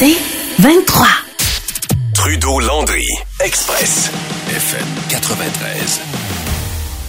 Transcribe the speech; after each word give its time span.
C'est 0.00 0.16
23. 0.60 1.06
Trudeau-Landry, 2.14 3.04
Express, 3.44 4.10
FM 4.48 4.86
93. 5.10 6.00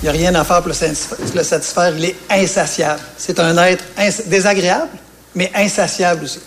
Il 0.02 0.04
n'y 0.04 0.10
a 0.10 0.12
rien 0.12 0.36
à 0.36 0.44
faire 0.44 0.58
pour 0.58 0.68
le 0.68 0.74
satisfa- 0.74 1.16
le 1.34 1.44
satisfaire. 1.44 1.94
Il 1.98 2.04
est 2.04 2.16
insatiable. 2.30 3.00
C'est 3.18 3.40
un 3.40 3.58
être 3.60 3.86
ins- 3.98 4.28
désagréable, 4.28 4.90
mais 5.36 5.50
insatiable 5.56 6.26
aussi. 6.26 6.40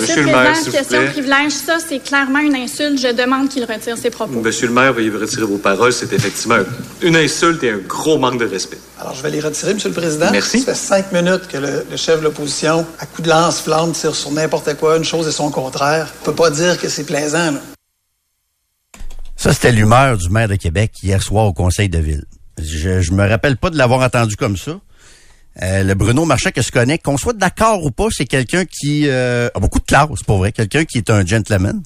Monsieur, 0.00 0.16
le 0.16 0.22
le 0.22 0.26
maire, 0.32 0.42
Président, 0.52 0.62
s'il 0.62 0.70
vous 0.72 0.76
question 0.78 0.98
plaît. 0.98 1.06
de 1.06 1.12
privilège, 1.12 1.52
ça, 1.52 1.78
c'est 1.86 1.98
clairement 1.98 2.38
une 2.38 2.54
insulte. 2.56 2.98
Je 3.00 3.12
demande 3.12 3.48
qu'il 3.48 3.64
retire 3.64 3.96
ses 3.98 4.10
propos. 4.10 4.40
Monsieur 4.40 4.66
le 4.68 4.72
maire, 4.72 4.92
veuillez 4.92 5.10
retirer 5.10 5.44
vos 5.44 5.58
paroles. 5.58 5.92
C'est 5.92 6.12
effectivement 6.12 6.58
une 7.02 7.16
insulte 7.16 7.62
et 7.64 7.70
un 7.70 7.78
gros 7.78 8.18
manque 8.18 8.38
de 8.40 8.46
respect. 8.46 8.78
Alors, 9.00 9.14
je 9.14 9.22
vais 9.22 9.30
les 9.30 9.40
retirer, 9.40 9.74
Monsieur 9.74 9.88
le 9.90 9.94
Président. 9.94 10.30
Merci. 10.32 10.60
Ça 10.60 10.74
fait 10.74 10.78
cinq 10.78 11.12
minutes 11.12 11.48
que 11.48 11.58
le, 11.58 11.86
le 11.90 11.96
chef 11.96 12.18
de 12.20 12.24
l'opposition, 12.24 12.86
à 12.98 13.06
coup 13.06 13.22
de 13.22 13.28
lance-flamme, 13.28 13.92
tire 13.92 14.14
sur 14.14 14.30
n'importe 14.30 14.74
quoi, 14.76 14.96
une 14.96 15.04
chose 15.04 15.26
et 15.28 15.32
son 15.32 15.50
contraire. 15.50 16.08
On 16.22 16.24
peut 16.26 16.34
pas 16.34 16.50
dire 16.50 16.78
que 16.80 16.88
c'est 16.88 17.04
plaisant, 17.04 17.52
là. 17.52 17.60
Ça, 19.36 19.52
c'était 19.52 19.72
l'humeur 19.72 20.16
du 20.18 20.28
maire 20.30 20.46
de 20.48 20.54
Québec 20.54 20.92
hier 21.02 21.20
soir 21.20 21.46
au 21.46 21.52
conseil 21.52 21.88
de 21.88 21.98
ville. 21.98 22.24
Je, 22.62 23.00
je 23.00 23.12
me 23.12 23.26
rappelle 23.28 23.56
pas 23.56 23.70
de 23.70 23.76
l'avoir 23.76 24.00
entendu 24.02 24.36
comme 24.36 24.56
ça. 24.56 24.78
Euh, 25.60 25.82
le 25.82 25.94
Bruno 25.94 26.24
Marchand 26.24 26.50
que 26.50 26.62
je 26.62 26.70
connais, 26.70 26.98
qu'on 26.98 27.18
soit 27.18 27.34
d'accord 27.34 27.84
ou 27.84 27.90
pas, 27.90 28.06
c'est 28.10 28.24
quelqu'un 28.24 28.64
qui 28.64 29.06
euh, 29.06 29.48
a 29.54 29.60
beaucoup 29.60 29.80
de 29.80 29.84
classe, 29.84 30.22
pour 30.26 30.38
vrai. 30.38 30.52
Quelqu'un 30.52 30.84
qui 30.84 30.98
est 30.98 31.10
un 31.10 31.26
gentleman. 31.26 31.82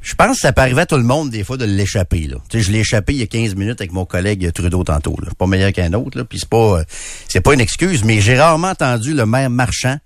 Je 0.00 0.14
pense 0.14 0.36
que 0.36 0.40
ça 0.40 0.52
peut 0.52 0.60
arriver 0.60 0.82
à 0.82 0.86
tout 0.86 0.96
le 0.96 1.02
monde, 1.02 1.30
des 1.30 1.44
fois, 1.44 1.56
de 1.56 1.64
l'échapper. 1.64 2.26
Là. 2.26 2.36
Tu 2.48 2.58
sais, 2.58 2.64
je 2.64 2.72
l'ai 2.72 2.80
échappé 2.80 3.14
il 3.14 3.20
y 3.20 3.22
a 3.22 3.26
15 3.26 3.54
minutes 3.54 3.80
avec 3.80 3.92
mon 3.92 4.04
collègue 4.04 4.50
Trudeau 4.52 4.84
tantôt. 4.84 5.16
Pas 5.38 5.46
meilleur 5.46 5.72
qu'un 5.72 5.92
autre, 5.94 6.18
là. 6.18 6.24
Puis 6.24 6.40
c'est 6.40 6.48
pas 6.48 6.80
euh, 6.80 6.84
c'est 7.28 7.40
pas 7.40 7.54
une 7.54 7.60
excuse, 7.60 8.04
mais 8.04 8.20
j'ai 8.20 8.38
rarement 8.38 8.68
entendu 8.68 9.14
le 9.14 9.24
maire 9.24 9.48
Marchand 9.50 9.98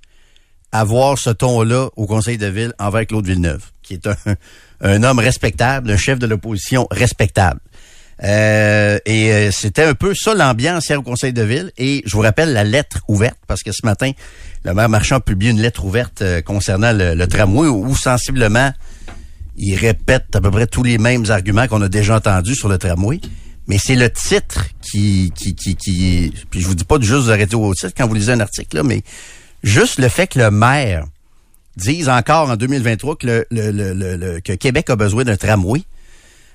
avoir 0.70 1.18
ce 1.18 1.30
ton-là 1.30 1.88
au 1.96 2.06
conseil 2.06 2.38
de 2.38 2.46
ville 2.46 2.74
envers 2.78 3.06
Claude 3.06 3.26
Villeneuve, 3.26 3.64
qui 3.82 3.94
est 3.94 4.08
un 4.80 5.02
homme 5.02 5.18
respectable, 5.18 5.90
un 5.90 5.96
chef 5.96 6.18
de 6.18 6.26
l'opposition 6.26 6.86
respectable. 6.90 7.60
Euh, 8.24 8.98
et 9.06 9.32
euh, 9.32 9.50
c'était 9.52 9.84
un 9.84 9.94
peu 9.94 10.14
ça 10.14 10.34
l'ambiance 10.34 10.88
hier 10.88 10.98
au 10.98 11.02
conseil 11.02 11.32
de 11.32 11.42
ville. 11.42 11.70
Et 11.78 12.02
je 12.04 12.12
vous 12.14 12.22
rappelle 12.22 12.52
la 12.52 12.64
lettre 12.64 13.00
ouverte, 13.08 13.36
parce 13.46 13.62
que 13.62 13.70
ce 13.72 13.84
matin, 13.84 14.10
le 14.64 14.74
maire 14.74 14.88
Marchand 14.88 15.16
a 15.16 15.20
publié 15.20 15.50
une 15.52 15.60
lettre 15.60 15.84
ouverte 15.84 16.22
euh, 16.22 16.42
concernant 16.42 16.92
le, 16.92 17.26
tramway 17.26 17.68
où, 17.68 17.94
sensiblement 17.94 18.72
il 19.56 19.74
répète 19.76 20.26
à 20.34 20.40
peu 20.40 20.50
près 20.52 20.66
tous 20.68 20.82
les 20.84 20.98
mêmes 20.98 21.30
arguments 21.30 21.66
qu'on 21.66 21.82
a 21.82 21.88
déjà 21.88 22.16
entendus 22.16 22.54
sur 22.54 22.68
le 22.68 22.78
tramway. 22.78 23.20
Mais 23.66 23.76
c'est 23.78 23.96
le 23.96 24.08
titre 24.08 24.64
qui, 24.80 25.32
qui, 25.36 25.54
qui, 25.54 25.74
qui, 25.76 26.32
puis 26.50 26.60
je 26.60 26.66
vous 26.66 26.74
dis 26.74 26.84
pas 26.84 26.96
de 26.98 27.02
juste 27.04 27.28
arrêter 27.28 27.54
au 27.56 27.74
titre 27.74 27.92
quand 27.96 28.06
vous 28.08 28.14
lisez 28.14 28.32
un 28.32 28.40
article 28.40 28.76
là, 28.78 28.82
mais 28.82 29.02
juste 29.62 29.98
le 29.98 30.08
fait 30.08 30.26
que 30.28 30.38
le 30.38 30.50
maire 30.50 31.04
dise 31.76 32.08
encore 32.08 32.50
en 32.50 32.56
2023 32.56 33.16
que 33.16 33.26
le, 33.26 33.46
le, 33.50 33.70
le- 33.92 34.16
le- 34.16 34.40
que 34.40 34.52
Québec 34.54 34.88
a 34.90 34.96
besoin 34.96 35.24
d'un 35.24 35.36
tramway, 35.36 35.82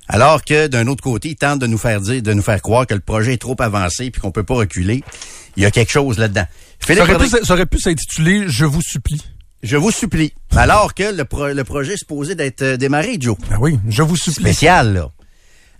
alors 0.08 0.44
que 0.44 0.68
d'un 0.68 0.88
autre 0.88 1.02
côté, 1.04 1.30
il 1.30 1.36
tente 1.36 1.59
de 1.59 1.68
nous 1.68 1.78
faire 1.78 2.02
dire, 2.02 2.22
de 2.22 2.34
nous 2.34 2.42
faire 2.42 2.62
croire 2.62 2.86
que 2.88 2.94
le 2.94 3.00
projet 3.00 3.34
est 3.34 3.38
trop 3.42 3.56
avancé 3.59 4.12
puis 4.12 4.22
qu'on 4.22 4.32
peut 4.32 4.44
pas 4.44 4.56
reculer. 4.56 5.04
Il 5.56 5.64
y 5.64 5.66
a 5.66 5.72
quelque 5.72 5.92
chose 5.92 6.18
là-dedans. 6.18 6.45
Ça 6.80 6.88
Philippe 6.88 7.04
aurait, 7.04 7.18
pu, 7.18 7.30
ça 7.45 7.54
aurait 7.54 7.66
pu 7.66 7.80
s'intituler 7.80 8.44
Je 8.48 8.66
vous 8.66 8.82
supplie. 8.82 9.22
je 9.62 9.78
vous 9.78 9.92
supplie. 9.92 10.34
Alors 10.56 10.94
que 10.94 11.16
le, 11.16 11.23
pro- 11.26 11.48
le 11.54 11.64
projet 11.64 11.94
est 11.94 11.98
supposé 11.98 12.36
d'être 12.36 12.62
euh, 12.62 12.78
démarré, 12.78 13.18
Joe. 13.20 13.38
Ben 13.50 13.58
oui, 13.60 13.80
je 13.88 14.02
vous 14.04 14.18
supplie. 14.18 14.44
Spécial, 14.44 14.94
là. 14.94 15.10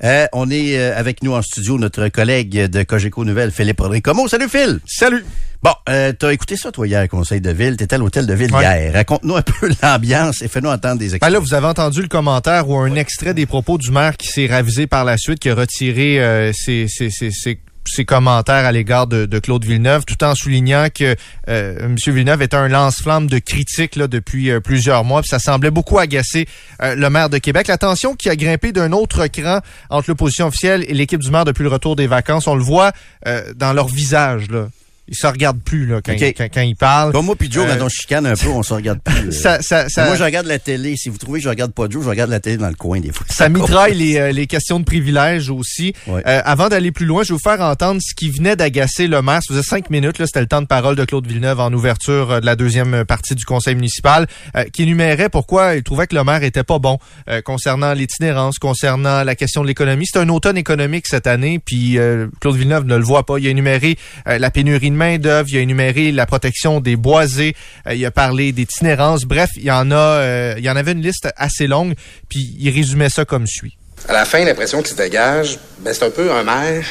Euh, 0.04 0.28
on 0.34 0.50
est 0.50 0.78
euh, 0.78 0.98
avec 0.98 1.22
nous 1.24 1.34
en 1.34 1.42
studio 1.42 1.78
notre 1.78 2.08
collègue 2.10 2.66
de 2.68 2.84
Cogeco 2.84 3.24
Nouvelle, 3.26 3.52
Philippe 3.52 3.80
Rodrigue. 3.80 4.04
Comment? 4.04 4.28
Salut, 4.28 4.50
Phil! 4.50 4.80
Salut. 4.86 5.24
Bon, 5.64 5.72
euh, 5.88 6.11
t'as 6.11 6.31
écouté 6.33 6.58
ça, 6.58 6.72
toi, 6.73 6.86
hier, 6.88 7.08
Conseil 7.08 7.39
de 7.39 7.50
Ville. 7.52 7.78
T'étais 7.78 7.95
à 7.95 7.97
l'hôtel 7.97 8.28
de 8.28 8.33
Ville 8.33 8.53
Ouais. 8.53 8.64
hier. 8.64 8.94
Raconte-nous 8.94 9.38
un 9.38 9.42
peu 9.42 9.69
l'ambiance 9.81 10.42
et 10.42 10.50
fais-nous 10.50 10.69
entendre 10.69 10.97
des 11.00 11.08
Ben 11.08 11.16
extraits. 11.16 11.31
là, 11.33 11.39
vous 11.39 11.53
avez 11.53 11.67
entendu 11.67 12.02
le 12.02 12.09
commentaire 12.09 12.67
ou 12.69 12.75
un 12.78 12.95
extrait 12.95 13.33
des 13.33 13.45
propos 13.45 13.78
du 13.78 13.89
maire 13.89 14.17
qui 14.17 14.28
s'est 14.28 14.45
ravisé 14.47 14.88
par 14.88 15.06
la 15.06 15.17
suite, 15.17 15.39
qui 15.39 15.50
a 15.50 15.56
retiré 15.56 16.19
euh, 16.22 16.52
ses, 16.53 16.88
ses, 16.90 17.09
ses, 17.09 17.31
ses- 17.31 17.59
ses 17.85 18.06
commentaires 18.06 18.66
à 18.66 18.72
l'égard 18.72 19.07
de, 19.07 19.25
de 19.25 19.40
Claude 19.40 19.63
Villeneuve, 19.66 20.03
tout 20.06 20.22
en 20.23 20.35
soulignant 20.35 20.88
que 20.94 21.16
euh, 21.50 21.75
M. 21.79 21.96
Villeneuve 22.07 22.41
était 22.41 22.56
un 22.56 22.69
lance-flamme 22.69 23.28
de 23.28 23.40
critiques 23.40 23.96
là, 23.97 24.07
depuis 24.07 24.52
euh, 24.52 24.59
plusieurs 24.62 25.03
mois. 25.03 25.22
Puis 25.22 25.29
ça 25.29 25.40
semblait 25.40 25.69
beaucoup 25.72 25.97
agacer 26.00 26.47
euh, 26.81 26.96
le 26.96 27.09
maire 27.09 27.29
de 27.29 27.38
Québec. 27.40 27.68
La 27.68 27.78
tension 27.78 28.16
qui 28.16 28.29
a 28.29 28.35
grimpé 28.38 28.72
d'un 28.72 28.91
autre 28.94 29.28
cran 29.28 29.59
entre 29.90 30.09
l'opposition 30.09 30.47
officielle 30.47 30.85
et 30.88 30.94
l'équipe 30.94 31.19
du 31.22 31.29
maire 31.29 31.44
depuis 31.46 31.63
le 31.63 31.69
retour 31.69 31.96
des 31.97 32.07
vacances, 32.07 32.47
on 32.47 32.56
le 32.56 32.63
voit 32.63 32.91
euh, 33.28 33.53
dans 33.56 33.73
leur 33.73 33.88
visage. 33.90 34.50
Là. 34.50 34.68
Ils 35.09 35.16
se 35.16 35.28
regardent 35.28 35.62
plus 35.62 35.86
là, 35.86 36.00
quand, 36.02 36.14
Ok. 36.14 36.22
ils- 36.22 36.34
quand, 36.34 36.47
quand 36.53 36.62
ils 36.62 36.75
parlent. 36.78 37.12
Comme 37.12 37.25
moi 37.25 37.36
puis 37.36 37.52
Joe, 37.52 37.66
Euh, 37.68 37.75
quand 37.78 37.86
on 37.86 37.90
chicane 37.90 38.25
un 38.25 38.36
peu, 38.36 38.47
on 38.47 38.64
se 38.64 38.74
regarde 38.74 39.00
plus. 39.03 39.28
euh. 39.28 39.31
Ça, 39.31 39.62
ça, 39.62 39.90
ça, 39.90 40.06
Moi, 40.06 40.16
je 40.16 40.24
regarde 40.24 40.47
la 40.47 40.59
télé. 40.59 40.96
Si 40.96 41.09
vous 41.09 41.18
trouvez 41.18 41.40
que 41.40 41.44
je 41.44 41.50
regarde 41.50 41.74
pas 41.74 41.90
Joe, 41.90 42.03
je 42.06 42.09
regarde 42.09 42.30
la 42.30 42.40
télé 42.40 42.56
dans 42.56 42.69
le 42.69 42.74
coin 42.75 43.02
des 43.02 43.12
fois. 43.12 43.25
Ça 43.30 43.50
mitraille 43.50 43.96
les, 43.96 44.18
euh, 44.18 44.31
les 44.31 44.47
questions 44.47 44.80
de 44.80 44.86
privilèges 44.86 45.50
aussi. 45.50 45.94
Ouais. 46.08 46.24
Euh, 46.25 46.41
avant 46.46 46.69
d'aller 46.69 46.91
plus 46.94 47.06
loin, 47.06 47.24
je 47.24 47.30
vais 47.30 47.34
vous 47.34 47.40
faire 47.50 47.59
entendre 47.59 48.00
ce 48.02 48.16
qui 48.16 48.30
venait 48.30 48.56
d'agacer 48.56 49.08
le 49.08 49.22
maire. 49.22 49.41
Ça 49.46 49.53
faisait 49.53 49.68
cinq 49.68 49.90
minutes, 49.90 50.19
là, 50.19 50.25
c'était 50.25 50.40
le 50.40 50.47
temps 50.47 50.62
de 50.62 50.68
parole 50.68 50.96
de 50.96 51.03
Claude 51.03 51.28
Villeneuve 51.28 51.59
en 51.59 51.74
ouverture 51.74 52.31
euh, 52.31 52.40
de 52.40 52.46
la 52.46 52.56
deuxième 52.56 53.03
partie 53.03 53.35
du 53.35 53.44
conseil 53.44 53.75
municipal, 53.75 54.25
euh, 54.56 54.64
qui 54.72 54.84
énumérait 54.84 55.28
pourquoi 55.28 55.75
il 55.75 55.84
trouvait 55.84 56.08
que 56.08 56.16
le 56.16 56.24
maire 56.24 56.44
était 56.44 56.64
pas 56.64 56.80
bon 56.80 56.97
euh, 57.30 57.41
concernant 57.41 57.91
l'itinérance, 57.94 58.58
concernant 58.58 59.24
la 59.25 59.35
question 59.35 59.64
de 59.64 59.68
l'économie. 59.68 60.06
C'est 60.09 60.20
un 60.20 60.30
automne 60.30 60.58
économique 60.58 61.08
cette 61.08 61.28
année, 61.28 61.59
puis 61.59 61.97
euh, 61.97 62.28
Claude 62.40 62.56
Villeneuve 62.56 62.85
ne 62.85 62.96
le 62.96 63.03
voit 63.03 63.25
pas. 63.25 63.38
Il 63.38 63.47
a 63.47 63.50
énuméré 63.50 63.97
euh, 64.30 64.38
la 64.38 64.50
pénurie 64.50 64.91
de 64.94 64.98
main 64.98 65.18
d'œuvre, 65.18 65.50
il 65.52 65.58
a 65.58 65.62
énuméré 65.62 66.12
la 66.12 66.26
protection 66.26 66.80
des 66.80 66.96
boisés, 66.96 67.56
euh, 67.88 67.94
il 67.94 68.06
a 68.06 68.12
parlé 68.12 68.52
d'itinérance. 68.52 69.26
Bref, 69.26 69.50
il 69.58 69.64
y 69.64 69.72
en 69.72 69.92
a, 69.92 69.96
euh, 69.96 70.56
il 70.58 70.64
y 70.64 70.70
en 70.70 70.76
avait 70.76 70.94
une 70.94 71.02
liste 71.02 71.28
assez 71.36 71.68
longue, 71.68 71.94
puis 72.30 72.56
il 72.59 72.70
résumait 72.70 73.09
ça 73.09 73.26
comme 73.26 73.46
suit. 73.48 73.78
À 74.08 74.14
la 74.14 74.26
fin, 74.26 74.44
l'impression 74.44 74.82
qui 74.82 74.92
se 74.92 74.96
dégage, 74.96 75.59
ben, 75.80 75.94
c'est 75.94 76.06
un 76.06 76.09
peu 76.09 76.32
un 76.32 76.44
maire 76.44 76.86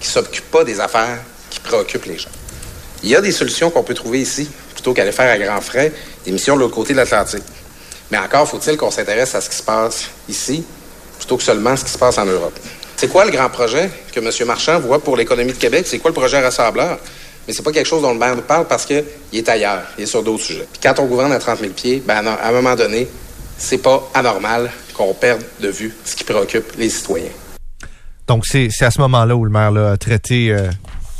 qui 0.00 0.08
s'occupe 0.08 0.50
pas 0.50 0.64
des 0.64 0.80
affaires 0.80 1.18
qui 1.50 1.60
préoccupent 1.60 2.06
les 2.06 2.18
gens. 2.18 2.30
Il 3.02 3.10
y 3.10 3.16
a 3.16 3.20
des 3.20 3.32
solutions 3.32 3.70
qu'on 3.70 3.82
peut 3.82 3.94
trouver 3.94 4.20
ici, 4.20 4.48
plutôt 4.74 4.94
qu'aller 4.94 5.12
faire 5.12 5.30
à 5.30 5.38
grands 5.38 5.60
frais 5.60 5.92
des 6.24 6.32
missions 6.32 6.56
de 6.56 6.60
l'autre 6.60 6.74
côté 6.74 6.92
de 6.92 6.98
l'Atlantique. 6.98 7.44
Mais 8.10 8.18
encore 8.18 8.48
faut-il 8.48 8.76
qu'on 8.76 8.90
s'intéresse 8.90 9.34
à 9.34 9.40
ce 9.40 9.50
qui 9.50 9.56
se 9.56 9.62
passe 9.62 10.10
ici, 10.28 10.64
plutôt 11.18 11.36
que 11.36 11.42
seulement 11.42 11.76
ce 11.76 11.84
qui 11.84 11.90
se 11.90 11.98
passe 11.98 12.18
en 12.18 12.26
Europe. 12.26 12.58
C'est 12.96 13.08
quoi 13.08 13.24
le 13.24 13.32
grand 13.32 13.48
projet 13.48 13.90
que 14.12 14.20
M. 14.20 14.46
Marchand 14.46 14.78
voit 14.78 15.02
pour 15.02 15.16
l'économie 15.16 15.52
de 15.52 15.58
Québec? 15.58 15.86
C'est 15.88 15.98
quoi 15.98 16.10
le 16.10 16.14
projet 16.14 16.40
rassembleur? 16.40 17.00
Mais 17.46 17.52
c'est 17.52 17.62
pas 17.62 17.72
quelque 17.72 17.86
chose 17.88 18.02
dont 18.02 18.12
le 18.12 18.18
maire 18.18 18.36
nous 18.36 18.42
parle 18.42 18.66
parce 18.68 18.86
qu'il 18.86 19.04
est 19.32 19.48
ailleurs, 19.48 19.82
il 19.98 20.04
est 20.04 20.06
sur 20.06 20.22
d'autres 20.22 20.44
sujets. 20.44 20.66
Puis 20.72 20.80
quand 20.82 20.98
on 21.00 21.06
gouverne 21.06 21.32
à 21.32 21.38
30 21.38 21.58
000 21.60 21.72
pieds, 21.72 22.02
ben, 22.06 22.24
à 22.26 22.48
un 22.48 22.52
moment 22.52 22.76
donné, 22.76 23.08
c'est 23.58 23.78
pas 23.78 24.08
anormal 24.14 24.70
qu'on 24.94 25.12
perde 25.14 25.42
de 25.60 25.68
vue 25.68 25.94
ce 26.04 26.14
qui 26.14 26.24
préoccupe 26.24 26.72
les 26.78 26.88
citoyens. 26.90 27.30
Donc, 28.28 28.46
c'est 28.46 28.68
à 28.82 28.90
ce 28.90 29.00
moment-là 29.00 29.34
où 29.34 29.44
le 29.44 29.50
maire 29.50 29.72
là, 29.72 29.92
a 29.92 29.96
traité 29.96 30.50
euh, 30.52 30.70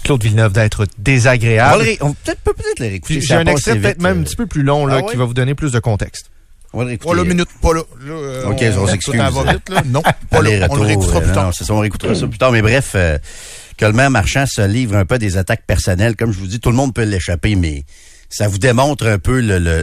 Claude 0.04 0.22
Villeneuve 0.22 0.52
d'être 0.52 0.84
On 0.84 1.02
désagréable. 1.02 1.78
le 1.78 1.84
ré- 1.84 1.98
on 2.00 2.12
peut-être 2.12 2.40
peut 2.40 2.54
peut-être 2.54 2.78
le 2.78 2.86
réécouter. 2.86 3.20
J'ai 3.20 3.34
un 3.34 3.46
extrait 3.46 3.76
peut-être 3.76 4.00
même 4.00 4.18
euh. 4.18 4.20
un 4.20 4.24
petit 4.24 4.36
peu 4.36 4.46
plus 4.46 4.62
long 4.62 4.86
là, 4.86 5.00
Ah 5.00 5.10
qui 5.10 5.16
va 5.16 5.24
vous 5.24 5.34
donner 5.34 5.54
plus 5.54 5.72
de 5.72 5.80
contexte. 5.80 6.26
On 6.72 6.78
va 6.78 6.84
le 6.84 6.88
réécouter. 6.90 7.10
Pas 7.10 7.16
là, 7.16 7.22
euh. 7.22 7.24
minute, 7.24 7.48
pas 7.60 7.74
là. 7.74 7.82
Là, 8.06 8.12
euh, 8.12 8.44
Ok, 8.46 8.62
on 8.78 8.86
s'excuse. 8.86 9.16
Ça 9.16 9.30
va 9.30 9.52
vite, 9.52 9.68
là. 9.68 9.82
Non, 9.84 10.02
pas 10.30 10.40
là. 10.42 10.66
On 10.70 10.76
le 10.76 10.82
réécoutera 10.82 11.18
euh, 11.18 11.20
plus 11.20 11.28
non, 11.28 11.34
tard. 11.34 11.44
non, 11.46 11.52
ça, 11.52 11.64
on 11.74 11.80
réécoutera 11.80 12.14
ça 12.14 12.26
plus 12.26 12.38
tard. 12.38 12.52
Mais 12.52 12.62
bref, 12.62 12.92
euh, 12.94 13.18
que 13.76 13.84
le 13.84 13.92
maire 13.92 14.10
marchand 14.10 14.44
se 14.46 14.62
livre 14.66 14.96
un 14.96 15.04
peu 15.04 15.18
des 15.18 15.36
attaques 15.36 15.64
personnelles. 15.66 16.16
Comme 16.16 16.32
je 16.32 16.38
vous 16.38 16.46
dis, 16.46 16.60
tout 16.60 16.70
le 16.70 16.76
monde 16.76 16.94
peut 16.94 17.04
l'échapper, 17.04 17.54
mais 17.56 17.84
ça 18.28 18.48
vous 18.48 18.58
démontre 18.58 19.06
un 19.06 19.18
peu 19.18 19.40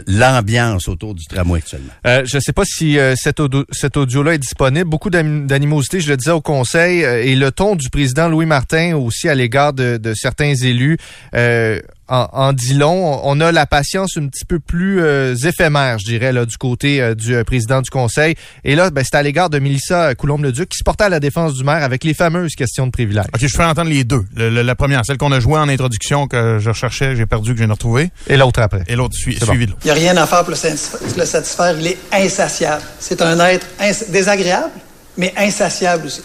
l'ambiance 0.08 0.88
autour 0.88 1.14
du 1.14 1.24
tramway 1.26 1.58
actuellement. 1.58 1.92
Euh, 2.06 2.24
je 2.24 2.36
ne 2.36 2.40
sais 2.40 2.52
pas 2.52 2.64
si 2.64 2.98
euh, 2.98 3.14
cet, 3.16 3.38
audio, 3.38 3.64
audio-là 3.94 4.34
est 4.34 4.38
disponible. 4.38 4.88
Beaucoup 4.90 5.10
d'anim- 5.10 5.46
d'animosité, 5.46 6.00
je 6.00 6.08
le 6.10 6.16
disais 6.16 6.32
au 6.32 6.40
conseil, 6.40 7.04
euh, 7.04 7.22
et 7.22 7.36
le 7.36 7.52
ton 7.52 7.76
du 7.76 7.90
président 7.90 8.28
Louis 8.28 8.46
Martin 8.46 8.96
aussi 8.96 9.28
à 9.28 9.34
l'égard 9.36 9.72
de, 9.72 9.98
de 9.98 10.14
certains 10.14 10.54
élus 10.54 10.98
euh, 11.34 11.78
en, 12.10 12.28
en 12.32 12.52
dit 12.52 12.74
long. 12.74 13.20
On 13.24 13.40
a 13.40 13.52
la 13.52 13.64
patience 13.66 14.16
un 14.18 14.26
petit 14.28 14.44
peu 14.44 14.58
plus 14.58 15.00
euh, 15.00 15.34
éphémère, 15.34 15.98
je 15.98 16.04
dirais, 16.04 16.32
là, 16.32 16.44
du 16.44 16.56
côté 16.58 17.00
euh, 17.00 17.14
du 17.14 17.34
euh, 17.34 17.44
président 17.44 17.80
du 17.80 17.88
conseil. 17.90 18.34
Et 18.64 18.74
là, 18.74 18.90
ben, 18.90 19.02
c'est 19.08 19.16
à 19.16 19.22
l'égard 19.22 19.48
de 19.48 19.58
Mélissa 19.58 20.14
Coulombe-Leduc 20.14 20.68
qui 20.68 20.78
se 20.78 20.84
portait 20.84 21.04
à 21.04 21.08
la 21.08 21.20
défense 21.20 21.54
du 21.54 21.64
maire 21.64 21.82
avec 21.82 22.04
les 22.04 22.12
fameuses 22.14 22.54
questions 22.54 22.86
de 22.86 22.90
privilège. 22.92 23.24
OK, 23.34 23.40
je 23.40 23.46
fais 23.56 23.64
entendre 23.64 23.90
les 23.90 24.04
deux. 24.04 24.24
Le- 24.36 24.50
le- 24.50 24.62
la 24.62 24.74
première, 24.74 25.04
celle 25.06 25.16
qu'on 25.18 25.32
a 25.32 25.40
jouée 25.40 25.58
en 25.58 25.68
introduction, 25.68 26.26
que 26.26 26.58
je 26.60 26.68
recherchais, 26.70 27.16
j'ai 27.16 27.26
perdu, 27.26 27.50
que 27.52 27.56
je 27.56 27.60
viens 27.60 27.68
de 27.68 27.72
retrouver. 27.72 28.10
Et 28.26 28.36
l'autre 28.36 28.60
après. 28.60 28.82
Et 28.88 28.96
l'autre 28.96 29.14
bon. 29.14 29.46
suivi 29.46 29.66
de 29.66 29.70
l'autre. 29.70 29.80
Il 29.84 29.86
n'y 29.86 29.90
a 29.92 29.94
rien 29.94 30.16
à 30.16 30.26
faire 30.26 30.40
pour 30.40 30.50
le 30.50 30.56
satisfa- 30.56 30.98
le 31.16 31.24
satisfaire. 31.24 31.76
Il 31.78 31.86
est 31.86 31.98
insatiable. 32.12 32.82
C'est 32.98 33.22
un 33.22 33.38
être 33.46 33.66
ins- 33.80 34.10
désagréable, 34.10 34.72
mais 35.16 35.32
insatiable 35.36 36.06
aussi. 36.06 36.22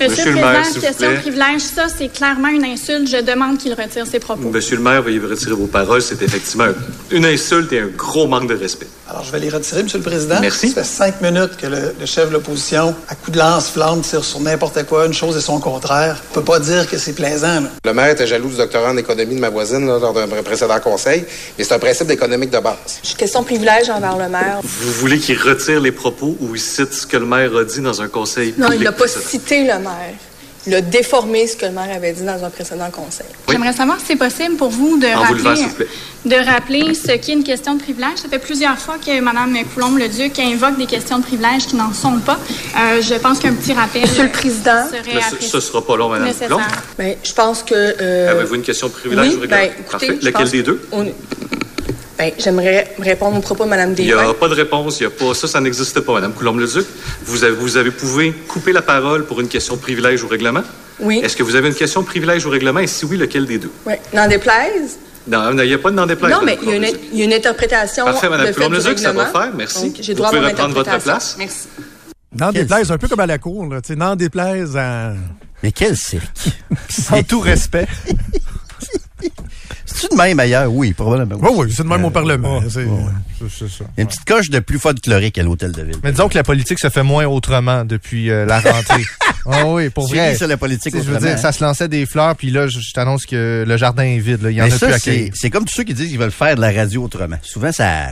Monsieur, 0.00 0.08
Monsieur 0.10 0.30
le 0.30 0.34
maire, 0.36 0.60
Président, 0.60 0.64
s'il 0.64 0.80
vous 0.80 0.86
question 0.86 1.10
de 1.10 1.16
privilège, 1.16 1.60
ça, 1.60 1.88
c'est 1.88 2.08
clairement 2.08 2.48
une 2.48 2.64
insulte. 2.64 3.08
Je 3.08 3.20
demande 3.20 3.58
qu'il 3.58 3.72
retire 3.74 4.06
ses 4.06 4.20
propos. 4.20 4.48
Monsieur 4.48 4.76
le 4.76 4.82
maire, 4.82 5.02
veuillez 5.02 5.18
retirer 5.18 5.54
vos 5.54 5.66
paroles. 5.66 6.02
C'est 6.02 6.22
effectivement 6.22 6.68
une 7.10 7.24
insulte 7.24 7.72
et 7.72 7.80
un 7.80 7.88
gros 7.88 8.28
manque 8.28 8.48
de 8.48 8.54
respect. 8.54 8.86
Alors, 9.10 9.24
je 9.24 9.32
vais 9.32 9.38
les 9.40 9.48
retirer, 9.48 9.80
M. 9.80 9.86
le 9.94 10.00
Président. 10.00 10.38
Merci. 10.40 10.68
Ça 10.68 10.82
fait 10.82 10.88
cinq 10.88 11.22
minutes 11.22 11.56
que 11.56 11.66
le, 11.66 11.94
le 11.98 12.04
chef 12.06 12.28
de 12.28 12.34
l'opposition, 12.34 12.94
à 13.08 13.14
coup 13.14 13.30
de 13.30 13.38
lance-flamme, 13.38 14.02
tire 14.02 14.22
sur 14.22 14.38
n'importe 14.40 14.84
quoi, 14.84 15.06
une 15.06 15.14
chose 15.14 15.34
et 15.36 15.40
son 15.40 15.60
contraire. 15.60 16.22
On 16.30 16.34
peut 16.34 16.44
pas 16.44 16.58
dire 16.60 16.86
que 16.88 16.98
c'est 16.98 17.14
plaisant, 17.14 17.60
là. 17.60 17.68
Le 17.84 17.92
maire 17.94 18.10
était 18.10 18.26
jaloux 18.26 18.48
du 18.50 18.56
doctorat 18.56 18.90
en 18.90 18.96
économie 18.98 19.34
de 19.34 19.40
ma 19.40 19.48
voisine 19.48 19.86
là, 19.86 19.98
lors 19.98 20.12
d'un 20.12 20.26
précédent 20.42 20.78
conseil, 20.80 21.24
mais 21.56 21.64
c'est 21.64 21.72
un 21.72 21.78
principe 21.78 22.06
d'économique 22.08 22.50
de 22.50 22.58
base. 22.58 23.00
Je 23.02 23.14
question 23.14 23.42
privilège 23.44 23.88
envers 23.88 24.18
le 24.18 24.28
maire. 24.28 24.60
Vous 24.62 24.92
voulez 24.92 25.18
qu'il 25.18 25.38
retire 25.40 25.80
les 25.80 25.92
propos 25.92 26.36
ou 26.40 26.54
il 26.54 26.60
cite 26.60 26.92
ce 26.92 27.06
que 27.06 27.16
le 27.16 27.24
maire 27.24 27.56
a 27.56 27.64
dit 27.64 27.80
dans 27.80 28.02
un 28.02 28.08
conseil 28.08 28.54
Non, 28.58 28.68
il 28.72 28.82
n'a 28.82 28.92
pas 28.92 29.08
cité 29.08 29.62
le 29.62 29.78
maire. 29.78 30.14
Il 30.68 30.74
a 30.74 30.80
déformé 30.82 31.46
ce 31.46 31.56
que 31.56 31.64
le 31.64 31.72
maire 31.72 31.88
avait 31.96 32.12
dit 32.12 32.22
dans 32.22 32.44
un 32.44 32.50
précédent 32.50 32.90
conseil. 32.92 33.26
Oui. 33.30 33.54
J'aimerais 33.54 33.72
savoir 33.72 33.98
si 33.98 34.04
c'est 34.08 34.16
possible 34.16 34.56
pour 34.56 34.68
vous 34.68 34.98
de 34.98 35.06
En 35.06 35.14
vous 35.16 35.22
rappeler, 35.22 35.38
levant, 35.42 35.54
vous 36.24 36.28
de 36.30 36.34
rappeler 36.36 36.94
ce 36.94 37.12
qui 37.12 37.30
est 37.30 37.34
une 37.34 37.42
question 37.42 37.74
de 37.76 37.80
privilège. 37.82 38.16
Ça 38.22 38.28
fait 38.28 38.38
plusieurs 38.38 38.76
fois 38.78 38.96
que 38.98 39.18
Mme 39.18 39.56
Coulombe-le-Duc 39.72 40.38
invoque 40.40 40.76
des 40.76 40.84
questions 40.84 41.20
de 41.20 41.24
privilège 41.24 41.66
qui 41.68 41.76
n'en 41.76 41.94
sont 41.94 42.18
pas. 42.18 42.38
Euh, 42.78 43.00
je 43.00 43.14
pense 43.14 43.38
qu'un 43.38 43.54
petit 43.54 43.72
rappel 43.72 44.02
Monsieur 44.02 44.24
le 44.24 44.28
Président. 44.28 44.84
serait 44.90 45.22
ce, 45.40 45.46
ce 45.48 45.60
sera 45.60 45.80
pas 45.86 45.96
long, 45.96 46.10
Mme. 46.10 46.34
Coulombe. 46.34 46.60
Ben, 46.98 47.16
je 47.24 47.32
pense 47.32 47.62
que. 47.62 47.74
euh, 47.74 48.30
Avez-vous 48.32 48.56
une 48.56 48.62
question 48.62 48.88
de 48.88 48.92
privilège 48.92 49.32
oui, 49.40 49.46
ben, 49.46 49.70
écoutez, 49.70 49.82
Parfait. 49.90 50.18
Lequel 50.20 50.50
des 50.50 50.62
deux? 50.62 50.86
on- 50.92 51.06
Ben, 52.18 52.32
j'aimerais 52.36 52.87
répondre 53.02 53.36
aux 53.36 53.40
propos 53.40 53.64
de 53.64 53.70
Mme 53.70 53.94
Il 53.98 54.04
n'y 54.04 54.12
a 54.12 54.34
pas 54.34 54.48
de 54.48 54.54
réponse. 54.54 55.00
Il 55.00 55.04
y 55.04 55.06
a 55.06 55.10
pas, 55.10 55.34
ça, 55.34 55.48
ça 55.48 55.60
n'existe 55.60 56.00
pas, 56.00 56.14
Mme 56.14 56.32
Coulombe-Leduc. 56.32 56.86
Vous 57.24 57.44
avez, 57.44 57.54
vous 57.54 57.76
avez 57.76 57.90
pouvez 57.90 58.32
couper 58.32 58.72
la 58.72 58.82
parole 58.82 59.24
pour 59.24 59.40
une 59.40 59.48
question 59.48 59.76
de 59.76 59.80
privilège 59.80 60.22
ou 60.22 60.28
règlement? 60.28 60.62
Oui. 61.00 61.20
Est-ce 61.22 61.36
que 61.36 61.42
vous 61.42 61.56
avez 61.56 61.68
une 61.68 61.74
question 61.74 62.02
de 62.02 62.06
privilège 62.06 62.44
ou 62.46 62.50
règlement? 62.50 62.80
Et 62.80 62.86
si 62.86 63.04
oui, 63.04 63.16
lequel 63.16 63.46
des 63.46 63.58
deux? 63.58 63.70
Oui. 63.86 63.94
N'en 64.12 64.26
déplaise? 64.26 64.98
Non, 65.26 65.50
il 65.52 65.68
n'y 65.68 65.74
a 65.74 65.78
pas 65.78 65.90
de 65.90 65.96
n'en 65.96 66.06
déplaise. 66.06 66.32
non, 66.32 66.40
mais 66.42 66.58
il 66.62 66.68
y, 66.68 66.72
a 66.72 66.76
une, 66.76 66.82
Coulombe-Leduc. 66.82 67.08
il 67.12 67.18
y 67.18 67.22
a 67.22 67.24
une 67.26 67.32
interprétation. 67.34 68.04
Parfait, 68.06 68.28
Mme 68.28 68.54
Coulombe-Leduc, 68.54 68.98
ça 68.98 69.12
va 69.12 69.26
faire. 69.26 69.52
Merci. 69.54 69.84
Donc, 69.84 69.96
j'ai 70.00 70.12
Vous 70.12 70.18
droit 70.18 70.28
à 70.28 70.32
pouvez 70.32 70.46
reprendre 70.46 70.74
votre 70.74 70.98
place. 70.98 71.36
Merci. 71.38 71.68
N'en 72.38 72.52
déplaise, 72.52 72.90
un 72.90 72.98
peu 72.98 73.08
comme 73.08 73.20
à 73.20 73.26
la 73.26 73.38
cour, 73.38 73.66
là. 73.66 73.80
Tu 73.80 73.88
sais, 73.88 73.96
n'en 73.96 74.16
déplaise 74.16 74.76
à. 74.76 75.12
Mais 75.62 75.72
quel 75.72 75.96
cirque. 75.96 76.48
Sans 76.88 77.22
tout 77.22 77.40
respect. 77.40 77.86
C'est-tu 79.88 80.14
de 80.14 80.20
même 80.20 80.38
ailleurs? 80.38 80.70
Oui, 80.70 80.92
probablement. 80.92 81.36
Oui, 81.40 81.50
oui, 81.56 81.72
c'est 81.74 81.82
de 81.82 81.88
même 81.88 82.04
au 82.04 82.10
Parlement. 82.10 82.60
Une 82.60 84.06
petite 84.06 84.24
coche 84.24 84.50
de 84.50 84.58
plus 84.58 84.78
folklorique 84.78 85.38
à 85.38 85.42
l'hôtel 85.42 85.72
de 85.72 85.82
ville. 85.82 85.96
Mais 86.04 86.12
disons 86.12 86.28
que 86.28 86.34
la 86.34 86.42
politique 86.42 86.78
se 86.78 86.90
fait 86.90 87.02
moins 87.02 87.26
autrement 87.26 87.84
depuis 87.84 88.30
euh, 88.30 88.44
la 88.44 88.60
rentrée. 88.60 89.04
Ah 89.50 89.64
oui, 89.64 89.88
pour 89.88 90.08
vrai. 90.08 90.36
Sur 90.36 90.46
la 90.46 90.58
politique 90.58 90.94
ça 91.38 91.52
se 91.52 91.64
lançait 91.64 91.88
des 91.88 92.04
fleurs, 92.04 92.36
puis 92.36 92.50
là, 92.50 92.66
je, 92.66 92.78
t'annonce 92.92 93.24
que 93.24 93.64
le 93.66 93.76
jardin 93.78 94.02
est 94.02 94.18
vide. 94.18 94.46
C'est 95.34 95.48
comme 95.48 95.64
tous 95.64 95.72
ceux 95.74 95.84
qui 95.84 95.94
disent 95.94 96.08
qu'ils 96.08 96.18
veulent 96.18 96.30
faire 96.30 96.54
de 96.54 96.60
la 96.60 96.70
radio 96.70 97.04
autrement. 97.04 97.38
Souvent, 97.40 97.72
ça, 97.72 98.08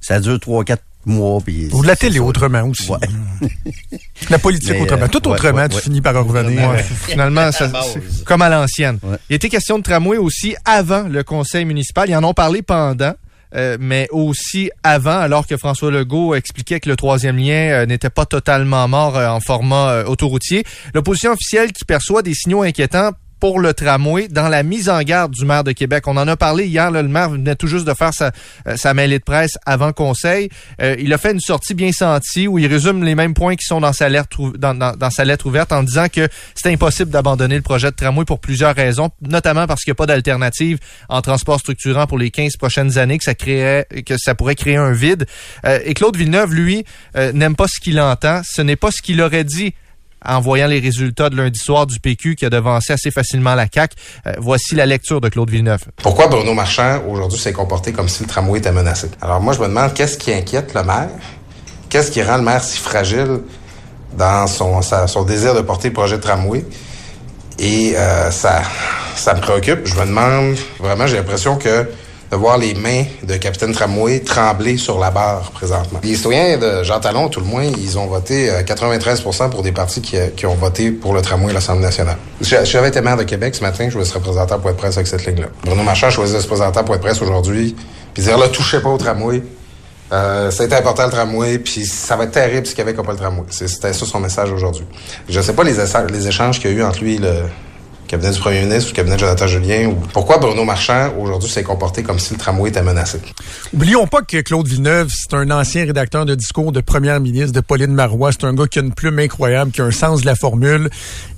ça 0.00 0.18
dure 0.18 0.36
3-4 0.36 0.78
ou 1.06 1.82
de 1.82 1.86
la 1.86 1.96
télé 1.96 2.18
autrement 2.20 2.62
aussi. 2.62 2.90
Ouais. 2.90 2.98
la 4.30 4.38
politique 4.38 4.80
autrement. 4.80 5.08
Tout 5.08 5.26
autrement, 5.28 5.68
tu 5.68 5.80
finis 5.80 6.00
par 6.00 6.14
revenir. 6.14 6.74
Finalement, 7.06 7.50
ça, 7.52 7.70
comme 8.24 8.42
à 8.42 8.48
l'ancienne. 8.48 8.98
Il 9.28 9.36
était 9.36 9.48
question 9.48 9.78
de 9.78 9.82
tramway 9.82 10.16
aussi 10.16 10.54
avant 10.64 11.02
le 11.08 11.22
conseil 11.24 11.64
municipal. 11.64 12.08
Ils 12.08 12.16
en 12.16 12.24
ont 12.24 12.34
parlé 12.34 12.62
pendant. 12.62 13.14
Euh, 13.54 13.76
mais 13.78 14.08
aussi 14.12 14.70
avant, 14.82 15.18
alors 15.18 15.46
que 15.46 15.58
François 15.58 15.90
Legault 15.90 16.34
expliquait 16.34 16.80
que 16.80 16.88
le 16.88 16.96
troisième 16.96 17.36
lien 17.36 17.70
euh, 17.70 17.86
n'était 17.86 18.08
pas 18.08 18.24
totalement 18.24 18.88
mort 18.88 19.18
euh, 19.18 19.28
en 19.28 19.40
format 19.40 19.90
euh, 19.90 20.04
autoroutier. 20.04 20.64
L'opposition 20.94 21.32
officielle 21.32 21.72
qui 21.72 21.84
perçoit 21.84 22.22
des 22.22 22.32
signaux 22.32 22.62
inquiétants 22.62 23.10
pour 23.42 23.58
le 23.58 23.74
tramway 23.74 24.28
dans 24.28 24.46
la 24.48 24.62
mise 24.62 24.88
en 24.88 25.00
garde 25.02 25.32
du 25.32 25.44
maire 25.44 25.64
de 25.64 25.72
Québec. 25.72 26.06
On 26.06 26.16
en 26.16 26.28
a 26.28 26.36
parlé 26.36 26.66
hier, 26.66 26.92
là, 26.92 27.02
le 27.02 27.08
maire 27.08 27.30
venait 27.30 27.56
tout 27.56 27.66
juste 27.66 27.84
de 27.84 27.92
faire 27.92 28.14
sa, 28.14 28.30
euh, 28.68 28.76
sa 28.76 28.94
mêlée 28.94 29.18
de 29.18 29.24
presse 29.24 29.58
avant 29.66 29.92
conseil. 29.92 30.48
Euh, 30.80 30.94
il 31.00 31.12
a 31.12 31.18
fait 31.18 31.32
une 31.32 31.40
sortie 31.40 31.74
bien 31.74 31.90
sentie 31.90 32.46
où 32.46 32.60
il 32.60 32.68
résume 32.68 33.02
les 33.02 33.16
mêmes 33.16 33.34
points 33.34 33.56
qui 33.56 33.64
sont 33.66 33.80
dans 33.80 33.92
sa 33.92 34.08
lettre, 34.08 34.28
dans, 34.56 34.74
dans- 34.78 35.10
sa 35.10 35.24
lettre 35.24 35.46
ouverte 35.46 35.72
en 35.72 35.82
disant 35.82 36.06
que 36.08 36.28
c'est 36.54 36.70
impossible 36.72 37.10
d'abandonner 37.10 37.56
le 37.56 37.62
projet 37.62 37.90
de 37.90 37.96
tramway 37.96 38.24
pour 38.24 38.38
plusieurs 38.38 38.76
raisons, 38.76 39.10
notamment 39.22 39.66
parce 39.66 39.82
qu'il 39.82 39.90
n'y 39.90 39.96
a 39.96 39.96
pas 39.96 40.06
d'alternative 40.06 40.78
en 41.08 41.20
transport 41.20 41.58
structurant 41.58 42.06
pour 42.06 42.18
les 42.18 42.30
15 42.30 42.56
prochaines 42.58 42.96
années, 42.96 43.18
que 43.18 43.24
ça 43.24 43.34
créerait, 43.34 43.88
que 44.06 44.14
ça 44.18 44.36
pourrait 44.36 44.54
créer 44.54 44.76
un 44.76 44.92
vide. 44.92 45.26
Euh, 45.66 45.80
et 45.84 45.94
Claude 45.94 46.16
Villeneuve, 46.16 46.54
lui, 46.54 46.84
euh, 47.16 47.32
n'aime 47.32 47.56
pas 47.56 47.66
ce 47.66 47.80
qu'il 47.80 48.00
entend. 48.00 48.40
Ce 48.44 48.62
n'est 48.62 48.76
pas 48.76 48.92
ce 48.92 49.02
qu'il 49.02 49.20
aurait 49.20 49.42
dit 49.42 49.74
en 50.24 50.40
voyant 50.40 50.66
les 50.66 50.80
résultats 50.80 51.30
de 51.30 51.36
lundi 51.36 51.58
soir 51.58 51.86
du 51.86 52.00
PQ 52.00 52.36
qui 52.36 52.44
a 52.44 52.50
devancé 52.50 52.92
assez 52.92 53.10
facilement 53.10 53.54
la 53.54 53.66
CAQ. 53.72 53.96
Euh, 54.26 54.32
voici 54.38 54.74
la 54.74 54.86
lecture 54.86 55.20
de 55.20 55.28
Claude 55.28 55.50
Villeneuve. 55.50 55.84
Pourquoi 55.96 56.28
Bruno 56.28 56.54
Marchand, 56.54 57.02
aujourd'hui, 57.08 57.38
s'est 57.38 57.52
comporté 57.52 57.92
comme 57.92 58.08
si 58.08 58.22
le 58.22 58.28
tramway 58.28 58.58
était 58.58 58.72
menacé? 58.72 59.08
Alors 59.20 59.40
moi, 59.40 59.52
je 59.52 59.60
me 59.60 59.66
demande 59.66 59.94
qu'est-ce 59.94 60.18
qui 60.18 60.32
inquiète 60.32 60.74
le 60.74 60.82
maire? 60.82 61.10
Qu'est-ce 61.88 62.10
qui 62.10 62.22
rend 62.22 62.36
le 62.36 62.42
maire 62.42 62.62
si 62.62 62.78
fragile 62.78 63.40
dans 64.16 64.46
son, 64.46 65.24
désir 65.24 65.54
de 65.54 65.60
porter 65.60 65.88
le 65.88 65.94
projet 65.94 66.16
de 66.16 66.22
tramway? 66.22 66.64
Et 67.58 67.94
euh, 67.96 68.30
ça, 68.30 68.62
ça 69.14 69.34
me 69.34 69.40
préoccupe. 69.40 69.86
Je 69.86 69.94
me 69.94 70.06
demande, 70.06 70.56
vraiment, 70.78 71.06
j'ai 71.06 71.16
l'impression 71.16 71.56
que 71.56 71.86
de 72.32 72.36
voir 72.36 72.56
les 72.56 72.72
mains 72.72 73.04
de 73.22 73.36
Capitaine 73.36 73.72
Tramway 73.72 74.20
trembler 74.20 74.78
sur 74.78 74.98
la 74.98 75.10
barre 75.10 75.50
présentement. 75.50 76.00
Les 76.02 76.16
citoyens 76.16 76.56
de 76.56 76.82
Jean 76.82 76.98
Talon, 76.98 77.28
tout 77.28 77.40
le 77.40 77.46
moins, 77.46 77.64
ils 77.64 77.98
ont 77.98 78.06
voté 78.06 78.48
euh, 78.48 78.62
93% 78.62 79.50
pour 79.50 79.62
des 79.62 79.70
partis 79.70 80.00
qui, 80.00 80.16
euh, 80.16 80.28
qui 80.34 80.46
ont 80.46 80.54
voté 80.54 80.90
pour 80.90 81.12
le 81.12 81.20
tramway 81.20 81.50
à 81.50 81.54
l'Assemblée 81.54 81.82
nationale. 81.82 82.16
J'avais 82.40 82.88
été 82.88 83.02
maire 83.02 83.18
de 83.18 83.24
Québec 83.24 83.54
ce 83.54 83.60
matin, 83.60 83.84
je 83.88 83.92
voulais 83.92 84.06
se 84.06 84.14
représenter 84.14 84.54
pour 84.62 84.70
être 84.70 84.78
presse 84.78 84.96
avec 84.96 85.08
cette 85.08 85.26
ligne-là. 85.26 85.48
Bruno 85.62 85.82
Marchand 85.82 86.08
choisit 86.08 86.36
de 86.36 86.40
se 86.40 86.46
présenter 86.46 86.82
pour 86.82 86.94
être 86.94 87.02
presse 87.02 87.20
aujourd'hui, 87.20 87.76
puis 88.14 88.22
dire 88.22 88.38
là, 88.38 88.48
touchez 88.48 88.80
pas 88.80 88.88
au 88.88 88.96
tramway. 88.96 89.42
Euh, 90.10 90.50
c'était 90.50 90.76
important 90.76 91.04
le 91.04 91.10
tramway, 91.10 91.58
puis 91.58 91.84
ça 91.84 92.16
va 92.16 92.24
être 92.24 92.32
terrible 92.32 92.66
si 92.66 92.74
Québec 92.74 92.96
n'a 92.96 93.02
pas 93.02 93.12
le 93.12 93.18
tramway. 93.18 93.44
C'était 93.50 93.92
ça 93.92 94.06
son 94.06 94.20
message 94.20 94.50
aujourd'hui. 94.50 94.86
Je 95.28 95.38
ne 95.38 95.44
sais 95.44 95.52
pas 95.52 95.64
les, 95.64 95.74
les 96.10 96.28
échanges 96.28 96.60
qu'il 96.60 96.70
y 96.70 96.74
a 96.74 96.76
eu 96.78 96.82
entre 96.82 97.00
lui 97.00 97.16
et 97.16 97.18
le 97.18 97.42
cabinet 98.12 98.30
du 98.32 98.38
premier 98.40 98.60
ministre 98.60 98.90
ou 98.90 98.92
le 98.92 98.96
cabinet 98.96 99.16
de 99.16 99.20
Jonathan 99.20 99.46
Julien, 99.46 99.86
ou 99.88 99.94
pourquoi 100.12 100.36
Bruno 100.36 100.64
Marchand 100.64 101.14
aujourd'hui 101.18 101.48
s'est 101.48 101.62
comporté 101.62 102.02
comme 102.02 102.18
si 102.18 102.34
le 102.34 102.38
tramway 102.38 102.68
était 102.68 102.82
menacé? 102.82 103.18
Oublions 103.72 104.06
pas 104.06 104.20
que 104.20 104.42
Claude 104.42 104.68
Villeneuve, 104.68 105.08
c'est 105.10 105.32
un 105.34 105.50
ancien 105.50 105.86
rédacteur 105.86 106.26
de 106.26 106.34
discours 106.34 106.72
de 106.72 106.82
première 106.82 107.20
ministre 107.20 107.52
de 107.52 107.60
Pauline 107.60 107.94
Marois. 107.94 108.30
C'est 108.32 108.44
un 108.44 108.52
gars 108.52 108.66
qui 108.66 108.80
a 108.80 108.82
une 108.82 108.92
plume 108.92 109.18
incroyable, 109.18 109.70
qui 109.70 109.80
a 109.80 109.84
un 109.84 109.90
sens 109.90 110.20
de 110.20 110.26
la 110.26 110.34
formule. 110.34 110.90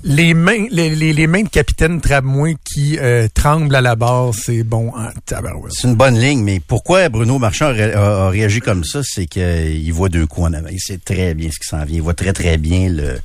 Les 0.03 0.33
mains, 0.33 0.65
les, 0.69 0.93
les, 0.93 1.13
les 1.13 1.27
mains 1.27 1.43
de 1.43 1.47
capitaine 1.49 2.01
Tramway 2.01 2.57
qui 2.65 2.99
euh, 2.99 3.27
tremblent 3.33 3.73
à 3.73 3.79
la 3.81 3.95
barre, 3.95 4.31
c'est 4.33 4.63
bon 4.63 4.89
en 4.89 5.07
tabarouette. 5.25 5.71
C'est 5.73 5.87
une 5.87 5.95
bonne 5.95 6.19
ligne, 6.19 6.43
mais 6.43 6.59
pourquoi 6.59 7.07
Bruno 7.07 7.39
Marchand 7.39 7.67
a, 7.67 7.71
ré- 7.71 7.93
a- 7.93 8.25
a 8.25 8.29
réagi 8.29 8.59
comme 8.59 8.83
ça? 8.83 8.99
C'est 9.01 9.27
qu'il 9.27 9.93
voit 9.93 10.09
deux 10.09 10.27
coups 10.27 10.47
en 10.47 10.53
avant. 10.53 10.67
Il 10.69 10.81
sait 10.81 10.99
très 11.03 11.33
bien 11.35 11.49
ce 11.51 11.57
qui 11.59 11.67
s'en 11.67 11.85
vient. 11.85 11.95
Il 11.95 12.01
voit 12.01 12.13
très, 12.13 12.33
très 12.33 12.57
bien 12.57 12.89
le 12.89 13.17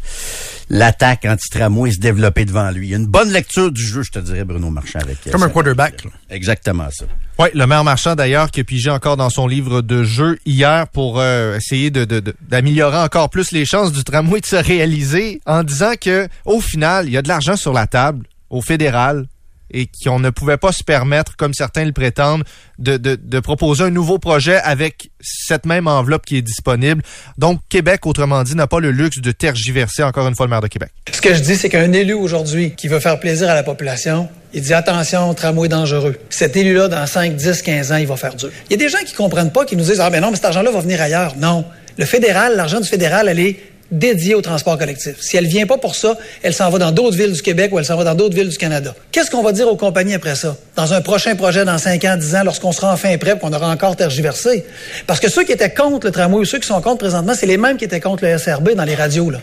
l'attaque 0.71 1.27
anti-tramway 1.27 1.91
se 1.93 1.99
développer 1.99 2.45
devant 2.47 2.71
lui. 2.71 2.87
Il 2.87 2.91
y 2.91 2.95
a 2.95 2.97
une 2.97 3.07
bonne 3.07 3.31
lecture 3.31 3.71
du 3.71 3.83
jeu, 3.83 4.03
je 4.03 4.11
te 4.13 4.19
dirais, 4.21 4.45
Bruno 4.45 4.71
Marchand. 4.71 5.01
avec 5.01 5.19
euh, 5.27 5.31
Comme 5.33 5.43
un 5.43 5.49
quarterback. 5.51 6.05
là. 6.05 6.11
Exactement 6.31 6.89
ça. 6.91 7.05
Oui, 7.39 7.49
le 7.55 7.67
maire 7.67 7.85
marchand 7.85 8.15
d'ailleurs 8.15 8.51
qui 8.51 8.61
a 8.61 8.65
pigé 8.65 8.89
encore 8.91 9.17
dans 9.17 9.31
son 9.31 9.47
livre 9.47 9.83
de 9.83 10.05
jeu 10.05 10.39
hier 10.47 10.87
pour 10.89 11.19
euh, 11.21 11.57
essayer 11.57 11.91
de, 11.91 12.05
de- 12.05 12.21
de- 12.21 12.35
d'améliorer 12.49 12.99
encore 12.99 13.31
plus 13.31 13.51
les 13.53 13.65
chances 13.65 13.93
du 13.93 14.05
tramway 14.05 14.41
de 14.41 14.47
se 14.47 14.57
réaliser 14.57 15.41
en 15.47 15.63
disant 15.65 15.93
que 16.01 16.29
au 16.45 16.61
final, 16.61 17.07
il 17.07 17.13
y 17.13 17.17
a 17.17 17.23
de 17.23 17.29
l'argent 17.29 17.57
sur 17.57 17.73
la 17.73 17.87
table 17.87 18.27
au 18.51 18.61
fédéral 18.63 19.27
et 19.73 19.89
qu'on 20.05 20.19
ne 20.19 20.31
pouvait 20.31 20.57
pas 20.57 20.73
se 20.73 20.83
permettre, 20.85 21.37
comme 21.37 21.55
certains 21.55 21.85
le 21.85 21.93
prétendent, 21.93 22.45
de, 22.79 22.97
de, 22.97 23.41
proposer 23.41 23.85
un 23.85 23.91
nouveau 23.91 24.19
projet 24.19 24.57
avec 24.57 25.11
cette 25.21 25.67
même 25.67 25.87
enveloppe 25.87 26.25
qui 26.25 26.37
est 26.37 26.43
disponible. 26.43 27.03
Donc, 27.39 27.61
Québec, 27.69 28.07
autrement 28.07 28.43
dit, 28.43 28.55
n'a 28.55 28.67
pas 28.67 28.81
le 28.81 28.91
luxe 28.91 29.19
de 29.19 29.33
tergiverser 29.33 30.03
encore 30.03 30.27
une 30.29 30.35
fois 30.35 30.47
le 30.47 30.51
maire 30.51 30.61
de 30.61 30.69
Québec. 30.69 30.91
Ce 31.13 31.21
que 31.21 31.35
je 31.35 31.41
dis, 31.41 31.57
c'est 31.57 31.69
qu'un 31.69 31.93
élu 31.93 32.15
aujourd'hui 32.15 32.75
qui 32.77 32.89
veut 32.89 33.01
faire 33.01 33.21
plaisir 33.21 33.51
à 33.51 33.55
la 33.55 33.63
population, 33.63 34.29
il 34.53 34.63
dit 34.63 34.75
attention, 34.75 35.33
tramway 35.35 35.69
dangereux. 35.69 36.17
Cet 36.31 36.57
élu-là, 36.57 36.89
dans 36.89 37.07
5, 37.07 37.37
10, 37.37 37.63
15 37.63 37.93
ans, 37.93 37.97
il 37.97 38.07
va 38.07 38.17
faire 38.17 38.35
dur. 38.35 38.51
Il 38.69 38.73
y 38.73 38.75
a 38.75 38.79
des 38.79 38.89
gens 38.89 38.99
qui 39.07 39.15
comprennent 39.15 39.53
pas, 39.53 39.65
qui 39.65 39.77
nous 39.77 39.85
disent 39.85 40.01
Ah 40.01 40.11
ben 40.11 40.21
non, 40.21 40.31
mais 40.31 40.37
cet 40.37 40.47
argent-là 40.47 40.71
va 40.71 40.81
venir 40.81 41.01
ailleurs. 41.01 41.37
Non. 41.37 41.65
Le 41.99 42.05
fédéral, 42.05 42.57
l'argent 42.57 42.81
du 42.81 42.89
fédéral, 42.89 43.29
elle 43.29 43.41
est 43.41 43.59
dédiée 43.91 44.35
au 44.35 44.41
transport 44.41 44.79
collectif. 44.79 45.17
Si 45.21 45.37
elle 45.37 45.47
vient 45.47 45.67
pas 45.67 45.79
pour 45.79 45.95
ça, 45.95 46.17
elle 46.43 46.55
s'en 46.55 46.71
va 46.71 46.79
dans 46.79 46.93
d'autres 46.93 47.17
villes 47.17 47.33
du 47.33 47.43
Québec 47.43 47.73
ou 47.73 47.79
elle 47.79 47.85
s'en 47.85 47.97
va 47.97 48.05
dans 48.05 48.15
d'autres 48.15 48.35
villes 48.35 48.49
du 48.49 48.57
Canada. 48.57 48.95
Qu'est-ce 49.13 49.31
qu'on 49.31 49.43
va 49.43 49.53
dire 49.53 49.69
aux 49.69 49.77
compagnies 49.77 50.15
après 50.15 50.35
ça? 50.35 50.57
Dans 50.77 50.93
un 50.93 51.01
prochain 51.01 51.35
projet, 51.35 51.65
dans 51.65 51.79
5 51.79 52.05
ans, 52.05 52.17
10 52.17 52.35
ans, 52.37 52.45
lorsqu'on 52.45 52.73
sera 52.73 52.93
enfin 52.93 53.17
prêt, 53.19 53.39
qu'on 53.39 53.53
aura 53.53 53.69
encore 53.69 53.97
tergiversé. 53.97 54.65
Parce 55.07 55.21
que 55.21 55.29
ceux 55.29 55.45
qui 55.45 55.53
étaient 55.53 55.71
contre 55.71 56.07
le 56.07 56.13
tramway 56.13 56.41
ou 56.41 56.45
ceux 56.45 56.59
qui 56.59 56.69
sont 56.69 56.81
contre 56.81 56.99
présentement, 56.99 57.35
c'est 57.35 57.47
les 57.47 57.57
mêmes 57.57 57.77
qui 57.77 57.85
étaient 57.85 58.01
contre 58.01 58.25
le 58.25 58.39
SRB 58.39 58.75
dans 58.75 58.85
les 58.85 58.95
radios, 58.95 59.31
là. 59.31 59.41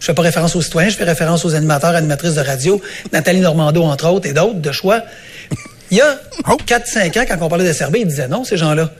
Je 0.00 0.06
fais 0.06 0.14
pas 0.14 0.22
référence 0.22 0.54
aux 0.54 0.62
citoyens, 0.62 0.90
je 0.90 0.96
fais 0.96 1.04
référence 1.04 1.44
aux 1.44 1.56
animateurs, 1.56 1.96
animatrices 1.96 2.34
de 2.34 2.40
radio, 2.40 2.80
Nathalie 3.12 3.40
Normando, 3.40 3.82
entre 3.82 4.08
autres, 4.08 4.28
et 4.28 4.32
d'autres, 4.32 4.60
de 4.60 4.70
choix. 4.70 5.02
Il 5.90 5.96
y 5.96 6.00
a 6.00 6.20
4-5 6.44 7.18
ans, 7.18 7.24
quand 7.26 7.36
on 7.40 7.48
parlait 7.48 7.66
de 7.66 7.72
SRB, 7.72 7.96
ils 7.96 8.06
disaient 8.06 8.28
non, 8.28 8.44
ces 8.44 8.56
gens-là. 8.56 8.90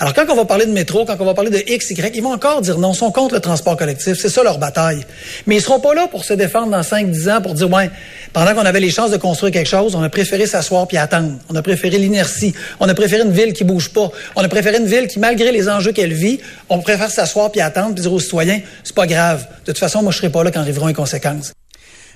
Alors, 0.00 0.14
quand 0.14 0.24
on 0.30 0.36
va 0.36 0.44
parler 0.44 0.64
de 0.64 0.70
métro, 0.70 1.04
quand 1.04 1.16
on 1.18 1.24
va 1.24 1.34
parler 1.34 1.50
de 1.50 1.60
X, 1.66 1.90
Y, 1.90 2.14
ils 2.14 2.22
vont 2.22 2.32
encore 2.32 2.60
dire 2.60 2.78
non, 2.78 2.92
ils 2.92 2.96
sont 2.96 3.10
contre 3.10 3.34
le 3.34 3.40
transport 3.40 3.76
collectif. 3.76 4.16
C'est 4.20 4.28
ça 4.28 4.44
leur 4.44 4.58
bataille. 4.58 5.04
Mais 5.46 5.56
ils 5.56 5.60
seront 5.60 5.80
pas 5.80 5.92
là 5.92 6.06
pour 6.06 6.24
se 6.24 6.34
défendre 6.34 6.70
dans 6.70 6.82
5-10 6.82 7.32
ans 7.32 7.42
pour 7.42 7.54
dire, 7.54 7.68
ouais, 7.68 7.90
pendant 8.32 8.54
qu'on 8.54 8.64
avait 8.64 8.78
les 8.78 8.90
chances 8.90 9.10
de 9.10 9.16
construire 9.16 9.52
quelque 9.52 9.68
chose, 9.68 9.96
on 9.96 10.02
a 10.02 10.08
préféré 10.08 10.46
s'asseoir 10.46 10.86
puis 10.86 10.98
attendre. 10.98 11.32
On 11.48 11.56
a 11.56 11.62
préféré 11.62 11.98
l'inertie. 11.98 12.54
On 12.78 12.88
a 12.88 12.94
préféré 12.94 13.22
une 13.22 13.32
ville 13.32 13.52
qui 13.52 13.64
bouge 13.64 13.88
pas. 13.88 14.08
On 14.36 14.44
a 14.44 14.48
préféré 14.48 14.78
une 14.78 14.86
ville 14.86 15.08
qui, 15.08 15.18
malgré 15.18 15.50
les 15.50 15.68
enjeux 15.68 15.90
qu'elle 15.90 16.12
vit, 16.12 16.38
on 16.68 16.78
préfère 16.78 17.10
s'asseoir 17.10 17.50
puis 17.50 17.60
attendre 17.60 17.94
puis 17.94 18.02
dire 18.02 18.12
aux 18.12 18.20
citoyens, 18.20 18.60
c'est 18.84 18.94
pas 18.94 19.08
grave. 19.08 19.48
De 19.66 19.72
toute 19.72 19.78
façon, 19.78 20.02
moi, 20.02 20.12
je 20.12 20.18
serai 20.18 20.30
pas 20.30 20.44
là 20.44 20.52
quand 20.52 20.60
arriveront 20.60 20.86
les 20.86 20.94
conséquences. 20.94 21.52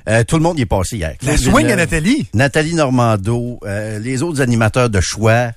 Euh, 0.08 0.22
tout 0.24 0.36
le 0.36 0.42
monde 0.42 0.58
y 0.58 0.62
est 0.62 0.66
passé 0.66 0.96
hier. 0.96 1.14
La 1.22 1.36
swing 1.36 1.54
à 1.54 1.58
Villeneuve, 1.58 1.76
Nathalie. 1.78 2.26
Nathalie 2.34 2.74
Normando, 2.74 3.58
euh, 3.64 3.98
les 3.98 4.22
autres 4.22 4.40
animateurs 4.40 4.90
de 4.90 5.00
choix. 5.00 5.50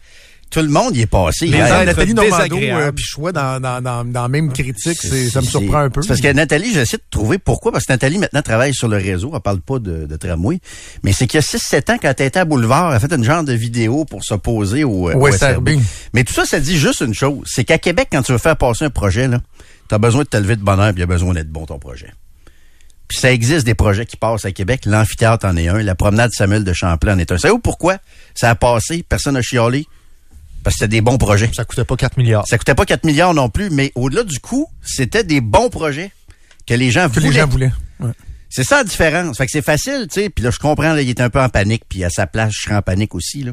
Tout 0.56 0.62
le 0.62 0.70
monde 0.70 0.96
y 0.96 1.02
est 1.02 1.06
passé 1.06 1.48
hier. 1.48 1.86
Nathalie 1.86 2.14
Normando 2.14 2.58
euh, 2.58 2.92
puis 2.94 3.04
choix 3.04 3.34
dans, 3.34 3.60
dans, 3.60 3.82
dans, 3.82 4.06
dans 4.06 4.22
la 4.22 4.28
même 4.30 4.54
critique, 4.54 4.98
c'est, 5.02 5.30
ça 5.30 5.42
me 5.42 5.46
C'est- 5.46 5.52
surprend 5.52 5.80
un 5.80 5.90
peu. 5.90 6.02
c'est 6.02 6.08
parce 6.08 6.22
que 6.22 6.32
Nathalie, 6.32 6.72
j'essaie 6.74 6.96
de 6.96 7.04
trouver 7.12 7.40
pourquoi. 7.40 7.74
Parce 7.74 7.84
que 7.86 7.92
Nathalie, 7.92 8.18
maintenant, 8.20 8.42
travaille 8.42 8.74
sur 8.74 8.88
le 8.88 8.96
réseau. 8.96 9.32
Elle 9.34 9.42
parle 9.42 9.60
pas 9.60 9.80
de, 9.80 10.06
de 10.06 10.16
tramway. 10.16 10.60
Mais 11.04 11.12
c'est 11.12 11.28
qu'il 11.28 11.38
y 11.40 11.44
a 11.44 11.46
6-7 11.46 11.92
ans, 11.92 11.98
quand 12.02 12.14
elle 12.18 12.28
était 12.28 12.40
à 12.40 12.46
Boulevard, 12.46 12.92
elle 12.92 12.96
a 12.96 13.00
fait 13.02 13.12
une 13.14 13.26
genre 13.26 13.44
de 13.44 13.52
vidéo 13.52 14.06
pour 14.06 14.24
s'opposer 14.24 14.86
au, 14.86 15.10
euh, 15.10 15.14
Au 15.16 15.28
au 15.28 15.32
SRB. 15.32 15.72
Mais 16.14 16.24
tout 16.24 16.34
ça, 16.34 16.46
ça 16.46 16.62
dit 16.62 16.78
juste 16.78 17.02
une 17.02 17.14
chose. 17.14 17.44
C'est 17.48 17.66
qu'à 17.66 17.78
Québec, 17.78 18.08
quand 18.10 18.22
tu 18.22 18.32
veux 18.32 18.38
faire 18.38 18.56
passer 18.56 18.86
un 18.86 18.90
projet, 18.90 19.28
là, 19.28 19.42
t'as 19.90 19.98
besoin 19.98 20.24
de 20.24 20.30
te 20.30 20.38
lever 20.38 20.56
de 20.56 20.62
bonheur 20.64 20.88
puis 20.94 21.00
il 21.00 21.02
y 21.02 21.04
a 21.04 21.08
besoin 21.08 21.34
d'être 21.34 21.50
bon 21.52 21.66
ton 21.66 21.80
projet. 21.80 22.14
Puis 23.10 23.20
ça 23.20 23.32
existe 23.32 23.66
des 23.66 23.76
projets 23.76 24.06
qui 24.06 24.16
passent 24.16 24.46
à 24.46 24.52
Québec. 24.54 24.84
L'amphithéâtre 24.86 25.46
en 25.46 25.56
est 25.58 25.68
un. 25.68 25.84
La 25.84 25.96
promenade 25.96 26.32
Samuel 26.32 26.64
de 26.64 26.72
Champlain 26.72 27.16
en 27.16 27.20
est 27.20 27.32
un. 27.32 27.38
Savez-vous 27.38 27.60
pourquoi 27.60 27.98
ça 28.34 28.50
a 28.50 28.56
passé? 28.56 29.04
Personne 29.08 29.34
n'a 29.34 29.42
chialé. 29.42 29.86
Parce 30.66 30.78
que 30.78 30.80
c'était 30.80 30.98
des 30.98 31.02
bons 31.02 31.20
projets. 31.20 31.52
Ça 31.54 31.64
coûtait 31.64 31.86
pas 31.86 31.96
4 31.96 32.18
milliards. 32.18 32.48
Ça 32.48 32.58
coûtait 32.58 32.74
pas 32.74 32.86
4 32.86 33.04
milliards 33.06 33.36
non 33.36 33.50
plus, 33.50 33.70
mais 33.70 33.92
au-delà 33.94 34.24
du 34.24 34.40
coût, 34.40 34.68
c'était 34.84 35.24
des 35.24 35.40
bons 35.40 35.70
projets 35.70 36.12
que 36.66 36.74
les 36.74 36.90
gens 36.90 37.08
que 37.08 37.14
voulaient. 37.14 37.28
les 37.28 37.34
gens 37.36 37.48
voulaient. 37.48 37.72
Ouais. 38.00 38.10
C'est 38.50 38.64
ça 38.64 38.78
la 38.78 38.84
différence. 38.84 39.38
Fait 39.38 39.46
que 39.46 39.52
c'est 39.52 39.62
facile, 39.62 40.08
tu 40.12 40.22
sais. 40.22 40.30
Puis 40.32 40.44
là, 40.44 40.50
je 40.50 40.58
comprends, 40.58 40.94
là, 40.94 41.04
il 41.04 41.10
est 41.10 41.22
un 41.22 41.30
peu 41.30 41.40
en 41.40 41.50
panique, 41.50 41.84
puis 41.88 42.04
à 42.04 42.10
sa 42.10 42.26
place, 42.26 42.52
je 42.52 42.64
serais 42.64 42.76
en 42.76 42.82
panique 42.82 43.14
aussi, 43.14 43.44
là. 43.44 43.52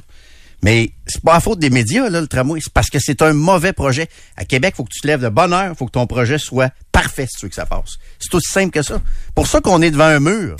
Mais 0.62 0.92
c'est 1.07 1.23
pas 1.23 1.35
à 1.35 1.40
faute 1.40 1.59
des 1.59 1.69
médias, 1.69 2.09
là, 2.09 2.23
le 2.23 2.28
tramway. 2.28 2.61
C'est 2.62 2.73
parce 2.73 2.88
que 2.88 2.99
c'est 2.99 3.21
un 3.21 3.35
mauvais 3.35 3.75
projet. 3.75 4.09
À 4.38 4.47
Québec, 4.47 4.73
faut 4.75 4.85
que 4.85 4.92
tu 4.95 5.02
te 5.02 5.07
lèves 5.07 5.21
de 5.21 5.28
bonne 5.28 5.52
heure, 5.52 5.76
faut 5.76 5.85
que 5.85 5.90
ton 5.90 6.07
projet 6.07 6.38
soit 6.38 6.73
parfait 6.92 7.26
si 7.31 7.40
tu 7.40 7.45
veux 7.45 7.50
que 7.50 7.54
ça 7.57 7.66
passe. 7.66 7.99
C'est 8.19 8.35
aussi 8.35 8.50
simple 8.50 8.71
que 8.71 8.81
ça. 8.81 9.02
Pour 9.35 9.49
ça 9.49 9.61
qu'on 9.61 9.83
est 9.83 9.90
devant 9.90 10.04
un 10.04 10.21
mur. 10.21 10.57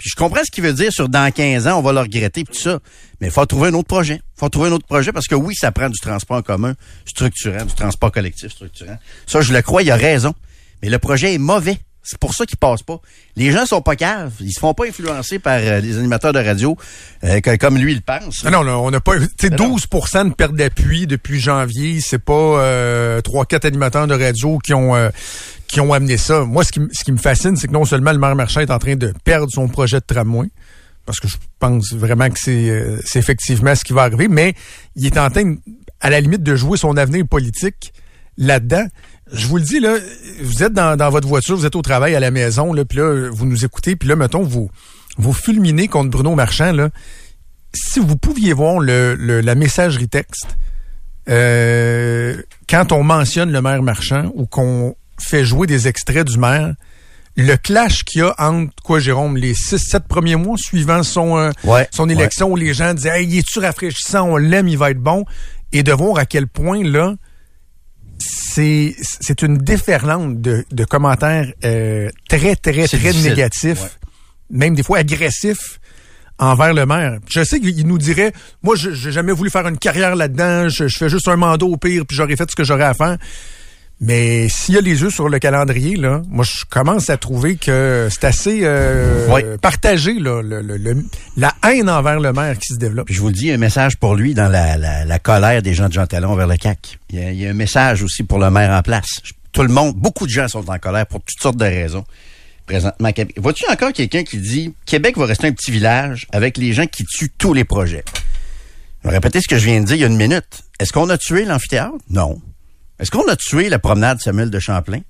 Puis 0.00 0.08
je 0.08 0.16
comprends 0.16 0.40
ce 0.42 0.50
qu'il 0.50 0.64
veut 0.64 0.72
dire 0.72 0.90
sur 0.90 1.10
dans 1.10 1.30
15 1.30 1.68
ans, 1.68 1.78
on 1.78 1.82
va 1.82 1.92
le 1.92 2.00
regretter, 2.00 2.42
puis 2.44 2.54
tout 2.56 2.62
ça. 2.62 2.78
Mais 3.20 3.26
il 3.26 3.30
faut 3.30 3.44
trouver 3.44 3.68
un 3.68 3.74
autre 3.74 3.86
projet. 3.88 4.22
faut 4.34 4.48
trouver 4.48 4.70
un 4.70 4.72
autre 4.72 4.86
projet 4.86 5.12
parce 5.12 5.26
que 5.26 5.34
oui, 5.34 5.54
ça 5.54 5.72
prend 5.72 5.90
du 5.90 5.98
transport 6.00 6.38
en 6.38 6.42
commun 6.42 6.72
structurant, 7.04 7.66
du 7.66 7.74
transport 7.74 8.10
collectif 8.10 8.50
structurant. 8.50 8.96
Ça, 9.26 9.42
je 9.42 9.52
le 9.52 9.60
crois, 9.60 9.82
il 9.82 9.90
a 9.90 9.96
raison. 9.96 10.32
Mais 10.82 10.88
le 10.88 10.98
projet 10.98 11.34
est 11.34 11.38
mauvais. 11.38 11.78
C'est 12.02 12.16
pour 12.16 12.32
ça 12.32 12.46
qu'il 12.46 12.56
passe 12.56 12.82
pas. 12.82 12.98
Les 13.36 13.52
gens 13.52 13.66
sont 13.66 13.82
pas 13.82 13.94
caves. 13.94 14.32
Ils 14.40 14.52
se 14.52 14.58
font 14.58 14.72
pas 14.72 14.86
influencer 14.86 15.38
par 15.38 15.58
euh, 15.58 15.80
les 15.80 15.98
animateurs 15.98 16.32
de 16.32 16.38
radio 16.38 16.74
euh, 17.24 17.40
que- 17.40 17.56
comme 17.56 17.76
lui 17.76 17.92
il 17.92 18.00
pense. 18.00 18.40
Ah 18.46 18.50
non, 18.50 18.62
là, 18.62 18.78
on 18.78 18.90
n'a 18.90 19.00
pas. 19.00 19.18
Tu 19.18 19.26
sais, 19.38 19.50
Mais 19.50 19.56
non. 19.58 19.68
12 19.68 19.82
de 20.24 20.32
perte 20.32 20.54
d'appui 20.54 21.06
depuis 21.06 21.38
janvier. 21.38 22.00
C'est 22.00 22.18
pas 22.18 22.32
euh, 22.32 23.20
3-4 23.20 23.66
animateurs 23.66 24.06
de 24.06 24.14
radio 24.14 24.56
qui 24.64 24.72
ont 24.72 24.96
euh, 24.96 25.10
qui 25.70 25.80
ont 25.80 25.92
amené 25.92 26.16
ça. 26.16 26.44
Moi, 26.44 26.64
ce 26.64 26.72
qui, 26.72 26.80
ce 26.92 27.04
qui 27.04 27.12
me 27.12 27.18
fascine, 27.18 27.56
c'est 27.56 27.68
que 27.68 27.72
non 27.72 27.84
seulement 27.84 28.12
le 28.12 28.18
maire 28.18 28.34
Marchand 28.36 28.60
est 28.60 28.70
en 28.70 28.78
train 28.78 28.96
de 28.96 29.12
perdre 29.24 29.48
son 29.50 29.68
projet 29.68 30.00
de 30.00 30.04
tramway, 30.06 30.48
parce 31.06 31.20
que 31.20 31.28
je 31.28 31.36
pense 31.58 31.92
vraiment 31.94 32.28
que 32.28 32.38
c'est 32.38 32.70
euh, 32.70 33.00
effectivement 33.14 33.74
ce 33.74 33.84
qui 33.84 33.92
va 33.92 34.02
arriver, 34.02 34.28
mais 34.28 34.54
il 34.96 35.06
est 35.06 35.18
en 35.18 35.30
train, 35.30 35.56
à 36.00 36.10
la 36.10 36.20
limite, 36.20 36.42
de 36.42 36.54
jouer 36.56 36.76
son 36.78 36.96
avenir 36.96 37.26
politique 37.26 37.92
là-dedans. 38.36 38.86
Je 39.32 39.46
vous 39.46 39.58
le 39.58 39.62
dis, 39.62 39.80
là, 39.80 39.96
vous 40.42 40.62
êtes 40.62 40.72
dans, 40.72 40.96
dans 40.96 41.08
votre 41.10 41.28
voiture, 41.28 41.56
vous 41.56 41.66
êtes 41.66 41.76
au 41.76 41.82
travail, 41.82 42.14
à 42.14 42.20
la 42.20 42.30
maison, 42.30 42.72
là, 42.72 42.84
puis 42.84 42.98
là, 42.98 43.30
vous 43.30 43.46
nous 43.46 43.64
écoutez, 43.64 43.94
puis 43.96 44.08
là, 44.08 44.16
mettons, 44.16 44.42
vous, 44.42 44.70
vous 45.18 45.32
fulminez 45.32 45.88
contre 45.88 46.10
Bruno 46.10 46.34
Marchand, 46.34 46.72
là. 46.72 46.90
Si 47.72 48.00
vous 48.00 48.16
pouviez 48.16 48.52
voir 48.52 48.80
le, 48.80 49.14
le- 49.14 49.40
la 49.40 49.54
messagerie 49.54 50.08
texte, 50.08 50.56
euh, 51.28 52.42
quand 52.68 52.90
on 52.92 53.04
mentionne 53.04 53.52
le 53.52 53.62
maire 53.62 53.82
Marchand 53.82 54.32
ou 54.34 54.46
qu'on 54.46 54.96
fait 55.20 55.44
jouer 55.44 55.66
des 55.66 55.86
extraits 55.88 56.26
du 56.26 56.38
maire, 56.38 56.74
le 57.36 57.56
clash 57.56 58.02
qu'il 58.04 58.20
y 58.22 58.24
a 58.24 58.34
entre, 58.38 58.72
quoi, 58.82 58.98
Jérôme, 58.98 59.36
les 59.36 59.54
6-7 59.54 60.00
premiers 60.08 60.36
mois 60.36 60.56
suivant 60.58 61.02
son, 61.02 61.38
euh, 61.38 61.50
Ouais, 61.64 61.88
son 61.92 62.08
ouais. 62.08 62.14
élection 62.14 62.50
où 62.50 62.56
les 62.56 62.74
gens 62.74 62.92
disaient, 62.94 63.20
hey, 63.22 63.26
il 63.28 63.38
est-tu 63.38 63.60
rafraîchissant, 63.60 64.28
on 64.28 64.36
l'aime, 64.36 64.66
il 64.68 64.76
va 64.76 64.90
être 64.90 64.98
bon, 65.00 65.24
et 65.72 65.82
de 65.82 65.92
voir 65.92 66.18
à 66.18 66.26
quel 66.26 66.48
point, 66.48 66.82
là, 66.82 67.14
c'est 68.18 68.94
c'est 69.20 69.42
une 69.42 69.58
déferlante 69.58 70.40
de, 70.40 70.64
de 70.70 70.84
commentaires 70.84 71.46
euh, 71.64 72.10
très, 72.28 72.56
très, 72.56 72.86
très 72.86 72.98
difficile. 72.98 73.22
négatifs, 73.30 73.80
Ouais. 73.82 73.88
même 74.50 74.74
des 74.74 74.82
fois 74.82 74.98
agressifs 74.98 75.78
envers 76.38 76.74
le 76.74 76.84
maire. 76.86 77.18
Je 77.28 77.44
sais 77.44 77.60
qu'il 77.60 77.86
nous 77.86 77.98
dirait, 77.98 78.32
moi, 78.62 78.74
je 78.76 78.90
j'ai 78.92 79.12
jamais 79.12 79.32
voulu 79.32 79.50
faire 79.50 79.66
une 79.68 79.78
carrière 79.78 80.16
là-dedans, 80.16 80.68
je, 80.68 80.88
je 80.88 80.98
fais 80.98 81.08
juste 81.08 81.28
un 81.28 81.36
mandat 81.36 81.64
au 81.66 81.76
pire, 81.76 82.04
puis 82.06 82.16
j'aurais 82.16 82.36
fait 82.36 82.50
ce 82.50 82.56
que 82.56 82.64
j'aurais 82.64 82.84
à 82.84 82.94
faire. 82.94 83.16
Mais 84.02 84.48
s'il 84.48 84.74
y 84.76 84.78
a 84.78 84.80
les 84.80 85.02
yeux 85.02 85.10
sur 85.10 85.28
le 85.28 85.38
calendrier, 85.38 85.94
là, 85.96 86.22
moi, 86.30 86.42
je 86.42 86.64
commence 86.70 87.10
à 87.10 87.18
trouver 87.18 87.56
que 87.56 88.08
c'est 88.10 88.24
assez 88.24 88.60
euh, 88.62 89.58
partagé, 89.58 90.14
là, 90.14 90.40
le, 90.42 90.62
le- 90.62 90.78
le- 90.78 91.04
la 91.36 91.54
haine 91.68 91.90
envers 91.90 92.18
le 92.18 92.32
maire 92.32 92.56
qui 92.58 92.72
se 92.72 92.78
développe. 92.78 93.06
Puis 93.06 93.14
je 93.14 93.20
vous 93.20 93.26
le 93.28 93.34
dis, 93.34 93.50
un 93.50 93.58
message 93.58 93.98
pour 93.98 94.14
lui 94.14 94.32
dans 94.32 94.48
la, 94.48 94.78
la, 94.78 95.04
la 95.04 95.18
colère 95.18 95.60
des 95.60 95.74
gens 95.74 95.88
de 95.88 95.92
Jean 95.92 96.06
Talon 96.06 96.34
vers 96.34 96.46
le 96.46 96.56
CAC. 96.56 96.98
Il 97.10 97.18
y, 97.18 97.22
a, 97.22 97.30
il 97.30 97.38
y 97.40 97.46
a 97.46 97.50
un 97.50 97.54
message 97.54 98.02
aussi 98.02 98.22
pour 98.22 98.38
le 98.38 98.50
maire 98.50 98.70
en 98.70 98.80
place. 98.80 99.20
Tout 99.52 99.62
le 99.62 99.68
monde, 99.68 99.94
beaucoup 99.96 100.24
de 100.26 100.30
gens 100.32 100.48
sont 100.48 100.68
en 100.70 100.78
colère 100.78 101.06
pour 101.06 101.20
toutes 101.20 101.40
sortes 101.42 101.58
de 101.58 101.64
raisons. 101.66 102.04
Présentement. 102.64 103.10
Vois-tu 103.36 103.64
encore 103.70 103.92
quelqu'un 103.92 104.22
qui 104.22 104.38
dit 104.38 104.72
Québec 104.86 105.18
va 105.18 105.26
rester 105.26 105.48
un 105.48 105.52
petit 105.52 105.72
village 105.72 106.26
avec 106.32 106.56
les 106.56 106.72
gens 106.72 106.86
qui 106.86 107.04
tuent 107.04 107.32
tous 107.36 107.52
les 107.52 107.64
projets? 107.64 108.04
Je 109.04 109.08
vais 109.08 109.14
répéter 109.14 109.40
ce 109.42 109.48
que 109.48 109.58
je 109.58 109.64
viens 109.66 109.80
de 109.80 109.84
dire 109.86 109.96
il 109.96 110.00
y 110.00 110.04
a 110.04 110.06
une 110.06 110.16
minute. 110.16 110.62
Est-ce 110.78 110.92
qu'on 110.92 111.10
a 111.10 111.18
tué 111.18 111.44
l'amphithéâtre? 111.44 111.96
Non. 112.08 112.40
Est-ce 113.00 113.10
qu'on 113.10 113.26
a 113.28 113.36
tué 113.36 113.68
la 113.68 113.78
promenade 113.78 114.20
Samuel 114.20 114.50
de 114.50 114.58
Champlain? 114.58 115.00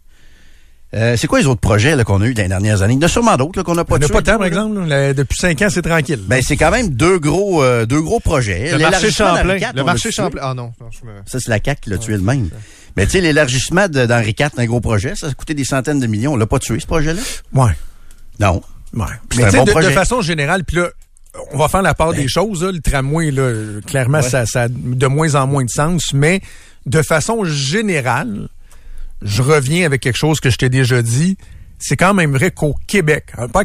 Euh, 0.92 1.16
c'est 1.16 1.28
quoi 1.28 1.38
les 1.38 1.46
autres 1.46 1.60
projets 1.60 1.96
qu'on 2.04 2.20
a 2.20 2.26
eu 2.26 2.34
dans 2.34 2.42
les 2.42 2.48
dernières 2.48 2.82
années? 2.82 2.94
Il 2.94 3.00
y 3.00 3.04
en 3.04 3.06
a 3.06 3.08
sûrement 3.08 3.36
d'autres 3.36 3.62
qu'on 3.62 3.74
n'a 3.76 3.84
pas 3.84 3.94
On 3.94 3.98
n'a 3.98 4.06
tués. 4.06 4.12
pas 4.12 4.20
de 4.22 4.26
temps, 4.26 4.38
par 4.38 4.46
exemple. 4.46 4.80
là. 4.86 5.14
Depuis 5.14 5.36
cinq 5.38 5.62
ans, 5.62 5.68
c'est 5.70 5.82
tranquille. 5.82 6.20
Ben, 6.26 6.42
c'est 6.44 6.56
quand 6.56 6.72
même 6.72 6.88
deux 6.88 7.18
gros, 7.20 7.62
euh, 7.62 7.86
deux 7.86 8.00
gros 8.02 8.18
projets. 8.18 8.72
Le 8.72 8.78
marché 8.78 9.10
Champlain. 9.12 9.56
IV, 9.56 9.68
Le 9.76 9.84
marché. 9.84 10.10
Champlain. 10.10 10.40
Ah 10.42 10.54
non, 10.54 10.72
non, 10.80 10.88
je 10.90 11.06
me... 11.06 11.12
Ça, 11.26 11.38
c'est 11.38 11.48
la 11.48 11.60
CAQ 11.64 11.80
qui 11.82 11.90
l'a 11.90 11.98
tué 11.98 12.14
le 12.14 12.22
même. 12.22 12.48
Mais 12.96 13.06
tu 13.06 13.12
sais, 13.12 13.20
l'élargissement 13.20 13.86
d'Henri 13.88 14.34
IV, 14.38 14.48
c'est 14.54 14.60
un 14.62 14.66
gros 14.66 14.80
projet. 14.80 15.14
Ça 15.14 15.28
a 15.28 15.32
coûté 15.32 15.54
des 15.54 15.64
centaines 15.64 16.00
de 16.00 16.06
millions. 16.08 16.32
On 16.32 16.36
l'a 16.36 16.46
pas 16.46 16.58
tué, 16.58 16.80
ce 16.80 16.86
projet-là? 16.86 17.20
ouais. 17.54 17.70
Non. 18.40 18.60
Ouais. 18.94 19.04
C'est 19.30 19.38
Mais 19.38 19.44
un 19.60 19.64
bon 19.64 19.78
de, 19.80 19.90
façon 19.90 20.22
générale, 20.22 20.64
puis 20.64 20.78
là, 20.78 20.88
on 21.52 21.58
va 21.58 21.68
faire 21.68 21.82
la 21.82 21.94
part 21.94 22.12
des 22.14 22.26
choses. 22.26 22.64
là. 22.64 22.72
Le 22.72 22.80
tramway, 22.80 23.30
là, 23.30 23.52
clairement, 23.86 24.18
Ouais. 24.18 24.28
ça, 24.28 24.44
ça 24.46 24.62
a 24.62 24.68
de 24.68 25.06
moins 25.06 25.36
en 25.36 25.46
moins 25.46 25.64
de 25.64 25.70
sens. 25.70 26.12
Mais 26.14 26.40
de 26.90 27.02
façon 27.02 27.44
générale, 27.44 28.48
je 29.22 29.42
reviens 29.42 29.86
avec 29.86 30.02
quelque 30.02 30.18
chose 30.18 30.40
que 30.40 30.50
je 30.50 30.56
t'ai 30.58 30.68
déjà 30.68 31.02
dit. 31.02 31.36
C'est 31.78 31.96
quand 31.96 32.14
même 32.14 32.32
vrai 32.32 32.50
qu'au 32.50 32.74
Québec, 32.86 33.26
hein, 33.38 33.48
pas 33.48 33.62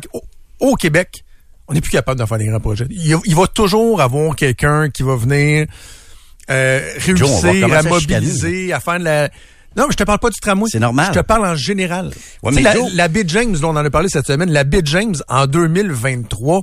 au 0.60 0.75
Québec, 0.75 1.25
on 1.67 1.74
n'est 1.74 1.82
plus 1.82 1.91
capable 1.91 2.20
de 2.20 2.25
faire 2.25 2.38
des 2.38 2.46
grands 2.46 2.60
projets. 2.60 2.86
Il, 2.89 3.17
il 3.25 3.36
va 3.36 3.48
toujours 3.48 4.00
avoir 4.00 4.36
quelqu'un 4.36 4.89
qui 4.89 5.03
va 5.03 5.15
venir 5.15 5.65
euh, 6.50 6.94
réussir 6.98 7.74
à 7.74 7.84
mobiliser, 7.84 8.72
à 8.72 8.79
faire 8.79 9.00
de 9.00 9.05
la... 9.05 9.29
Non, 9.75 9.88
mais 9.88 9.91
je 9.91 9.98
te 9.98 10.03
parle 10.03 10.20
pas 10.20 10.29
du 10.29 10.39
tramway. 10.39 10.70
C'est 10.72 10.79
normal. 10.79 11.08
Je 11.13 11.20
te 11.20 11.25
parle 11.25 11.46
en 11.46 11.55
général. 11.55 12.12
Ouais, 12.44 12.53
mais 12.53 12.62
la, 12.62 12.75
la 12.94 13.08
Baie 13.10 13.25
James, 13.27 13.53
là, 13.53 13.67
on 13.67 13.75
en 13.75 13.77
a 13.77 13.89
parlé 13.89 14.08
cette 14.08 14.27
semaine, 14.27 14.50
la 14.51 14.63
Baie 14.63 14.82
James 14.86 15.15
en 15.27 15.48
2023, 15.48 16.62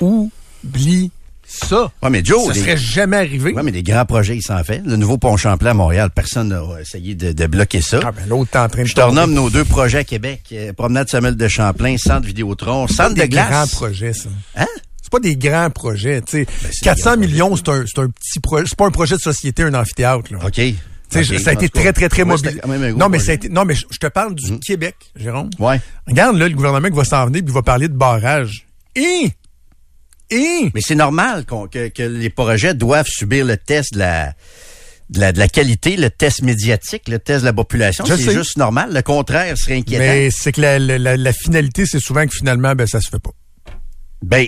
oublie 0.00 1.10
ça. 1.54 1.90
Ouais, 2.02 2.10
mais 2.10 2.22
Joe, 2.24 2.46
ça 2.48 2.52
les- 2.52 2.60
serait 2.60 2.76
jamais 2.76 3.16
arrivé. 3.16 3.52
Ouais, 3.52 3.62
mais 3.62 3.72
des 3.72 3.82
grands 3.82 4.04
projets, 4.04 4.36
il 4.36 4.42
s'en 4.42 4.62
fait. 4.64 4.82
Le 4.84 4.96
nouveau 4.96 5.18
pont 5.18 5.36
Champlain 5.36 5.70
à 5.70 5.74
Montréal, 5.74 6.10
personne 6.14 6.48
n'a 6.48 6.62
essayé 6.80 7.14
de, 7.14 7.32
de 7.32 7.46
bloquer 7.46 7.80
ça. 7.80 8.00
Ah, 8.04 8.12
ben, 8.12 8.26
l'autre 8.28 8.50
est 8.54 8.58
en 8.58 8.68
train 8.68 8.82
de 8.82 8.88
Je 8.88 8.94
te 8.94 9.00
renomme 9.00 9.32
nos 9.32 9.50
deux 9.50 9.64
projets 9.64 9.98
à 9.98 10.04
Québec. 10.04 10.42
Euh, 10.52 10.72
Promenade 10.72 11.08
Samuel 11.08 11.36
de 11.36 11.48
Champlain, 11.48 11.96
Centre 11.98 12.26
Vidéotron, 12.26 12.86
C'est 12.88 12.94
Centre 12.94 13.14
de 13.14 13.20
des 13.22 13.28
grands 13.28 13.46
glace. 13.48 13.74
projets, 13.74 14.12
ça. 14.12 14.28
Hein? 14.56 14.66
C'est 15.02 15.10
pas 15.12 15.20
des 15.20 15.36
grands 15.36 15.70
projets, 15.70 16.20
tu 16.22 16.32
sais. 16.38 16.44
Ben, 16.44 16.52
c'est 16.72 16.80
des 16.80 16.84
400 16.84 17.10
grands 17.12 17.20
millions, 17.20 17.56
c'est 17.56 17.68
un, 17.68 17.84
c'est 17.86 18.00
un 18.00 18.08
petit 18.08 18.40
projet. 18.40 18.64
C'est 18.68 18.78
pas 18.78 18.86
un 18.86 18.90
projet 18.90 19.16
de 19.16 19.20
société, 19.20 19.62
un 19.62 19.74
amphithéâtre, 19.74 20.32
là. 20.32 20.38
OK. 20.44 20.60
Ça 21.10 21.50
a 21.50 21.52
été 21.52 21.68
très, 21.68 21.92
très, 21.92 22.08
très 22.08 22.24
mobile. 22.24 22.60
gros 22.64 22.98
Non, 22.98 23.08
mais 23.08 23.20
ça 23.20 23.30
a 23.30 23.34
été, 23.34 23.48
non, 23.48 23.64
mais 23.64 23.74
je 23.76 23.98
te 23.98 24.06
parle 24.08 24.34
du 24.34 24.58
Québec, 24.58 24.96
Jérôme. 25.14 25.50
Ouais. 25.60 25.80
Regarde, 26.08 26.36
là, 26.36 26.48
le 26.48 26.54
gouvernement 26.56 26.88
qui 26.88 26.96
va 26.96 27.04
s'en 27.04 27.26
venir 27.26 27.42
puis 27.42 27.52
il 27.52 27.54
va 27.54 27.62
parler 27.62 27.86
de 27.86 27.92
barrage. 27.94 28.66
Et, 28.96 29.30
et, 30.34 30.70
Mais 30.74 30.80
c'est 30.80 30.94
normal 30.94 31.44
que, 31.44 31.88
que 31.88 32.02
les 32.02 32.30
projets 32.30 32.74
doivent 32.74 33.06
subir 33.08 33.44
le 33.44 33.56
test 33.56 33.94
de 33.94 33.98
la, 34.00 34.32
de 35.10 35.20
la, 35.20 35.32
de 35.32 35.38
la 35.38 35.48
qualité, 35.48 35.96
le 35.96 36.10
test 36.10 36.42
médiatique, 36.42 37.08
le 37.08 37.18
test 37.18 37.40
de 37.40 37.46
la 37.46 37.52
population. 37.52 38.04
C'est 38.06 38.32
juste 38.32 38.56
normal. 38.56 38.92
Le 38.92 39.02
contraire 39.02 39.56
serait 39.58 39.76
inquiétant. 39.76 40.02
mais 40.04 40.30
c'est 40.30 40.52
que 40.52 40.60
la, 40.60 40.78
la, 40.78 40.98
la- 40.98 41.16
la 41.16 41.32
finalité, 41.32 41.84
c'est 41.86 42.00
souvent 42.00 42.26
que 42.26 42.34
finalement, 42.34 42.74
ben, 42.74 42.86
ça 42.86 43.00
se 43.00 43.08
fait 43.10 43.18
pas. 43.18 43.30
Ben, 44.22 44.46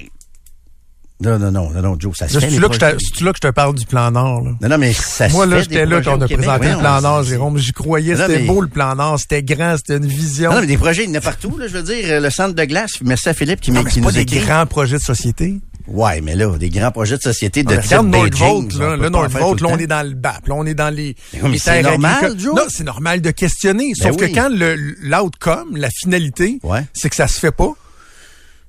Non, 1.18 1.38
non, 1.38 1.50
non, 1.50 1.70
non, 1.70 1.80
non, 1.82 1.96
Joe, 1.98 2.14
ça 2.16 2.28
se 2.28 2.38
fait. 2.38 2.50
C'est 2.50 2.58
là, 2.60 2.68
que 2.68 2.74
je 2.74 2.78
projets. 2.78 2.96
te- 2.96 3.02
c'est 3.16 3.24
là 3.24 3.32
que 3.32 3.38
je 3.42 3.48
te 3.48 3.52
parle 3.52 3.74
du 3.74 3.86
plan 3.86 4.10
Nord. 4.10 4.42
Là? 4.44 4.50
Non, 4.60 4.68
non, 4.68 4.78
mais 4.78 4.92
ça 4.92 5.28
Moi, 5.30 5.46
là, 5.46 5.60
j'étais 5.62 5.86
là 5.86 6.02
quand 6.02 6.18
on 6.18 6.20
a 6.20 6.28
présenté 6.28 6.68
le 6.70 6.78
plan 6.78 7.00
Nord, 7.00 7.22
Jérôme. 7.22 7.56
J'y 7.58 7.72
croyais, 7.72 8.14
c'était 8.16 8.44
beau 8.46 8.60
le 8.60 8.68
plan 8.68 8.94
Nord, 8.94 9.18
c'était 9.18 9.42
grand, 9.42 9.76
c'était 9.78 9.96
une 9.96 10.06
vision. 10.06 10.52
Non, 10.52 10.60
mais 10.60 10.66
des 10.66 10.76
projets, 10.76 11.04
il 11.04 11.10
y 11.10 11.12
en 11.12 11.16
a 11.16 11.20
partout, 11.22 11.56
là, 11.58 11.68
je 11.68 11.72
veux 11.72 11.82
dire. 11.82 12.20
Le 12.20 12.28
centre 12.30 12.54
de 12.54 12.64
glace, 12.64 12.92
merci 13.02 13.28
à 13.30 13.34
Philippe 13.34 13.60
qui, 13.60 13.72
m'a- 13.72 13.82
qui 13.84 13.94
c'est 13.94 14.00
pas 14.02 14.06
nous 14.12 14.24
des 14.24 14.24
grands 14.40 14.66
projets 14.66 14.98
de 14.98 15.02
société. 15.02 15.58
Ouais, 15.88 16.20
mais 16.20 16.34
là, 16.34 16.56
des 16.58 16.68
grands 16.70 16.90
projets 16.90 17.16
de 17.16 17.22
société 17.22 17.62
de 17.62 17.70
Non, 17.70 17.76
mais 17.76 17.82
type 17.82 17.90
regarde 17.98 18.10
Beijing, 18.10 18.78
là, 18.78 18.98
faire 18.98 19.10
Nordvolt, 19.10 19.60
là, 19.60 19.68
on 19.70 19.78
est 19.78 19.86
dans 19.86 20.02
le 20.06 20.14
BAP, 20.14 20.48
là, 20.48 20.54
on 20.56 20.66
est 20.66 20.74
dans 20.74 20.94
les, 20.94 21.16
les 21.32 21.58
c'est 21.58 21.82
normal. 21.82 22.34
Joe. 22.38 22.54
Non, 22.54 22.64
c'est 22.68 22.84
normal 22.84 23.20
de 23.20 23.30
questionner. 23.30 23.92
Sauf 23.94 24.16
oui. 24.18 24.28
que 24.30 24.34
quand 24.34 24.48
le 24.50 24.74
l'outcome, 25.02 25.76
la 25.76 25.90
finalité, 25.90 26.58
Ouais. 26.62 26.84
c'est 26.92 27.08
que 27.10 27.16
ça 27.16 27.28
se 27.28 27.38
fait 27.38 27.52
pas, 27.52 27.72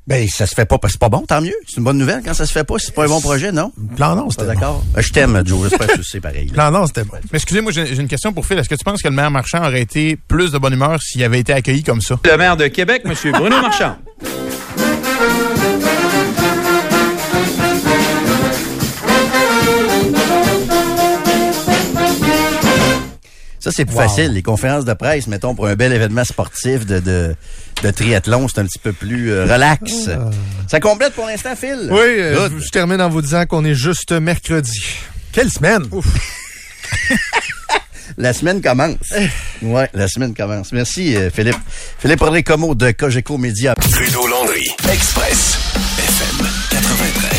Ben, 0.08 0.26
ça 0.30 0.48
se 0.48 0.56
fait 0.56 0.66
pas 0.66 0.78
parce 0.78 0.94
que 0.94 1.00
c'est 1.00 1.00
pas 1.00 1.10
bon, 1.10 1.26
tant 1.26 1.42
mieux. 1.42 1.54
C'est 1.68 1.78
une 1.78 1.84
bonne 1.84 1.98
nouvelle 1.98 2.22
quand 2.24 2.34
ça 2.34 2.46
se 2.46 2.52
fait 2.54 2.64
pas, 2.64 2.76
c'est 2.78 2.94
pas 2.94 3.04
un 3.04 3.08
bon 3.10 3.20
projet, 3.20 3.52
non? 3.52 3.74
plan 3.98 4.16
Pas 4.16 4.26
c'était 4.30 4.46
d'accord? 4.46 4.82
Euh, 4.98 5.02
Je 5.02 5.12
t'aime, 5.12 5.42
Joe, 5.46 5.68
j'espère 5.70 5.88
que 5.88 6.02
c'est 6.04 6.22
pareil. 6.22 6.48
Là. 6.48 6.54
plan 6.54 6.72
Nord, 6.72 6.88
c'était 6.88 7.04
bon. 7.04 7.18
Mais 7.32 7.38
excusez-moi, 7.40 7.74
j'ai 7.74 7.88
j'ai 7.88 8.02
une 8.02 8.08
question 8.08 8.32
pour 8.32 8.46
Phil. 8.46 8.58
Est-ce 8.58 8.70
que 8.70 8.76
tu 8.76 8.86
penses 8.86 9.02
que 9.02 9.10
le 9.10 9.16
maire 9.16 9.32
Marchand 9.32 9.60
aurait 9.66 9.82
été 9.82 10.16
plus 10.16 10.52
de 10.54 10.58
bonne 10.60 10.74
humeur 10.74 11.02
s'il 11.02 11.24
avait 11.26 11.40
été 11.40 11.52
accueilli 11.52 11.84
comme 11.84 12.00
ça? 12.00 12.18
Le 12.24 12.38
maire 12.38 12.56
de 12.56 12.68
Québec, 12.68 13.02
M. 13.04 13.14
Bruno 13.34 13.60
Marchand. 13.62 13.98
Ça, 23.68 23.74
c'est 23.76 23.84
plus 23.86 23.96
Wow. 23.96 24.02
facile. 24.04 24.32
Les 24.32 24.42
conférences 24.44 24.86
de 24.86 24.94
presse, 24.94 25.28
mettons, 25.28 25.54
pour 25.54 25.68
un 25.68 25.76
bel 25.76 25.92
événement 25.92 26.24
sportif 26.24 26.86
de, 26.86 27.00
de, 27.00 27.36
de 27.84 27.92
triathlon, 27.92 28.48
c'est 28.48 28.62
un 28.62 28.66
petit 28.66 28.80
peu 28.80 28.94
plus 28.94 29.30
euh, 29.34 29.44
relax. 29.44 29.92
Ça 30.70 30.80
complète 30.80 31.12
pour 31.14 31.26
l'instant, 31.28 31.54
Phil? 31.54 31.90
Oui, 31.92 31.98
euh, 32.00 32.50
je 32.60 32.70
termine 32.70 33.02
en 33.02 33.10
vous 33.10 33.22
disant 33.22 33.46
qu'on 33.46 33.66
est 33.66 33.74
juste 33.76 34.14
mercredi. 34.14 34.96
Quelle 35.34 35.50
semaine! 35.52 35.84
La 38.18 38.32
semaine 38.34 38.62
commence. 38.62 38.96
Ouais, 39.62 39.90
la 39.94 40.08
semaine 40.08 40.34
commence. 40.34 40.72
Merci, 40.72 41.16
euh, 41.18 41.30
Philippe. 41.30 41.58
Philippe 42.00 42.24
Como 42.46 42.74
de 42.74 42.92
Cogeco 42.92 43.38
Média. 43.38 43.76
Trudeau-Landry, 43.76 44.64
Express, 44.92 45.58
FM 46.00 46.48
93. 46.72 47.37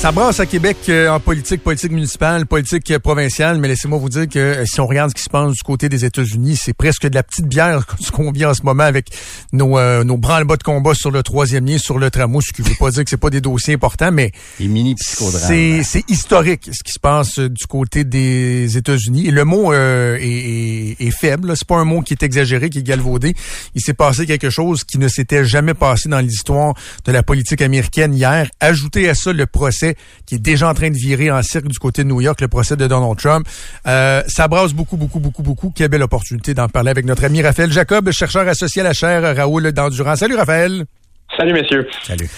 Ça 0.00 0.12
brasse 0.12 0.40
à 0.40 0.46
Québec 0.46 0.78
euh, 0.88 1.10
en 1.10 1.20
politique, 1.20 1.62
politique 1.62 1.92
municipale, 1.92 2.46
politique 2.46 2.90
euh, 2.90 2.98
provinciale, 2.98 3.58
mais 3.58 3.68
laissez-moi 3.68 3.98
vous 3.98 4.08
dire 4.08 4.26
que 4.30 4.38
euh, 4.38 4.64
si 4.64 4.80
on 4.80 4.86
regarde 4.86 5.10
ce 5.10 5.14
qui 5.14 5.22
se 5.22 5.28
passe 5.28 5.52
du 5.52 5.62
côté 5.62 5.90
des 5.90 6.06
États-Unis, 6.06 6.56
c'est 6.56 6.72
presque 6.72 7.06
de 7.06 7.14
la 7.14 7.22
petite 7.22 7.44
bière 7.46 7.84
ce 8.00 8.10
qu'on 8.10 8.32
vit 8.32 8.46
en 8.46 8.54
ce 8.54 8.62
moment 8.62 8.84
avec 8.84 9.08
nos, 9.52 9.78
euh, 9.78 10.02
nos 10.02 10.16
branle-bas 10.16 10.56
de 10.56 10.62
combat 10.62 10.94
sur 10.94 11.10
le 11.10 11.22
troisième 11.22 11.66
lien, 11.66 11.76
sur 11.76 11.98
le 11.98 12.10
tramway, 12.10 12.40
ce 12.42 12.54
qui 12.54 12.62
veut 12.62 12.74
pas 12.80 12.90
dire 12.92 13.04
que 13.04 13.10
c'est 13.10 13.18
pas 13.18 13.28
des 13.28 13.42
dossiers 13.42 13.74
importants, 13.74 14.10
mais 14.10 14.32
mini 14.58 14.94
psychodrames. 14.94 15.42
c'est 15.46 15.82
c'est 15.84 16.08
historique 16.10 16.70
ce 16.72 16.82
qui 16.82 16.92
se 16.92 16.98
passe 16.98 17.38
du 17.38 17.66
côté 17.66 18.04
des 18.04 18.78
États-Unis. 18.78 19.26
Et 19.26 19.30
le 19.30 19.44
mot 19.44 19.70
euh, 19.74 20.16
est, 20.16 20.22
est- 20.22 20.96
est 21.08 21.10
faible. 21.10 21.52
C'est 21.58 21.68
pas 21.68 21.76
un 21.76 21.84
mot 21.84 22.00
qui 22.00 22.14
est 22.14 22.22
exagéré, 22.22 22.70
qui 22.70 22.78
est 22.78 22.82
galvaudé. 22.82 23.34
Il 23.74 23.82
s'est 23.82 23.92
passé 23.92 24.24
quelque 24.24 24.48
chose 24.48 24.82
qui 24.82 24.96
ne 24.96 25.08
s'était 25.08 25.44
jamais 25.44 25.74
passé 25.74 26.08
dans 26.08 26.20
l'histoire 26.20 26.72
de 27.04 27.12
la 27.12 27.22
politique 27.22 27.60
américaine 27.60 28.14
hier. 28.14 28.48
Ajoutez 28.60 29.06
à 29.10 29.14
ça 29.14 29.34
le 29.34 29.44
procès 29.44 29.89
qui 30.26 30.36
est 30.36 30.38
déjà 30.38 30.68
en 30.68 30.74
train 30.74 30.90
de 30.90 30.96
virer 30.96 31.30
en 31.30 31.42
cirque 31.42 31.68
du 31.68 31.78
côté 31.78 32.04
de 32.04 32.08
New 32.08 32.20
York, 32.20 32.40
le 32.40 32.48
procès 32.48 32.76
de 32.76 32.86
Donald 32.86 33.16
Trump. 33.18 33.46
Euh, 33.86 34.22
ça 34.26 34.48
brasse 34.48 34.72
beaucoup, 34.72 34.96
beaucoup, 34.96 35.20
beaucoup, 35.20 35.42
beaucoup. 35.42 35.72
Quelle 35.74 35.88
belle 35.88 36.02
opportunité 36.02 36.54
d'en 36.54 36.68
parler 36.68 36.90
avec 36.90 37.04
notre 37.04 37.24
ami 37.24 37.42
Raphaël 37.42 37.72
Jacob, 37.72 38.10
chercheur 38.10 38.46
associé 38.48 38.80
à 38.80 38.84
la 38.84 38.92
chaire 38.92 39.36
Raoul 39.36 39.72
d'Endurance. 39.72 40.20
Salut 40.20 40.36
Raphaël. 40.36 40.84
Salut, 41.36 41.52
messieurs. 41.52 41.86
Salut. 42.04 42.28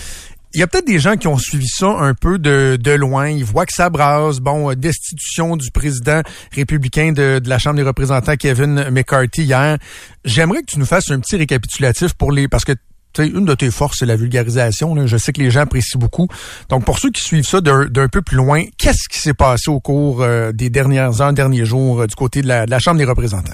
Il 0.55 0.61
y 0.61 0.63
a 0.63 0.67
peut-être 0.67 0.87
des 0.87 0.99
gens 0.99 1.17
qui 1.17 1.29
ont 1.29 1.39
suivi 1.39 1.67
ça 1.67 1.87
un 1.87 2.13
peu 2.13 2.39
de, 2.39 2.77
de 2.79 2.91
loin. 2.91 3.31
Ils 3.31 3.45
voient 3.45 3.65
que 3.65 3.73
ça 3.73 3.89
brasse. 3.89 4.39
Bon, 4.39 4.71
euh, 4.71 4.75
destitution 4.75 5.57
du 5.57 5.71
président 5.71 6.21
républicain 6.55 7.13
de, 7.13 7.39
de 7.39 7.49
la 7.49 7.59
Chambre 7.59 7.77
des 7.77 7.83
représentants, 7.83 8.37
Kevin 8.37 8.91
McCarthy, 8.91 9.45
hier. 9.45 9.79
J'aimerais 10.27 10.61
que 10.61 10.73
tu 10.73 10.79
nous 10.79 10.85
fasses 10.85 11.11
un 11.11 11.21
petit 11.21 11.37
récapitulatif 11.37 12.13
pour 12.13 12.33
les... 12.33 12.49
Parce 12.49 12.67
que 12.67 12.73
tu 13.15 13.23
sais, 13.25 13.29
une 13.29 13.45
de 13.45 13.55
tes 13.55 13.71
forces, 13.71 13.99
c'est 13.99 14.07
la 14.07 14.17
vulgarisation. 14.17 14.95
là. 14.95 15.07
Je 15.07 15.17
sais 15.17 15.33
que 15.33 15.41
les 15.41 15.51
gens 15.51 15.61
apprécient 15.61 15.99
beaucoup. 16.01 16.29
Donc, 16.69 16.85
pour 16.85 16.99
ceux 16.99 17.11
qui 17.11 17.21
suivent 17.23 17.45
ça 17.47 17.61
d'un 17.61 18.09
peu 18.09 18.23
plus 18.23 18.37
loin, 18.37 18.65
qu'est-ce 18.79 19.09
qui 19.09 19.19
s'est 19.19 19.35
passé 19.35 19.71
au 19.71 19.81
cours 19.81 20.23
euh, 20.23 20.53
des 20.53 20.71
dernières 20.71 21.21
heures, 21.21 21.33
derniers 21.33 21.65
jours 21.65 22.03
euh, 22.03 22.07
du 22.07 22.15
côté 22.15 22.43
de 22.43 22.49
la, 22.49 22.67
de 22.67 22.71
la 22.71 22.79
Chambre 22.79 22.99
des 22.99 23.05
représentants? 23.05 23.53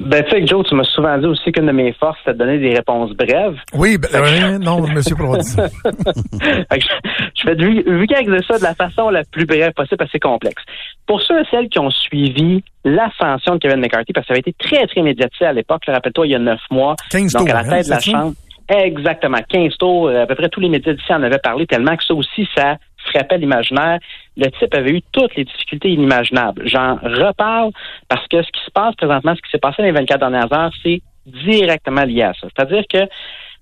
Ben, 0.00 0.22
tu 0.22 0.30
sais, 0.30 0.46
Joe, 0.46 0.64
tu 0.64 0.76
m'as 0.76 0.84
souvent 0.84 1.18
dit 1.18 1.26
aussi 1.26 1.50
qu'une 1.50 1.66
de 1.66 1.72
mes 1.72 1.92
forces, 1.92 2.16
c'était 2.20 2.34
de 2.34 2.38
donner 2.38 2.58
des 2.60 2.72
réponses 2.72 3.10
brèves. 3.16 3.56
Oui, 3.74 3.98
ben, 3.98 4.08
euh, 4.14 4.56
non, 4.58 4.86
monsieur 4.86 5.16
que 5.16 5.22
je, 5.24 6.86
je 7.34 7.46
vais 7.46 7.54
vu- 7.56 7.82
vulgariser 7.84 8.38
ça 8.46 8.58
de 8.58 8.62
la 8.62 8.74
façon 8.76 9.10
la 9.10 9.24
plus 9.24 9.44
brève 9.44 9.72
possible 9.72 9.96
parce 9.96 10.10
que 10.10 10.12
c'est 10.12 10.20
complexe. 10.20 10.62
Pour 11.06 11.20
ceux 11.22 11.40
et 11.40 11.44
celles 11.50 11.68
qui 11.68 11.80
ont 11.80 11.90
suivi 11.90 12.62
l'ascension 12.84 13.54
de 13.54 13.58
Kevin 13.58 13.80
McCarthy, 13.80 14.12
parce 14.12 14.24
que 14.26 14.34
ça 14.34 14.34
avait 14.34 14.40
été 14.48 14.54
très, 14.56 14.86
très 14.86 15.02
médiatisé 15.02 15.46
à 15.46 15.52
l'époque, 15.52 15.82
rappelle-toi, 15.88 16.26
il 16.28 16.30
y 16.30 16.34
a 16.36 16.38
neuf 16.38 16.60
mois. 16.70 16.94
15 17.10 17.32
donc, 17.32 17.50
à 17.50 17.54
la 17.54 17.58
hein, 17.60 17.68
tête 17.68 17.86
de 17.86 17.90
la? 17.90 18.00
Chambre. 18.00 18.34
Exactement. 18.68 19.38
15 19.48 19.76
tours. 19.78 20.08
euh, 20.08 20.22
À 20.22 20.26
peu 20.26 20.34
près 20.34 20.48
tous 20.48 20.60
les 20.60 20.68
médias 20.68 20.92
d'ici 20.92 21.12
en 21.12 21.22
avaient 21.22 21.38
parlé 21.38 21.66
tellement 21.66 21.96
que 21.96 22.04
ça 22.04 22.14
aussi, 22.14 22.46
ça 22.54 22.76
frappait 23.06 23.38
l'imaginaire. 23.38 23.98
Le 24.36 24.50
type 24.50 24.74
avait 24.74 24.90
eu 24.90 25.02
toutes 25.12 25.34
les 25.36 25.44
difficultés 25.44 25.90
inimaginables. 25.90 26.68
J'en 26.68 26.96
reparle 26.96 27.70
parce 28.08 28.26
que 28.28 28.42
ce 28.42 28.48
qui 28.50 28.60
se 28.64 28.70
passe 28.70 28.94
présentement, 28.96 29.34
ce 29.34 29.40
qui 29.40 29.50
s'est 29.50 29.58
passé 29.58 29.76
dans 29.78 29.84
les 29.84 29.92
24 29.92 30.20
dernières 30.20 30.52
heures, 30.52 30.72
c'est 30.82 31.00
directement 31.26 32.04
lié 32.04 32.22
à 32.22 32.32
ça. 32.34 32.48
C'est-à-dire 32.54 32.84
que 32.92 33.08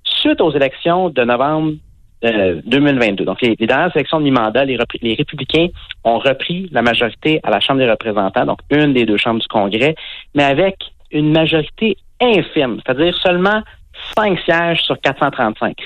suite 0.04 0.40
aux 0.40 0.50
élections 0.52 1.10
de 1.10 1.22
novembre 1.22 1.74
euh, 2.24 2.60
2022, 2.66 3.24
donc 3.24 3.40
les, 3.42 3.54
dernières 3.56 3.94
élections 3.94 4.18
de 4.18 4.24
mi-mandat, 4.24 4.64
les, 4.64 4.78
les 5.02 5.14
républicains 5.14 5.68
ont 6.02 6.18
repris 6.18 6.68
la 6.72 6.82
majorité 6.82 7.40
à 7.44 7.50
la 7.50 7.60
Chambre 7.60 7.80
des 7.80 7.90
représentants, 7.90 8.46
donc 8.46 8.58
une 8.70 8.92
des 8.92 9.04
deux 9.04 9.18
chambres 9.18 9.40
du 9.40 9.46
Congrès, 9.48 9.94
mais 10.34 10.44
avec 10.44 10.76
une 11.12 11.32
majorité 11.32 11.96
infime, 12.20 12.80
c'est-à-dire 12.84 13.14
seulement 13.18 13.62
cinq 14.14 14.38
sièges 14.40 14.82
sur 14.82 15.00
435. 15.00 15.76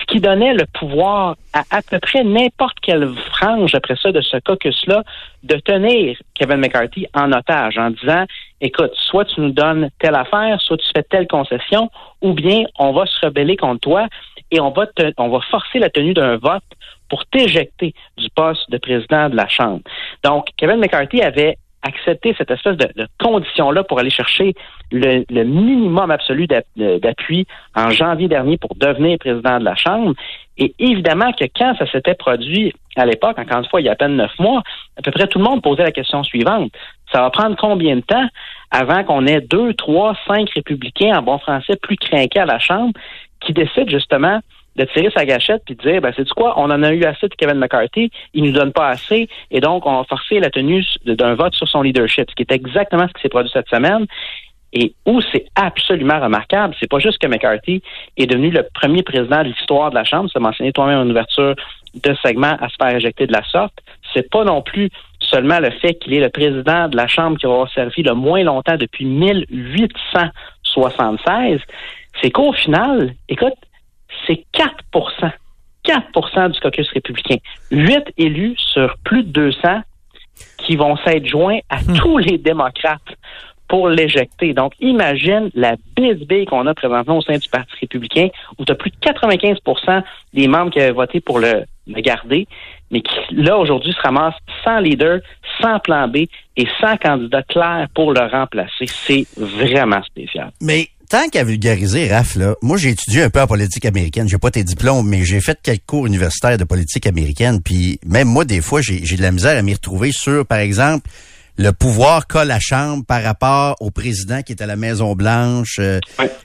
Ce 0.00 0.06
qui 0.06 0.20
donnait 0.20 0.54
le 0.54 0.64
pouvoir 0.66 1.36
à 1.52 1.62
à 1.70 1.82
peu 1.82 1.98
près 1.98 2.22
n'importe 2.24 2.78
quelle 2.80 3.08
frange 3.32 3.74
après 3.74 3.96
ça 3.96 4.12
de 4.12 4.20
ce 4.20 4.36
caucus-là 4.38 5.02
de 5.42 5.56
tenir 5.56 6.16
Kevin 6.34 6.56
McCarthy 6.56 7.06
en 7.14 7.32
otage 7.32 7.78
en 7.78 7.90
disant, 7.90 8.24
écoute, 8.60 8.92
soit 8.94 9.24
tu 9.24 9.40
nous 9.40 9.52
donnes 9.52 9.90
telle 9.98 10.14
affaire, 10.14 10.60
soit 10.60 10.76
tu 10.76 10.88
fais 10.94 11.02
telle 11.02 11.26
concession, 11.26 11.90
ou 12.20 12.32
bien 12.32 12.64
on 12.78 12.92
va 12.92 13.06
se 13.06 13.26
rebeller 13.26 13.56
contre 13.56 13.80
toi 13.80 14.06
et 14.50 14.60
on 14.60 14.70
va 14.70 14.86
on 15.18 15.28
va 15.28 15.40
forcer 15.50 15.78
la 15.78 15.90
tenue 15.90 16.14
d'un 16.14 16.36
vote 16.36 16.62
pour 17.08 17.26
t'éjecter 17.26 17.94
du 18.16 18.28
poste 18.30 18.70
de 18.70 18.78
président 18.78 19.28
de 19.28 19.36
la 19.36 19.48
Chambre. 19.48 19.82
Donc, 20.24 20.46
Kevin 20.56 20.76
McCarthy 20.76 21.22
avait 21.22 21.58
accepté 21.82 22.34
cette 22.36 22.50
espèce 22.50 22.76
de, 22.76 23.06
condition-là 23.18 23.84
pour 23.84 23.98
aller 23.98 24.10
chercher 24.10 24.54
le, 24.90 25.24
le 25.30 25.44
minimum 25.44 26.10
absolu 26.10 26.46
d'app- 26.46 26.66
d'appui 26.76 27.46
en 27.74 27.90
janvier 27.90 28.28
dernier 28.28 28.58
pour 28.58 28.74
devenir 28.76 29.18
président 29.18 29.58
de 29.58 29.64
la 29.64 29.74
Chambre. 29.76 30.14
Et 30.58 30.74
évidemment 30.78 31.32
que 31.32 31.44
quand 31.56 31.74
ça 31.78 31.90
s'était 31.90 32.14
produit 32.14 32.74
à 32.96 33.06
l'époque, 33.06 33.38
encore 33.38 33.58
une 33.58 33.64
fois, 33.66 33.80
il 33.80 33.86
y 33.86 33.88
a 33.88 33.92
à 33.92 33.96
peine 33.96 34.16
neuf 34.16 34.38
mois, 34.38 34.62
à 34.98 35.02
peu 35.02 35.10
près 35.10 35.26
tout 35.26 35.38
le 35.38 35.44
monde 35.44 35.62
posait 35.62 35.84
la 35.84 35.92
question 35.92 36.22
suivante. 36.22 36.70
Ça 37.12 37.22
va 37.22 37.30
prendre 37.30 37.56
combien 37.56 37.96
de 37.96 38.02
temps 38.02 38.28
avant 38.70 39.02
qu'on 39.04 39.26
ait 39.26 39.40
deux, 39.40 39.72
trois, 39.74 40.14
cinq 40.26 40.50
républicains 40.50 41.18
en 41.18 41.22
bon 41.22 41.38
français 41.38 41.76
plus 41.76 41.96
craqués 41.96 42.40
à 42.40 42.46
la 42.46 42.58
Chambre 42.58 42.92
qui 43.40 43.52
décident 43.52 43.88
justement 43.88 44.40
de 44.76 44.84
tirer 44.84 45.10
sa 45.14 45.24
gâchette 45.24 45.62
puis 45.64 45.74
de 45.74 45.82
dire, 45.82 46.00
ben, 46.00 46.12
c'est 46.16 46.24
du 46.24 46.32
quoi, 46.32 46.54
on 46.56 46.70
en 46.70 46.82
a 46.82 46.92
eu 46.92 47.04
assez 47.04 47.28
de 47.28 47.34
Kevin 47.34 47.58
McCarthy, 47.58 48.10
il 48.34 48.44
nous 48.44 48.52
donne 48.52 48.72
pas 48.72 48.88
assez, 48.88 49.28
et 49.50 49.60
donc 49.60 49.86
on 49.86 49.98
va 49.98 50.04
forcer 50.04 50.40
la 50.40 50.50
tenue 50.50 50.84
d'un 51.04 51.34
vote 51.34 51.54
sur 51.54 51.68
son 51.68 51.82
leadership, 51.82 52.30
ce 52.30 52.34
qui 52.34 52.42
est 52.42 52.52
exactement 52.52 53.06
ce 53.08 53.12
qui 53.12 53.22
s'est 53.22 53.28
produit 53.28 53.50
cette 53.52 53.68
semaine. 53.68 54.06
Et 54.72 54.94
où 55.04 55.20
c'est 55.32 55.46
absolument 55.56 56.20
remarquable, 56.20 56.76
c'est 56.78 56.88
pas 56.88 57.00
juste 57.00 57.18
que 57.18 57.26
McCarthy 57.26 57.82
est 58.16 58.26
devenu 58.26 58.50
le 58.50 58.64
premier 58.72 59.02
président 59.02 59.42
de 59.42 59.48
l'histoire 59.48 59.90
de 59.90 59.96
la 59.96 60.04
Chambre, 60.04 60.30
ça 60.30 60.38
mentionné 60.38 60.72
toi-même 60.72 61.00
en 61.00 61.10
ouverture 61.10 61.56
de 61.94 62.14
segment 62.22 62.56
à 62.60 62.68
se 62.68 62.76
faire 62.80 62.94
éjecter 62.94 63.26
de 63.26 63.32
la 63.32 63.42
sorte. 63.42 63.74
C'est 64.14 64.30
pas 64.30 64.44
non 64.44 64.62
plus 64.62 64.88
seulement 65.18 65.58
le 65.58 65.70
fait 65.70 65.94
qu'il 65.94 66.14
est 66.14 66.20
le 66.20 66.28
président 66.28 66.86
de 66.88 66.96
la 66.96 67.08
Chambre 67.08 67.36
qui 67.36 67.46
aura 67.46 67.68
servi 67.74 68.04
le 68.04 68.14
moins 68.14 68.44
longtemps 68.44 68.76
depuis 68.76 69.06
1876, 69.06 71.58
c'est 72.22 72.30
qu'au 72.30 72.52
final, 72.52 73.14
écoute, 73.28 73.54
c'est 74.30 74.44
4% 74.54 75.32
4% 75.84 76.50
du 76.50 76.60
caucus 76.60 76.88
républicain. 76.90 77.36
8 77.70 78.12
élus 78.18 78.56
sur 78.58 78.96
plus 79.04 79.24
de 79.24 79.30
200 79.30 79.80
qui 80.58 80.76
vont 80.76 80.96
s'être 80.98 81.26
joints 81.26 81.60
à 81.68 81.78
tous 81.98 82.18
les 82.18 82.38
démocrates 82.38 83.00
pour 83.68 83.88
l'éjecter. 83.88 84.52
Donc, 84.52 84.72
imagine 84.80 85.50
la 85.54 85.76
bisbille 85.96 86.44
qu'on 86.44 86.66
a 86.66 86.74
présentement 86.74 87.18
au 87.18 87.22
sein 87.22 87.38
du 87.38 87.48
Parti 87.48 87.72
républicain, 87.80 88.28
où 88.58 88.64
tu 88.64 88.72
as 88.72 88.74
plus 88.74 88.90
de 88.90 88.96
95% 88.96 90.02
des 90.34 90.48
membres 90.48 90.70
qui 90.70 90.80
avaient 90.80 90.90
voté 90.90 91.20
pour 91.20 91.38
le, 91.38 91.64
le 91.86 92.00
garder, 92.00 92.48
mais 92.90 93.00
qui, 93.00 93.16
là, 93.30 93.56
aujourd'hui, 93.58 93.92
se 93.92 94.00
ramassent 94.00 94.34
sans 94.64 94.80
leader, 94.80 95.20
sans 95.62 95.78
plan 95.78 96.08
B 96.08 96.16
et 96.56 96.66
sans 96.80 96.96
candidat 96.96 97.44
clair 97.44 97.86
pour 97.94 98.12
le 98.12 98.20
remplacer. 98.20 98.86
C'est 98.86 99.26
vraiment 99.36 100.02
spécial. 100.02 100.50
Mais 100.60 100.88
tant 101.10 101.28
qu'à 101.28 101.44
vulgariser, 101.44 102.08
Raph, 102.10 102.36
là, 102.36 102.54
moi 102.62 102.78
j'ai 102.78 102.90
étudié 102.90 103.22
un 103.24 103.28
peu 103.30 103.42
en 103.42 103.46
politique 103.46 103.84
américaine. 103.84 104.26
J'ai 104.28 104.38
pas 104.38 104.50
tes 104.50 104.64
diplômes, 104.64 105.06
mais 105.06 105.24
j'ai 105.26 105.40
fait 105.42 105.58
quelques 105.62 105.84
cours 105.86 106.06
universitaires 106.06 106.56
de 106.56 106.64
politique 106.64 107.06
américaine. 107.06 107.60
Puis 107.60 108.00
même 108.06 108.28
moi, 108.28 108.44
des 108.46 108.62
fois, 108.62 108.80
j'ai 108.80 109.04
j'ai 109.04 109.16
de 109.16 109.22
la 109.22 109.32
misère 109.32 109.58
à 109.58 109.62
m'y 109.62 109.74
retrouver 109.74 110.10
sur, 110.12 110.46
par 110.46 110.58
exemple, 110.58 111.10
le 111.58 111.72
pouvoir 111.72 112.26
qu'a 112.26 112.46
la 112.46 112.58
Chambre 112.58 113.04
par 113.04 113.22
rapport 113.22 113.76
au 113.80 113.90
président 113.90 114.40
qui 114.40 114.52
est 114.52 114.62
à 114.62 114.66
la 114.66 114.76
Maison 114.76 115.14
Blanche, 115.14 115.76
euh, 115.78 115.98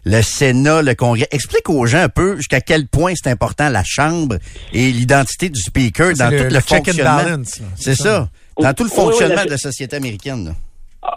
le 0.04 0.21
Sénat, 0.21 0.82
le 0.82 0.93
Congrès. 0.93 1.28
Explique 1.32 1.69
aux 1.69 1.86
gens 1.86 1.99
un 2.01 2.10
peu 2.10 2.36
jusqu'à 2.36 2.60
quel 2.60 2.88
point 2.88 3.13
c'est 3.15 3.30
important 3.30 3.69
la 3.69 3.84
Chambre 3.86 4.38
et 4.73 4.91
l'identité 4.91 5.47
du 5.49 5.62
speaker 5.62 6.13
dans 6.15 6.30
tout 6.30 6.43
le- 6.49 6.60
fonctionnement. 6.60 7.21
C'est 7.45 7.62
C'est 7.78 7.95
ça. 7.95 8.04
ça. 8.04 8.30
Dans 8.62 8.73
tout 8.73 8.84
le 8.84 8.89
Oui, 8.89 8.95
oui, 8.97 9.04
fonctionnement 9.06 9.45
de 9.45 9.49
la 9.51 9.58
société 9.58 9.95
américaine. 9.95 10.45
là. 10.47 10.56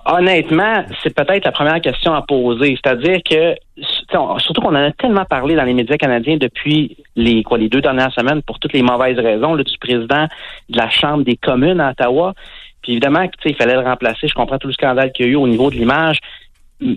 Honnêtement, 0.06 0.84
c'est 1.02 1.14
peut-être 1.14 1.44
la 1.44 1.52
première 1.52 1.80
question 1.80 2.12
à 2.14 2.22
poser. 2.22 2.78
C'est-à-dire 2.82 3.20
que, 3.22 3.54
surtout 4.38 4.60
qu'on 4.60 4.68
en 4.68 4.74
a 4.74 4.92
tellement 4.92 5.24
parlé 5.24 5.54
dans 5.54 5.64
les 5.64 5.74
médias 5.74 5.96
canadiens 5.96 6.36
depuis 6.36 6.96
les 7.16 7.42
quoi 7.42 7.58
les 7.58 7.68
deux 7.68 7.80
dernières 7.80 8.12
semaines 8.12 8.42
pour 8.42 8.58
toutes 8.58 8.72
les 8.72 8.82
mauvaises 8.82 9.18
raisons 9.18 9.54
là, 9.54 9.62
du 9.62 9.78
président 9.78 10.26
de 10.68 10.76
la 10.76 10.90
Chambre 10.90 11.24
des 11.24 11.36
communes 11.36 11.80
à 11.80 11.90
Ottawa. 11.90 12.34
Puis 12.82 12.92
évidemment, 12.92 13.26
tu 13.26 13.32
sais, 13.42 13.50
il 13.50 13.56
fallait 13.56 13.74
le 13.74 13.80
remplacer. 13.80 14.28
Je 14.28 14.34
comprends 14.34 14.58
tout 14.58 14.68
le 14.68 14.72
scandale 14.72 15.12
qu'il 15.12 15.26
y 15.26 15.28
a 15.28 15.32
eu 15.32 15.36
au 15.36 15.48
niveau 15.48 15.70
de 15.70 15.76
l'image. 15.76 16.18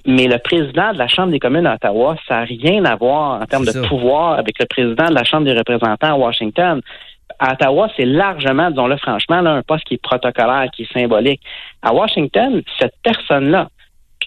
Mais 0.06 0.28
le 0.28 0.38
président 0.38 0.94
de 0.94 0.98
la 0.98 1.08
Chambre 1.08 1.32
des 1.32 1.40
communes 1.40 1.66
à 1.66 1.76
Ottawa, 1.76 2.16
ça 2.28 2.40
n'a 2.40 2.44
rien 2.44 2.86
à 2.86 2.96
voir 2.96 3.42
en 3.42 3.46
termes 3.46 3.66
de 3.66 3.88
pouvoir 3.88 4.34
avec 4.34 4.60
le 4.60 4.66
président 4.66 5.08
de 5.08 5.16
la 5.16 5.24
Chambre 5.24 5.46
des 5.46 5.58
représentants 5.58 6.14
à 6.14 6.16
Washington. 6.16 6.82
À 7.44 7.54
Ottawa, 7.54 7.90
c'est 7.98 8.06
largement, 8.06 8.70
disons-le 8.70 8.98
franchement, 8.98 9.42
là, 9.42 9.54
un 9.54 9.64
poste 9.64 9.84
qui 9.86 9.96
est 9.96 10.02
protocolaire, 10.02 10.70
qui 10.72 10.84
est 10.84 10.94
symbolique. 10.94 11.42
À 11.82 11.92
Washington, 11.92 12.62
cette 12.80 12.94
personne-là, 13.04 13.68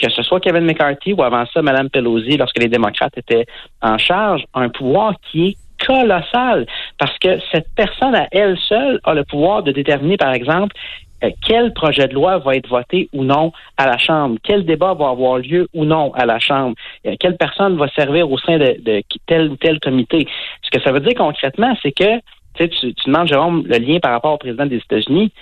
que 0.00 0.10
ce 0.10 0.22
soit 0.24 0.40
Kevin 0.40 0.64
McCarthy 0.64 1.12
ou 1.12 1.22
avant 1.22 1.44
ça, 1.46 1.62
Mme 1.62 1.90
Pelosi, 1.90 2.36
lorsque 2.36 2.58
les 2.58 2.66
démocrates 2.66 3.16
étaient 3.16 3.46
en 3.80 3.98
charge, 3.98 4.44
a 4.52 4.60
un 4.60 4.68
pouvoir 4.68 5.14
qui 5.30 5.46
est 5.46 5.56
colossal 5.86 6.66
parce 6.98 7.16
que 7.18 7.38
cette 7.52 7.68
personne 7.76 8.16
à 8.16 8.26
elle 8.32 8.58
seule 8.58 8.98
a 9.04 9.14
le 9.14 9.22
pouvoir 9.22 9.62
de 9.62 9.70
déterminer, 9.70 10.16
par 10.16 10.32
exemple, 10.32 10.74
euh, 11.22 11.30
quel 11.46 11.72
projet 11.72 12.08
de 12.08 12.14
loi 12.14 12.38
va 12.38 12.56
être 12.56 12.68
voté 12.68 13.08
ou 13.12 13.22
non 13.22 13.52
à 13.76 13.86
la 13.86 13.98
Chambre, 13.98 14.38
quel 14.42 14.64
débat 14.64 14.94
va 14.94 15.10
avoir 15.10 15.38
lieu 15.38 15.68
ou 15.72 15.84
non 15.84 16.12
à 16.14 16.26
la 16.26 16.40
Chambre, 16.40 16.74
euh, 17.06 17.14
quelle 17.20 17.36
personne 17.36 17.76
va 17.76 17.86
servir 17.88 18.28
au 18.28 18.38
sein 18.38 18.58
de, 18.58 18.76
de 18.82 19.02
tel 19.26 19.50
ou 19.50 19.56
tel 19.56 19.78
comité. 19.78 20.26
Ce 20.62 20.70
que 20.70 20.82
ça 20.82 20.90
veut 20.90 21.00
dire 21.00 21.14
concrètement, 21.16 21.76
c'est 21.82 21.92
que 21.92 22.20
tu, 22.56 22.94
demandes, 23.06 23.28
Jérôme, 23.28 23.64
le 23.66 23.78
lien 23.78 23.98
par 24.00 24.12
rapport 24.12 24.32
au 24.34 24.38
président 24.38 24.66
des 24.66 24.76
États-Unis. 24.76 25.32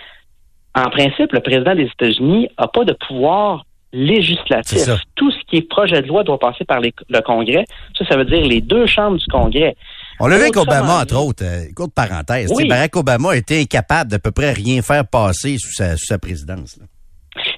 En 0.75 0.89
principe, 0.91 1.33
le 1.33 1.41
président 1.41 1.75
des 1.75 1.85
États-Unis 1.85 2.49
n'a 2.59 2.67
pas 2.69 2.85
de 2.85 2.97
pouvoir 3.07 3.65
législatif. 3.93 4.79
Tout 5.17 5.31
ce 5.31 5.37
qui 5.49 5.57
est 5.59 5.69
projet 5.69 6.01
de 6.01 6.07
loi 6.09 6.25
doit 6.25 6.39
passer 6.39 6.65
par 6.65 6.81
les- 6.81 6.95
le 7.11 7.21
Congrès. 7.21 7.65
Ça, 7.99 8.07
ça 8.07 8.17
veut 8.17 8.25
dire 8.25 8.41
les 8.47 8.61
deux 8.63 8.87
chambres 8.87 9.19
du 9.19 9.27
Congrès. 9.27 9.77
On 10.19 10.29
l'a 10.29 10.37
vu 10.37 10.43
avec 10.45 10.57
Obama, 10.57 11.03
entre 11.03 11.17
autres. 11.17 11.45
Euh, 11.45 11.65
courte 11.77 11.93
parenthèse. 11.95 12.51
Oui. 12.55 12.69
Barack 12.69 12.97
Obama 12.97 13.37
était 13.37 13.61
incapable 13.61 14.11
d'à 14.11 14.19
peu 14.19 14.31
près 14.31 14.53
rien 14.53 14.81
faire 14.81 15.07
passer 15.07 15.59
sous 15.59 15.73
sa, 15.73 15.97
sous 15.97 16.07
sa 16.07 16.19
présidence. 16.19 16.79
là. 16.79 16.87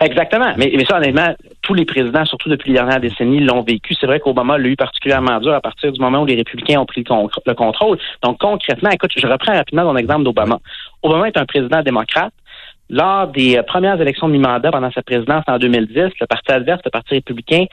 Exactement. 0.00 0.52
Mais, 0.56 0.72
ça, 0.84 0.98
honnêtement, 0.98 1.34
tous 1.62 1.74
les 1.74 1.84
présidents, 1.84 2.24
surtout 2.24 2.48
depuis 2.48 2.70
les 2.70 2.76
dernières 2.76 3.00
décennies, 3.00 3.40
l'ont 3.40 3.62
vécu. 3.62 3.94
C'est 3.94 4.06
vrai 4.06 4.20
qu'Obama 4.20 4.56
l'a 4.56 4.68
eu 4.68 4.76
particulièrement 4.76 5.40
dur 5.40 5.52
à 5.52 5.60
partir 5.60 5.90
du 5.90 6.00
moment 6.00 6.22
où 6.22 6.26
les 6.26 6.37
républicains 6.37 6.80
ont 6.80 6.87
pris 6.87 7.02
le 7.02 7.54
contrôle. 7.54 7.98
Donc, 8.22 8.38
concrètement, 8.38 8.90
écoute, 8.90 9.12
je 9.16 9.26
reprends 9.26 9.52
rapidement 9.52 9.84
mon 9.84 9.96
exemple 9.96 10.24
d'Obama. 10.24 10.60
Obama 11.02 11.28
est 11.28 11.37
un 11.37 11.44
président 11.44 11.82
démocrate. 11.82 12.32
Lors 12.90 13.28
des 13.28 13.56
euh, 13.56 13.62
premières 13.62 14.00
élections 14.00 14.28
de 14.28 14.32
mi-mandat 14.32 14.70
pendant 14.70 14.90
sa 14.92 15.02
présidence 15.02 15.42
en 15.48 15.58
2010, 15.58 16.12
le 16.20 16.26
parti 16.26 16.52
adverse, 16.52 16.82
le 16.84 16.90
parti 16.90 17.14
républicain, 17.14 17.64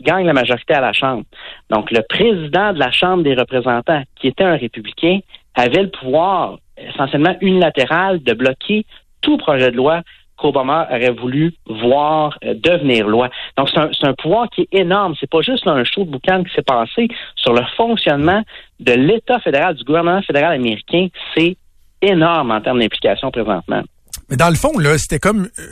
gagne 0.00 0.26
la 0.26 0.34
majorité 0.34 0.74
à 0.74 0.80
la 0.80 0.92
Chambre. 0.92 1.24
Donc, 1.70 1.90
le 1.90 2.02
président 2.08 2.72
de 2.72 2.78
la 2.78 2.92
Chambre 2.92 3.22
des 3.24 3.34
représentants, 3.34 4.02
qui 4.16 4.28
était 4.28 4.44
un 4.44 4.56
républicain, 4.56 5.20
avait 5.54 5.82
le 5.82 5.90
pouvoir 5.90 6.58
essentiellement 6.76 7.34
unilatéral 7.40 8.22
de 8.22 8.32
bloquer 8.34 8.86
tout 9.22 9.38
projet 9.38 9.72
de 9.72 9.76
loi 9.76 10.02
qu'Obama 10.38 10.86
aurait 10.90 11.10
voulu 11.10 11.54
voir 11.66 12.38
euh, 12.44 12.54
devenir 12.54 13.06
loi. 13.06 13.28
Donc, 13.56 13.68
c'est 13.70 14.06
un, 14.06 14.14
pouvoir 14.14 14.48
qui 14.50 14.62
est 14.62 14.78
énorme. 14.80 15.14
C'est 15.20 15.30
pas 15.30 15.42
juste 15.42 15.66
un 15.66 15.84
show 15.84 16.04
de 16.04 16.10
boucan 16.10 16.44
qui 16.44 16.54
s'est 16.54 16.62
passé 16.62 17.08
sur 17.36 17.52
le 17.52 17.62
fonctionnement 17.76 18.42
de 18.80 18.92
l'État 18.92 19.40
fédéral, 19.40 19.74
du 19.74 19.84
gouvernement 19.84 20.22
fédéral 20.22 20.54
américain. 20.54 21.08
C'est 21.36 21.56
énorme 22.00 22.50
en 22.50 22.60
termes 22.60 22.80
d'implication 22.80 23.30
présentement. 23.30 23.82
Mais 24.30 24.36
dans 24.36 24.50
le 24.50 24.56
fond, 24.56 24.78
là, 24.78 24.98
c'était 24.98 25.18
comme 25.18 25.48
euh, 25.58 25.62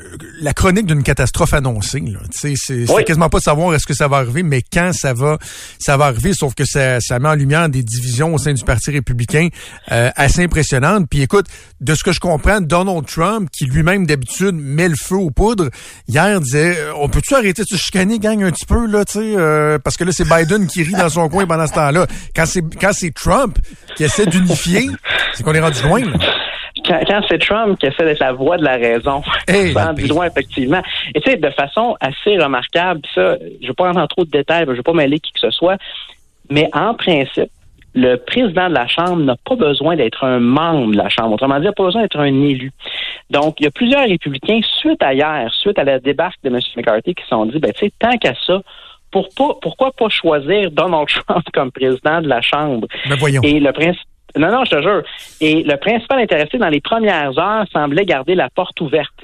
la 0.40 0.54
chronique 0.54 0.86
d'une 0.86 1.02
catastrophe 1.02 1.52
annoncée. 1.52 2.00
Là. 2.00 2.20
Tu 2.32 2.54
sais, 2.56 2.84
C'est 2.86 2.90
Oui. 2.90 3.04
quasiment 3.04 3.28
pas 3.28 3.38
de 3.38 3.42
savoir 3.42 3.74
est-ce 3.74 3.86
que 3.86 3.92
ça 3.94 4.08
va 4.08 4.16
arriver, 4.18 4.42
mais 4.42 4.62
quand 4.62 4.92
ça 4.94 5.12
va, 5.12 5.38
ça 5.78 5.96
va 5.96 6.06
arriver. 6.06 6.32
Sauf 6.32 6.54
que 6.54 6.64
ça, 6.64 6.98
ça 7.00 7.18
met 7.18 7.28
en 7.28 7.34
lumière 7.34 7.68
des 7.68 7.82
divisions 7.82 8.32
au 8.34 8.38
sein 8.38 8.54
du 8.54 8.64
Parti 8.64 8.90
républicain 8.90 9.48
euh, 9.92 10.10
assez 10.16 10.42
impressionnantes. 10.42 11.06
Puis 11.10 11.20
écoute, 11.22 11.46
de 11.80 11.94
ce 11.94 12.02
que 12.02 12.12
je 12.12 12.20
comprends, 12.20 12.60
Donald 12.62 13.04
Trump, 13.06 13.48
qui 13.52 13.66
lui-même 13.66 14.06
d'habitude 14.06 14.54
met 14.54 14.88
le 14.88 14.96
feu 14.96 15.16
aux 15.16 15.30
poudres, 15.30 15.68
hier 16.08 16.40
disait, 16.40 16.78
euh, 16.78 16.92
on 16.96 17.08
peut-tu 17.10 17.34
arrêter 17.34 17.62
de 17.62 17.68
se 17.68 17.76
chicaner, 17.76 18.18
gang, 18.18 18.42
un 18.42 18.50
petit 18.52 18.66
peu 18.66 18.86
là, 18.86 19.04
tu 19.04 19.14
sais, 19.14 19.34
euh, 19.36 19.78
parce 19.78 19.96
que 19.98 20.04
là 20.04 20.12
c'est 20.12 20.24
Biden 20.28 20.66
qui 20.66 20.82
rit 20.82 20.92
dans 20.92 21.08
son 21.10 21.28
coin 21.28 21.46
pendant 21.46 21.66
ce 21.66 21.74
temps-là. 21.74 22.06
Quand 22.34 22.46
c'est 22.46 22.62
quand 22.80 22.92
c'est 22.94 23.12
Trump 23.12 23.58
qui 23.96 24.04
essaie 24.04 24.24
d'unifier, 24.26 24.88
c'est 25.34 25.42
qu'on 25.42 25.52
est 25.54 25.60
rendu 25.60 25.82
loin. 25.82 26.00
là. 26.00 26.12
Quand, 26.86 27.00
quand 27.06 27.20
c'est 27.28 27.38
Trump 27.38 27.78
qui 27.78 27.86
essaie 27.86 28.04
d'être 28.04 28.20
la 28.20 28.32
voix 28.32 28.56
de 28.56 28.64
la 28.64 28.76
raison, 28.76 29.22
Hey, 29.48 29.72
sans 29.74 29.92
du 29.92 30.06
loin, 30.06 30.26
effectivement. 30.26 30.82
Et 31.14 31.20
tu 31.20 31.30
sais, 31.30 31.36
de 31.36 31.50
façon 31.50 31.96
assez 32.00 32.38
remarquable, 32.38 33.00
ça, 33.14 33.36
je 33.38 33.62
ne 33.62 33.68
vais 33.68 33.74
pas 33.74 33.86
rentrer 33.86 34.02
en 34.02 34.06
trop 34.06 34.24
de 34.24 34.30
détails, 34.30 34.64
je 34.66 34.70
ne 34.70 34.76
vais 34.76 34.82
pas 34.82 34.92
mêler 34.92 35.20
qui 35.20 35.32
que 35.32 35.40
ce 35.40 35.50
soit, 35.50 35.76
mais 36.50 36.68
en 36.72 36.94
principe, 36.94 37.50
le 37.94 38.16
président 38.16 38.68
de 38.68 38.74
la 38.74 38.86
Chambre 38.86 39.16
n'a 39.16 39.36
pas 39.36 39.56
besoin 39.56 39.96
d'être 39.96 40.22
un 40.22 40.38
membre 40.38 40.92
de 40.92 40.98
la 40.98 41.08
Chambre. 41.08 41.32
Autrement 41.32 41.56
dit, 41.56 41.62
il 41.62 41.68
n'a 41.68 41.72
pas 41.72 41.84
besoin 41.84 42.02
d'être 42.02 42.20
un 42.20 42.42
élu. 42.42 42.70
Donc, 43.30 43.56
il 43.58 43.64
y 43.64 43.66
a 43.66 43.70
plusieurs 43.70 44.06
républicains, 44.06 44.60
suite 44.62 45.02
à 45.02 45.14
hier, 45.14 45.50
suite 45.54 45.78
à 45.78 45.84
la 45.84 45.98
débarque 45.98 46.36
de 46.44 46.50
M. 46.50 46.60
McCarthy, 46.76 47.14
qui 47.14 47.22
se 47.22 47.30
sont 47.30 47.46
dit, 47.46 47.58
ben, 47.58 47.72
tu 47.72 47.86
sais, 47.86 47.92
tant 47.98 48.16
qu'à 48.18 48.34
ça, 48.46 48.60
pour 49.10 49.30
pas, 49.34 49.56
pourquoi 49.62 49.92
pas 49.92 50.10
choisir 50.10 50.70
Donald 50.70 51.08
Trump 51.26 51.44
comme 51.54 51.72
président 51.72 52.20
de 52.20 52.28
la 52.28 52.42
Chambre? 52.42 52.86
Mais 53.08 53.16
voyons. 53.16 53.40
Et 53.42 53.58
le 53.60 53.72
principe. 53.72 54.06
Non, 54.36 54.50
non, 54.50 54.64
je 54.64 54.76
te 54.76 54.82
jure. 54.82 55.02
Et 55.40 55.62
le 55.62 55.76
principal 55.76 56.18
intéressé 56.18 56.58
dans 56.58 56.68
les 56.68 56.80
premières 56.80 57.38
heures 57.38 57.64
semblait 57.72 58.04
garder 58.04 58.34
la 58.34 58.50
porte 58.50 58.80
ouverte. 58.80 59.14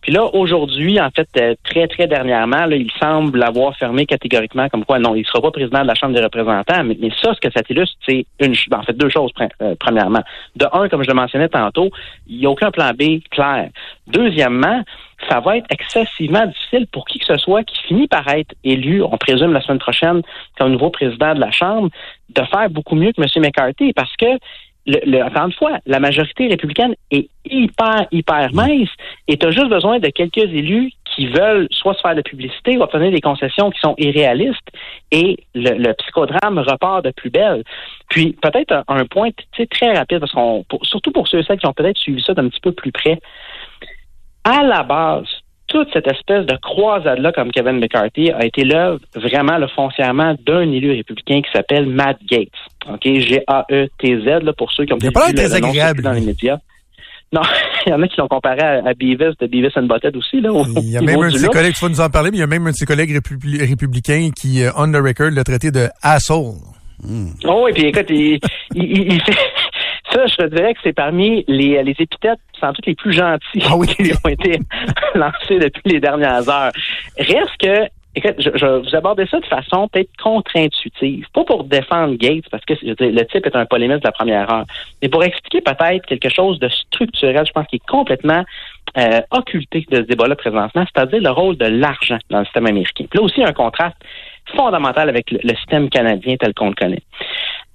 Puis 0.00 0.12
là, 0.12 0.24
aujourd'hui, 0.34 1.00
en 1.00 1.10
fait, 1.10 1.28
euh, 1.38 1.54
très, 1.64 1.88
très 1.88 2.06
dernièrement, 2.06 2.66
là, 2.66 2.76
il 2.76 2.90
semble 3.00 3.38
l'avoir 3.38 3.76
fermé 3.76 4.06
catégoriquement 4.06 4.68
comme 4.68 4.84
quoi, 4.84 4.98
non, 4.98 5.14
il 5.14 5.20
ne 5.20 5.24
sera 5.24 5.40
pas 5.40 5.50
président 5.50 5.82
de 5.82 5.86
la 5.86 5.94
Chambre 5.94 6.14
des 6.14 6.22
représentants. 6.22 6.84
Mais, 6.84 6.96
ça, 7.20 7.34
ce 7.34 7.40
que 7.40 7.52
ça 7.52 7.62
t'illustre, 7.62 7.96
c'est 8.06 8.24
une, 8.40 8.54
en 8.72 8.82
fait, 8.82 8.92
deux 8.92 9.08
choses, 9.08 9.32
euh, 9.40 9.74
premièrement. 9.78 10.22
De 10.56 10.66
un, 10.72 10.88
comme 10.88 11.02
je 11.02 11.08
le 11.08 11.14
mentionnais 11.14 11.48
tantôt, 11.48 11.90
il 12.28 12.38
n'y 12.38 12.46
a 12.46 12.50
aucun 12.50 12.70
plan 12.70 12.92
B 12.92 13.20
clair. 13.30 13.70
Deuxièmement, 14.06 14.82
ça 15.28 15.40
va 15.40 15.56
être 15.56 15.66
excessivement 15.70 16.46
difficile 16.46 16.86
pour 16.92 17.04
qui 17.04 17.18
que 17.18 17.26
ce 17.26 17.36
soit 17.36 17.64
qui 17.64 17.76
finit 17.82 18.06
par 18.06 18.26
être 18.28 18.54
élu, 18.62 19.02
on 19.02 19.16
présume 19.18 19.52
la 19.52 19.60
semaine 19.60 19.80
prochaine, 19.80 20.22
comme 20.56 20.72
nouveau 20.72 20.90
président 20.90 21.34
de 21.34 21.40
la 21.40 21.50
Chambre, 21.50 21.90
de 22.28 22.42
faire 22.44 22.68
beaucoup 22.70 22.94
mieux 22.94 23.12
que 23.12 23.20
M. 23.22 23.42
McCarthy 23.42 23.92
parce 23.92 24.14
que 24.16 24.38
le, 24.86 24.98
le- 25.04 25.22
encore 25.22 25.46
une 25.46 25.52
fois, 25.52 25.78
la 25.86 26.00
majorité 26.00 26.48
républicaine 26.48 26.94
est 27.10 27.28
hyper, 27.44 28.06
hyper 28.10 28.54
mince 28.54 28.88
et 29.26 29.36
tu 29.36 29.46
as 29.46 29.50
juste 29.50 29.68
besoin 29.68 29.98
de 29.98 30.08
quelques 30.08 30.36
élus 30.38 30.92
qui 31.14 31.26
veulent 31.26 31.68
soit 31.72 31.94
se 31.94 32.00
faire 32.00 32.14
de 32.14 32.22
publicité 32.22 32.78
ou 32.78 32.82
obtenir 32.82 33.10
des 33.10 33.20
concessions 33.20 33.70
qui 33.70 33.80
sont 33.80 33.94
irréalistes 33.98 34.68
et 35.10 35.36
le, 35.54 35.72
le 35.76 35.92
psychodrame 35.94 36.58
repart 36.58 37.04
de 37.04 37.10
plus 37.10 37.28
belle. 37.28 37.64
Puis 38.08 38.36
peut-être 38.40 38.72
un, 38.72 38.84
un 38.88 39.04
point 39.04 39.30
très 39.70 39.94
rapide, 39.94 40.20
parce 40.20 40.32
qu'on 40.32 40.64
surtout 40.82 41.10
pour 41.10 41.26
ceux 41.28 41.40
et 41.40 41.42
celles 41.42 41.58
qui 41.58 41.66
ont 41.66 41.72
peut-être 41.72 41.98
suivi 41.98 42.22
ça 42.22 42.34
d'un 42.34 42.48
petit 42.48 42.60
peu 42.60 42.72
plus 42.72 42.92
près. 42.92 43.20
À 44.44 44.62
la 44.62 44.84
base, 44.84 45.26
toute 45.68 45.88
cette 45.92 46.06
espèce 46.06 46.46
de 46.46 46.56
croisade-là, 46.60 47.30
comme 47.32 47.50
Kevin 47.52 47.78
McCarthy, 47.78 48.30
a 48.32 48.44
été 48.44 48.64
l'œuvre 48.64 48.98
vraiment 49.14 49.58
le 49.58 49.68
foncièrement 49.68 50.34
d'un 50.46 50.62
élu 50.72 50.90
républicain 50.92 51.40
qui 51.42 51.50
s'appelle 51.52 51.86
Matt 51.86 52.18
Gates. 52.30 52.48
OK, 52.90 53.02
G-A-E-T-Z, 53.04 54.42
là, 54.44 54.52
pour 54.56 54.72
ceux 54.72 54.84
qui 54.84 54.92
ont 54.94 54.98
Il 55.00 55.12
pas 55.12 55.28
vu 55.28 55.34
l'air 55.34 55.44
le- 55.44 55.48
très 55.50 55.58
le 55.58 55.62
nom 55.62 55.68
agréable, 55.68 56.00
circuler 56.00 56.02
dans 56.02 56.20
les 56.20 56.26
médias. 56.26 56.58
Non, 57.32 57.42
il 57.86 57.90
y 57.90 57.92
en 57.92 58.00
a 58.02 58.08
qui 58.08 58.16
l'ont 58.18 58.28
comparé 58.28 58.60
à, 58.62 58.88
à 58.88 58.94
Beavis 58.94 59.34
de 59.40 59.46
Beavis 59.46 59.72
and 59.76 59.82
Butthead 59.82 60.16
aussi. 60.16 60.40
Là, 60.40 60.52
au 60.52 60.64
Il 60.76 60.90
y 60.90 60.96
a 60.96 61.02
même 61.02 61.20
un 61.20 61.28
de 61.30 61.36
ses 61.36 61.48
collègues, 61.48 61.74
tu 61.74 61.84
vas 61.84 61.90
nous 61.90 62.00
en 62.00 62.08
parler, 62.08 62.30
mais 62.30 62.38
il 62.38 62.40
y 62.40 62.44
a 62.44 62.46
même 62.46 62.66
un 62.66 62.70
de 62.70 62.76
ses 62.76 62.86
collègues 62.86 63.14
républi- 63.14 63.60
républicains 63.68 64.30
qui, 64.34 64.62
euh, 64.64 64.70
on 64.76 64.90
the 64.90 64.96
record, 64.96 65.30
l'a 65.30 65.44
traité 65.44 65.70
de 65.70 65.88
asshole. 66.02 66.54
Oh 67.44 67.62
oui, 67.64 67.72
puis 67.74 67.84
écoute, 67.84 68.06
il, 68.08 68.38
il, 68.74 68.82
il- 68.84 69.12
il 69.12 69.20
fait... 69.22 69.36
Ça, 70.12 70.26
je 70.26 70.36
te 70.36 70.46
dirais 70.46 70.74
que 70.74 70.80
c'est 70.82 70.92
parmi 70.92 71.44
les, 71.48 71.82
les 71.82 71.94
épithètes, 71.98 72.40
sans 72.58 72.72
doute 72.72 72.86
les 72.86 72.94
plus 72.94 73.12
gentils 73.12 73.62
Ah 73.64 73.74
qui 73.86 74.12
ont 74.24 74.28
été 74.28 74.58
lancés 75.14 75.58
depuis 75.58 75.82
les 75.84 76.00
dernières 76.00 76.48
heures. 76.48 76.72
Reste 77.18 77.56
que, 77.60 77.84
écoute, 78.14 78.36
je, 78.38 78.50
je 78.54 78.66
vous 78.88 78.96
aborder 78.96 79.26
ça 79.26 79.38
de 79.38 79.46
façon 79.46 79.86
peut-être 79.88 80.10
contre-intuitive. 80.22 81.26
Pas 81.34 81.44
pour 81.44 81.64
défendre 81.64 82.14
Gates, 82.14 82.48
parce 82.50 82.64
que 82.64 82.74
je 82.80 82.86
veux 82.86 82.94
dire, 82.94 83.12
le 83.12 83.26
type 83.26 83.44
est 83.46 83.56
un 83.56 83.66
polémiste 83.66 84.00
de 84.00 84.08
la 84.08 84.12
première 84.12 84.50
heure, 84.50 84.64
mais 85.02 85.08
pour 85.08 85.22
expliquer 85.24 85.60
peut-être 85.60 86.06
quelque 86.06 86.30
chose 86.30 86.58
de 86.58 86.68
structurel, 86.68 87.44
je 87.46 87.52
pense, 87.52 87.66
qui 87.66 87.76
est 87.76 87.86
complètement 87.86 88.44
euh, 88.96 89.20
occulté 89.30 89.84
de 89.90 89.96
ce 89.96 90.02
débat-là 90.02 90.36
présentement, 90.36 90.84
c'est-à-dire 90.94 91.20
le 91.20 91.30
rôle 91.30 91.58
de 91.58 91.66
l'argent 91.66 92.18
dans 92.30 92.38
le 92.38 92.44
système 92.46 92.66
américain. 92.66 93.04
Puis 93.10 93.18
là 93.18 93.22
aussi, 93.22 93.34
il 93.38 93.42
y 93.42 93.44
a 93.44 93.48
un 93.48 93.52
contraste 93.52 93.96
fondamentale 94.56 95.10
avec 95.10 95.30
le, 95.30 95.40
le 95.44 95.54
système 95.56 95.90
canadien 95.90 96.36
tel 96.38 96.54
qu'on 96.54 96.68
le 96.68 96.74
connaît. 96.74 97.02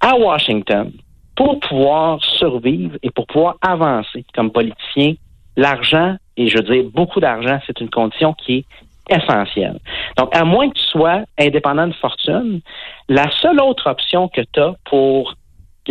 À 0.00 0.16
Washington, 0.16 0.90
pour 1.36 1.58
pouvoir 1.60 2.22
survivre 2.22 2.96
et 3.02 3.10
pour 3.10 3.26
pouvoir 3.26 3.56
avancer 3.60 4.24
comme 4.34 4.50
politicien, 4.50 5.14
l'argent, 5.56 6.16
et 6.36 6.48
je 6.48 6.58
veux 6.58 6.64
dire 6.64 6.84
beaucoup 6.92 7.20
d'argent, 7.20 7.58
c'est 7.66 7.80
une 7.80 7.90
condition 7.90 8.34
qui 8.34 8.58
est 8.58 8.64
essentielle. 9.16 9.78
Donc, 10.16 10.34
à 10.34 10.44
moins 10.44 10.68
que 10.70 10.74
tu 10.74 10.84
sois 10.84 11.22
indépendant 11.38 11.86
de 11.86 11.94
fortune, 11.94 12.60
la 13.08 13.30
seule 13.30 13.60
autre 13.60 13.88
option 13.88 14.28
que 14.28 14.40
tu 14.52 14.60
as 14.60 14.74
pour 14.84 15.34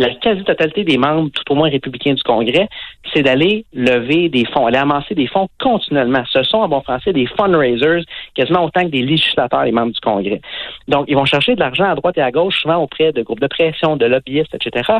la 0.02 0.14
quasi-totalité 0.14 0.84
des 0.84 0.98
membres, 0.98 1.30
tout 1.32 1.52
au 1.52 1.54
moins 1.54 1.70
républicains 1.70 2.14
du 2.14 2.22
Congrès, 2.22 2.68
c'est 3.12 3.22
d'aller 3.22 3.64
lever 3.72 4.28
des 4.28 4.44
fonds, 4.46 4.66
aller 4.66 4.78
amasser 4.78 5.14
des 5.14 5.26
fonds 5.26 5.48
continuellement. 5.60 6.24
Ce 6.30 6.42
sont, 6.42 6.58
en 6.58 6.68
bon 6.68 6.80
français, 6.80 7.12
des 7.12 7.26
fundraisers, 7.26 8.04
quasiment 8.34 8.64
autant 8.64 8.82
que 8.82 8.90
des 8.90 9.02
législateurs, 9.02 9.64
les 9.64 9.72
membres 9.72 9.92
du 9.92 10.00
Congrès. 10.00 10.40
Donc, 10.88 11.06
ils 11.08 11.14
vont 11.14 11.24
chercher 11.24 11.54
de 11.54 11.60
l'argent 11.60 11.84
à 11.84 11.94
droite 11.94 12.18
et 12.18 12.22
à 12.22 12.30
gauche, 12.30 12.60
souvent 12.60 12.76
auprès 12.76 13.12
de 13.12 13.22
groupes 13.22 13.40
de 13.40 13.46
pression, 13.46 13.96
de 13.96 14.06
lobbyistes, 14.06 14.54
etc. 14.54 14.98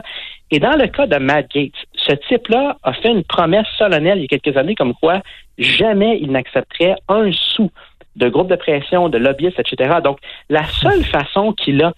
Et 0.50 0.60
dans 0.60 0.76
le 0.76 0.86
cas 0.86 1.06
de 1.06 1.16
Matt 1.16 1.50
Gates, 1.52 1.72
ce 1.94 2.14
type-là 2.28 2.76
a 2.82 2.92
fait 2.92 3.10
une 3.10 3.24
promesse 3.24 3.66
solennelle 3.76 4.18
il 4.18 4.22
y 4.22 4.24
a 4.24 4.38
quelques 4.38 4.56
années 4.56 4.74
comme 4.74 4.94
quoi 4.94 5.20
jamais 5.58 6.18
il 6.20 6.30
n'accepterait 6.32 6.96
un 7.08 7.30
sou 7.32 7.70
de 8.16 8.28
groupes 8.28 8.48
de 8.48 8.56
pression, 8.56 9.08
de 9.08 9.18
lobbyistes, 9.18 9.58
etc. 9.58 9.98
Donc, 10.02 10.18
la 10.48 10.64
seule 10.64 11.04
façon 11.04 11.52
qu'il 11.52 11.82
a 11.82 11.92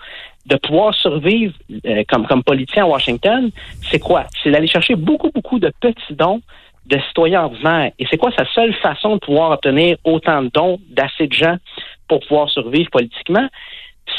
de 0.47 0.57
pouvoir 0.57 0.95
survivre 0.95 1.55
euh, 1.87 2.05
comme, 2.09 2.27
comme 2.27 2.43
politicien 2.43 2.85
à 2.85 2.87
Washington, 2.87 3.51
c'est 3.91 3.99
quoi? 3.99 4.25
C'est 4.43 4.51
d'aller 4.51 4.69
chercher 4.69 4.95
beaucoup, 4.95 5.31
beaucoup 5.35 5.59
de 5.59 5.73
petits 5.81 6.15
dons 6.15 6.41
de 6.87 6.99
citoyens 7.09 7.45
ordinaires. 7.45 7.91
Et 7.99 8.07
c'est 8.09 8.17
quoi 8.17 8.31
sa 8.37 8.47
seule 8.53 8.73
façon 8.75 9.15
de 9.15 9.21
pouvoir 9.21 9.51
obtenir 9.51 9.97
autant 10.05 10.43
de 10.43 10.51
dons 10.53 10.79
d'assez 10.89 11.27
de 11.27 11.33
gens 11.33 11.57
pour 12.09 12.21
pouvoir 12.21 12.49
survivre 12.49 12.91
politiquement? 12.91 13.49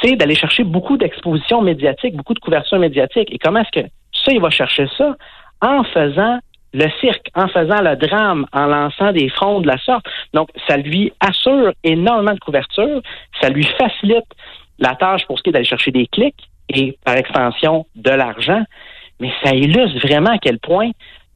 C'est 0.02 0.18
d'aller 0.18 0.36
chercher 0.36 0.66
beaucoup 0.66 0.98
d'expositions 0.98 1.62
médiatiques, 1.62 2.16
beaucoup 2.16 2.34
de 2.34 2.40
couverture 2.40 2.78
médiatique. 2.78 3.30
Et 3.32 3.38
comment 3.38 3.62
est-ce 3.62 3.82
que 3.82 3.88
ça, 4.12 4.34
il 4.34 4.42
va 4.42 4.50
chercher 4.50 4.88
ça? 4.98 5.16
En 5.62 5.84
faisant 5.86 6.40
le 6.74 6.90
cirque, 7.00 7.30
en 7.36 7.48
faisant 7.48 7.82
le 7.82 7.96
drame, 7.96 8.46
en 8.52 8.66
lançant 8.66 9.14
des 9.14 9.30
fronts 9.30 9.62
de 9.62 9.68
la 9.68 9.78
sorte. 9.78 10.06
Donc, 10.34 10.50
ça 10.68 10.76
lui 10.76 11.14
assure 11.22 11.72
énormément 11.86 12.34
de 12.34 12.40
couverture, 12.40 13.02
ça 13.42 13.50
lui 13.50 13.64
facilite 13.64 14.26
la 14.80 14.96
tâche 14.96 15.26
pour 15.26 15.38
ce 15.38 15.44
qui 15.44 15.50
est 15.50 15.54
d'aller 15.54 15.66
chercher 15.66 15.92
des 15.92 16.08
clics 16.08 16.50
et 16.70 16.98
par 17.04 17.16
extension 17.16 17.86
de 17.96 18.12
l'argent, 18.12 18.64
mais 19.20 19.32
ça 19.44 19.54
illustre 19.56 20.00
vraiment 20.06 20.32
à 20.32 20.38
quel 20.38 20.60
point 20.60 20.92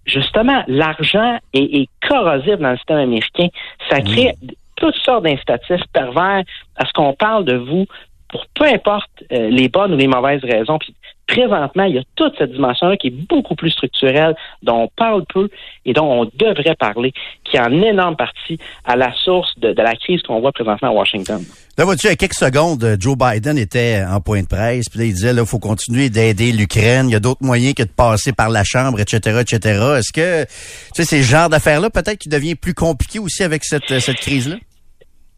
justement 0.05 0.63
l'argent 0.67 1.37
est, 1.53 1.87
corrosif 2.07 2.57
dans 2.57 2.71
le 2.71 2.77
système 2.77 2.97
américain. 2.97 3.47
Ça 3.89 4.01
crée 4.01 4.33
toutes 4.75 4.95
sortes 4.95 5.23
d'incitatifs 5.23 5.83
pervers 5.93 6.43
à 6.75 6.85
ce 6.85 6.93
qu'on 6.93 7.13
parle 7.13 7.45
de 7.45 7.55
vous 7.55 7.85
pour 8.29 8.45
peu 8.55 8.65
importe 8.65 9.11
euh, 9.31 9.49
les 9.49 9.69
bonnes 9.69 9.93
ou 9.93 9.97
les 9.97 10.07
mauvaises 10.07 10.43
raisons. 10.43 10.79
Puis 10.79 10.95
présentement, 11.31 11.83
il 11.85 11.95
y 11.95 11.97
a 11.97 12.03
toute 12.15 12.33
cette 12.37 12.51
dimension-là 12.51 12.97
qui 12.97 13.07
est 13.07 13.27
beaucoup 13.29 13.55
plus 13.55 13.71
structurelle, 13.71 14.35
dont 14.63 14.83
on 14.83 14.87
parle 14.95 15.23
peu 15.33 15.49
et 15.85 15.93
dont 15.93 16.05
on 16.05 16.25
devrait 16.25 16.75
parler, 16.75 17.13
qui 17.43 17.57
est 17.57 17.59
en 17.59 17.71
énorme 17.81 18.17
partie 18.17 18.59
à 18.85 18.95
la 18.95 19.13
source 19.13 19.57
de, 19.59 19.73
la 19.81 19.95
crise 19.95 20.21
qu'on 20.23 20.41
voit 20.41 20.51
présentement 20.51 20.89
à 20.89 20.91
Washington. 20.91 21.41
Là, 21.77 21.85
vois-tu, 21.85 22.07
il 22.07 22.17
quelques 22.17 22.33
secondes, 22.33 22.97
Joe 22.99 23.15
Biden 23.17 23.57
était 23.57 24.03
en 24.07 24.19
point 24.19 24.41
de 24.41 24.47
presse, 24.47 24.89
puis 24.89 24.99
là, 24.99 25.05
il 25.05 25.13
disait, 25.13 25.33
là, 25.33 25.45
faut 25.45 25.59
continuer 25.59 26.09
d'aider 26.09 26.51
l'Ukraine, 26.51 27.07
il 27.07 27.13
y 27.13 27.15
a 27.15 27.19
d'autres 27.19 27.43
moyens 27.43 27.73
que 27.73 27.83
de 27.83 27.89
passer 27.89 28.33
par 28.33 28.49
la 28.49 28.63
Chambre, 28.63 28.99
etc., 28.99 29.39
etc. 29.41 29.79
Est-ce 29.97 30.11
que, 30.11 30.43
tu 30.43 30.49
sais, 30.95 31.05
ces 31.05 31.23
genres 31.23 31.49
d'affaires-là, 31.49 31.89
peut-être 31.89 32.19
qu'il 32.19 32.31
devient 32.31 32.55
plus 32.55 32.73
compliqué 32.73 33.19
aussi 33.19 33.43
avec 33.43 33.63
cette, 33.63 33.99
cette 33.99 34.17
crise-là? 34.17 34.57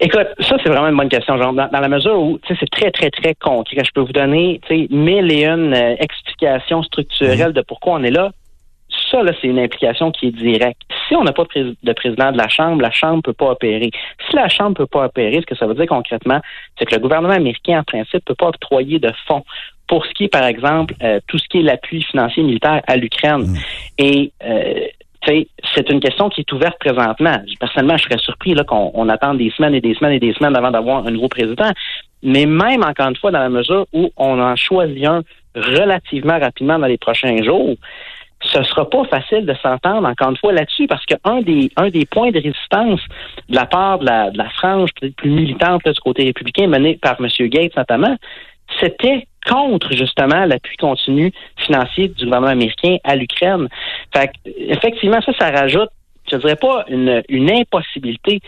Écoute, 0.03 0.27
ça, 0.41 0.57
c'est 0.61 0.69
vraiment 0.69 0.89
une 0.89 0.97
bonne 0.97 1.07
question, 1.07 1.37
Genre, 1.37 1.53
Dans, 1.53 1.69
la 1.71 1.87
mesure 1.87 2.19
où, 2.19 2.37
c'est 2.45 2.69
très, 2.69 2.91
très, 2.91 3.09
très 3.09 3.33
concret. 3.35 3.83
Je 3.85 3.91
peux 3.93 4.01
vous 4.01 4.11
donner, 4.11 4.59
tu 4.67 4.75
sais, 4.75 4.87
mille 4.93 5.31
et 5.31 5.45
une 5.45 5.73
euh, 5.73 5.95
explications 5.97 6.83
structurelles 6.83 7.47
mhm. 7.47 7.53
de 7.53 7.61
pourquoi 7.61 7.93
on 7.93 8.03
est 8.03 8.11
là. 8.11 8.31
Ça, 9.09 9.23
là, 9.23 9.31
c'est 9.39 9.47
une 9.47 9.59
implication 9.59 10.11
qui 10.11 10.27
est 10.27 10.31
directe. 10.31 10.81
Si 11.07 11.15
on 11.15 11.23
n'a 11.23 11.31
pas 11.31 11.45
de, 11.55 11.93
président 11.93 12.33
de 12.33 12.37
la 12.37 12.49
Chambre, 12.49 12.81
la 12.81 12.91
Chambre 12.91 13.17
ne 13.17 13.21
peut 13.21 13.33
pas 13.33 13.51
opérer. 13.51 13.91
Si 14.29 14.35
la 14.35 14.49
Chambre 14.49 14.71
ne 14.71 14.75
peut 14.75 14.87
pas 14.87 15.05
opérer, 15.05 15.39
ce 15.39 15.45
que 15.45 15.55
ça 15.55 15.67
veut 15.67 15.73
dire 15.73 15.87
concrètement, 15.87 16.41
c'est 16.77 16.85
que 16.85 16.95
le 16.95 16.99
gouvernement 16.99 17.33
américain, 17.33 17.79
en 17.79 17.83
principe, 17.83 18.15
ne 18.15 18.19
peut 18.19 18.35
pas 18.35 18.47
octroyer 18.47 18.99
de 18.99 19.11
fonds 19.25 19.45
pour 19.87 20.05
ce 20.05 20.11
qui 20.11 20.25
est, 20.25 20.29
par 20.29 20.43
exemple, 20.43 20.95
euh, 21.01 21.21
tout 21.27 21.37
ce 21.37 21.47
qui 21.47 21.59
est 21.59 21.63
l'appui 21.63 22.03
financier 22.03 22.43
militaire 22.43 22.81
à 22.87 22.97
l'Ukraine. 22.97 23.43
Mhm. 23.43 23.57
Et 23.99 24.31
euh, 24.43 24.87
c'est 25.25 25.89
une 25.89 25.99
question 25.99 26.29
qui 26.29 26.41
est 26.41 26.51
ouverte 26.51 26.77
présentement. 26.79 27.37
Personnellement, 27.59 27.97
je 27.97 28.03
serais 28.03 28.17
surpris 28.17 28.55
qu'on 28.67 29.09
attende 29.09 29.37
des 29.37 29.51
semaines 29.51 29.75
et 29.75 29.81
des 29.81 29.93
semaines 29.95 30.13
et 30.13 30.19
des 30.19 30.33
semaines 30.33 30.55
avant 30.55 30.71
d'avoir 30.71 31.05
un 31.05 31.11
nouveau 31.11 31.29
président. 31.29 31.71
Mais 32.21 32.45
même, 32.45 32.83
encore 32.83 33.09
une 33.09 33.15
fois, 33.15 33.31
dans 33.31 33.39
la 33.39 33.49
mesure 33.49 33.85
où 33.93 34.11
on 34.17 34.39
en 34.39 34.55
choisit 34.55 35.05
un 35.05 35.21
relativement 35.55 36.39
rapidement 36.39 36.79
dans 36.79 36.87
les 36.87 36.97
prochains 36.97 37.41
jours, 37.43 37.75
ce 38.51 38.61
sera 38.63 38.89
pas 38.89 39.05
facile 39.05 39.45
de 39.45 39.53
s'entendre 39.61 40.07
encore 40.07 40.31
une 40.31 40.37
fois 40.37 40.51
là-dessus 40.51 40.87
parce 40.87 41.05
qu'un 41.05 41.41
des 41.41 41.71
un 41.77 41.89
des 41.89 42.05
points 42.05 42.31
de 42.31 42.39
résistance 42.39 42.99
de 43.47 43.55
la 43.55 43.65
part 43.65 43.99
de 43.99 44.05
la, 44.05 44.31
de 44.31 44.37
la 44.37 44.49
frange 44.49 44.89
plus 45.15 45.29
militante 45.29 45.83
du 45.85 45.99
côté 46.01 46.25
républicain 46.25 46.67
menée 46.67 46.99
par 47.01 47.15
M. 47.19 47.27
Gates 47.47 47.75
notamment, 47.77 48.17
c'était 48.79 49.27
contre 49.49 49.93
justement 49.93 50.45
l'appui 50.45 50.77
continu 50.77 51.31
financier 51.57 52.07
du 52.07 52.25
gouvernement 52.25 52.51
américain 52.51 52.97
à 53.03 53.15
l'Ukraine. 53.15 53.67
Fait 54.15 54.31
effectivement, 54.45 55.19
ça, 55.21 55.33
ça 55.37 55.51
rajoute, 55.51 55.89
je 56.31 56.37
dirais 56.37 56.55
pas 56.55 56.85
une, 56.87 57.21
une 57.29 57.51
impossibilité 57.51 58.39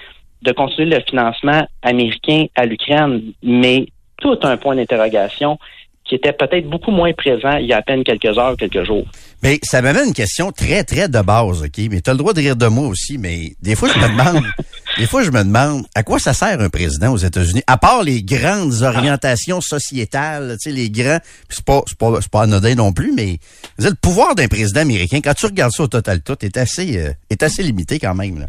de 0.41 0.51
continuer 0.51 0.95
le 0.95 1.03
financement 1.07 1.67
américain 1.81 2.45
à 2.55 2.65
l'Ukraine, 2.65 3.33
mais 3.43 3.87
tout 4.17 4.39
un 4.43 4.57
point 4.57 4.75
d'interrogation 4.75 5.57
qui 6.05 6.15
était 6.15 6.33
peut-être 6.33 6.69
beaucoup 6.69 6.91
moins 6.91 7.11
présent 7.13 7.57
il 7.57 7.65
y 7.65 7.73
a 7.73 7.77
à 7.77 7.81
peine 7.81 8.03
quelques 8.03 8.37
heures, 8.37 8.55
quelques 8.55 8.83
jours. 8.83 9.05
Mais 9.41 9.59
ça 9.63 9.81
m'amène 9.81 10.09
une 10.09 10.13
question 10.13 10.51
très, 10.51 10.83
très 10.83 11.09
de 11.09 11.21
base, 11.21 11.63
OK? 11.63 11.83
Mais 11.89 12.01
tu 12.01 12.09
as 12.09 12.13
le 12.13 12.19
droit 12.19 12.33
de 12.33 12.39
rire 12.39 12.55
de 12.55 12.67
moi 12.67 12.87
aussi, 12.87 13.17
mais 13.17 13.53
des 13.61 13.75
fois, 13.75 13.89
je 13.89 13.97
me 13.97 14.07
demande, 14.07 14.45
des 14.97 15.07
fois, 15.07 15.23
je 15.23 15.31
me 15.31 15.43
demande 15.43 15.85
à 15.93 16.03
quoi 16.03 16.19
ça 16.19 16.33
sert 16.33 16.59
un 16.59 16.69
président 16.69 17.11
aux 17.11 17.17
États-Unis, 17.17 17.63
à 17.67 17.77
part 17.77 18.03
les 18.03 18.23
grandes 18.23 18.81
orientations 18.81 19.61
sociétales, 19.61 20.57
tu 20.61 20.69
sais, 20.69 20.75
les 20.75 20.89
grands, 20.89 21.19
c'est 21.49 21.65
pas, 21.65 21.81
c'est 21.87 21.97
pas, 21.97 22.17
c'est 22.21 22.29
pas 22.29 22.43
anodin 22.43 22.75
non 22.75 22.93
plus, 22.93 23.11
mais 23.13 23.39
le 23.77 23.93
pouvoir 23.93 24.35
d'un 24.35 24.47
président 24.47 24.81
américain, 24.81 25.19
quand 25.23 25.33
tu 25.33 25.45
regardes 25.45 25.73
ça 25.73 25.83
au 25.83 25.87
total 25.87 26.21
tout, 26.21 26.37
est 26.45 26.57
assez, 26.57 26.97
euh, 26.97 27.11
est 27.29 27.43
assez 27.43 27.63
limité 27.63 27.99
quand 27.99 28.15
même, 28.15 28.39
là. 28.39 28.45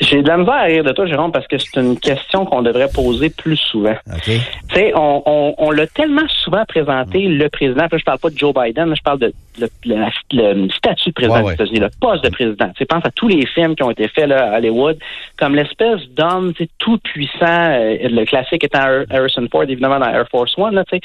J'ai 0.00 0.22
de 0.22 0.28
la 0.28 0.38
misère 0.38 0.54
à 0.54 0.62
rire 0.62 0.84
de 0.84 0.92
toi, 0.92 1.06
Jérôme, 1.06 1.30
parce 1.30 1.46
que 1.46 1.56
c'est 1.56 1.76
une 1.80 1.98
question 1.98 2.44
qu'on 2.44 2.62
devrait 2.62 2.88
poser 2.92 3.30
plus 3.30 3.56
souvent. 3.56 3.94
Tu 4.24 4.32
sais, 4.72 4.92
on, 4.94 5.22
on, 5.24 5.54
on 5.56 5.70
l'a 5.70 5.86
tellement 5.86 6.26
souvent 6.28 6.64
présenté, 6.66 7.28
le 7.28 7.48
président, 7.48 7.86
je 7.92 8.04
parle 8.04 8.18
pas 8.18 8.30
de 8.30 8.36
Joe 8.36 8.52
Biden, 8.52 8.94
je 8.94 9.02
parle 9.02 9.20
de 9.20 9.32
le, 9.60 9.68
le, 9.84 10.68
statut 10.70 11.10
de 11.10 11.14
président 11.14 11.46
des 11.46 11.52
États-Unis, 11.52 11.78
le 11.78 11.90
poste 12.00 12.24
de 12.24 12.28
président. 12.30 12.72
Tu 12.76 12.84
pense 12.86 13.04
à 13.04 13.10
tous 13.12 13.28
les 13.28 13.46
films 13.46 13.76
qui 13.76 13.84
ont 13.84 13.90
été 13.90 14.08
faits 14.08 14.28
là, 14.28 14.52
à 14.54 14.58
Hollywood, 14.58 14.98
comme 15.38 15.54
l'espèce 15.54 16.00
d'homme 16.10 16.52
tout 16.78 16.98
puissant, 16.98 17.36
euh, 17.42 17.96
le 18.02 18.24
classique 18.24 18.64
étant 18.64 19.04
Harrison 19.10 19.46
Ford, 19.50 19.62
évidemment, 19.62 20.00
dans 20.00 20.08
Air 20.08 20.26
Force 20.28 20.58
One, 20.58 20.74
là, 20.74 20.84
tu 20.84 20.98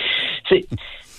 sais 0.49 0.65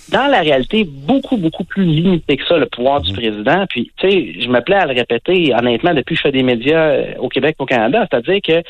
dans 0.09 0.27
la 0.27 0.41
réalité, 0.41 0.83
beaucoup, 0.83 1.37
beaucoup 1.37 1.63
plus 1.63 1.85
limité 1.85 2.37
que 2.37 2.45
ça, 2.45 2.57
le 2.57 2.65
pouvoir 2.65 3.01
du 3.01 3.11
mhm. 3.11 3.17
président. 3.17 3.65
Puis, 3.69 3.91
tu 3.97 4.09
sais, 4.09 4.33
je 4.39 4.49
me 4.49 4.61
plais 4.61 4.75
à 4.75 4.85
le 4.85 4.93
répéter, 4.93 5.53
honnêtement, 5.53 5.93
depuis 5.93 6.15
que 6.15 6.19
je 6.19 6.23
fais 6.23 6.31
des 6.31 6.43
médias 6.43 6.79
euh, 6.79 7.13
au 7.19 7.29
Québec 7.29 7.55
au 7.59 7.65
Canada, 7.65 8.05
c'est-à-dire 8.09 8.41
que 8.41 8.63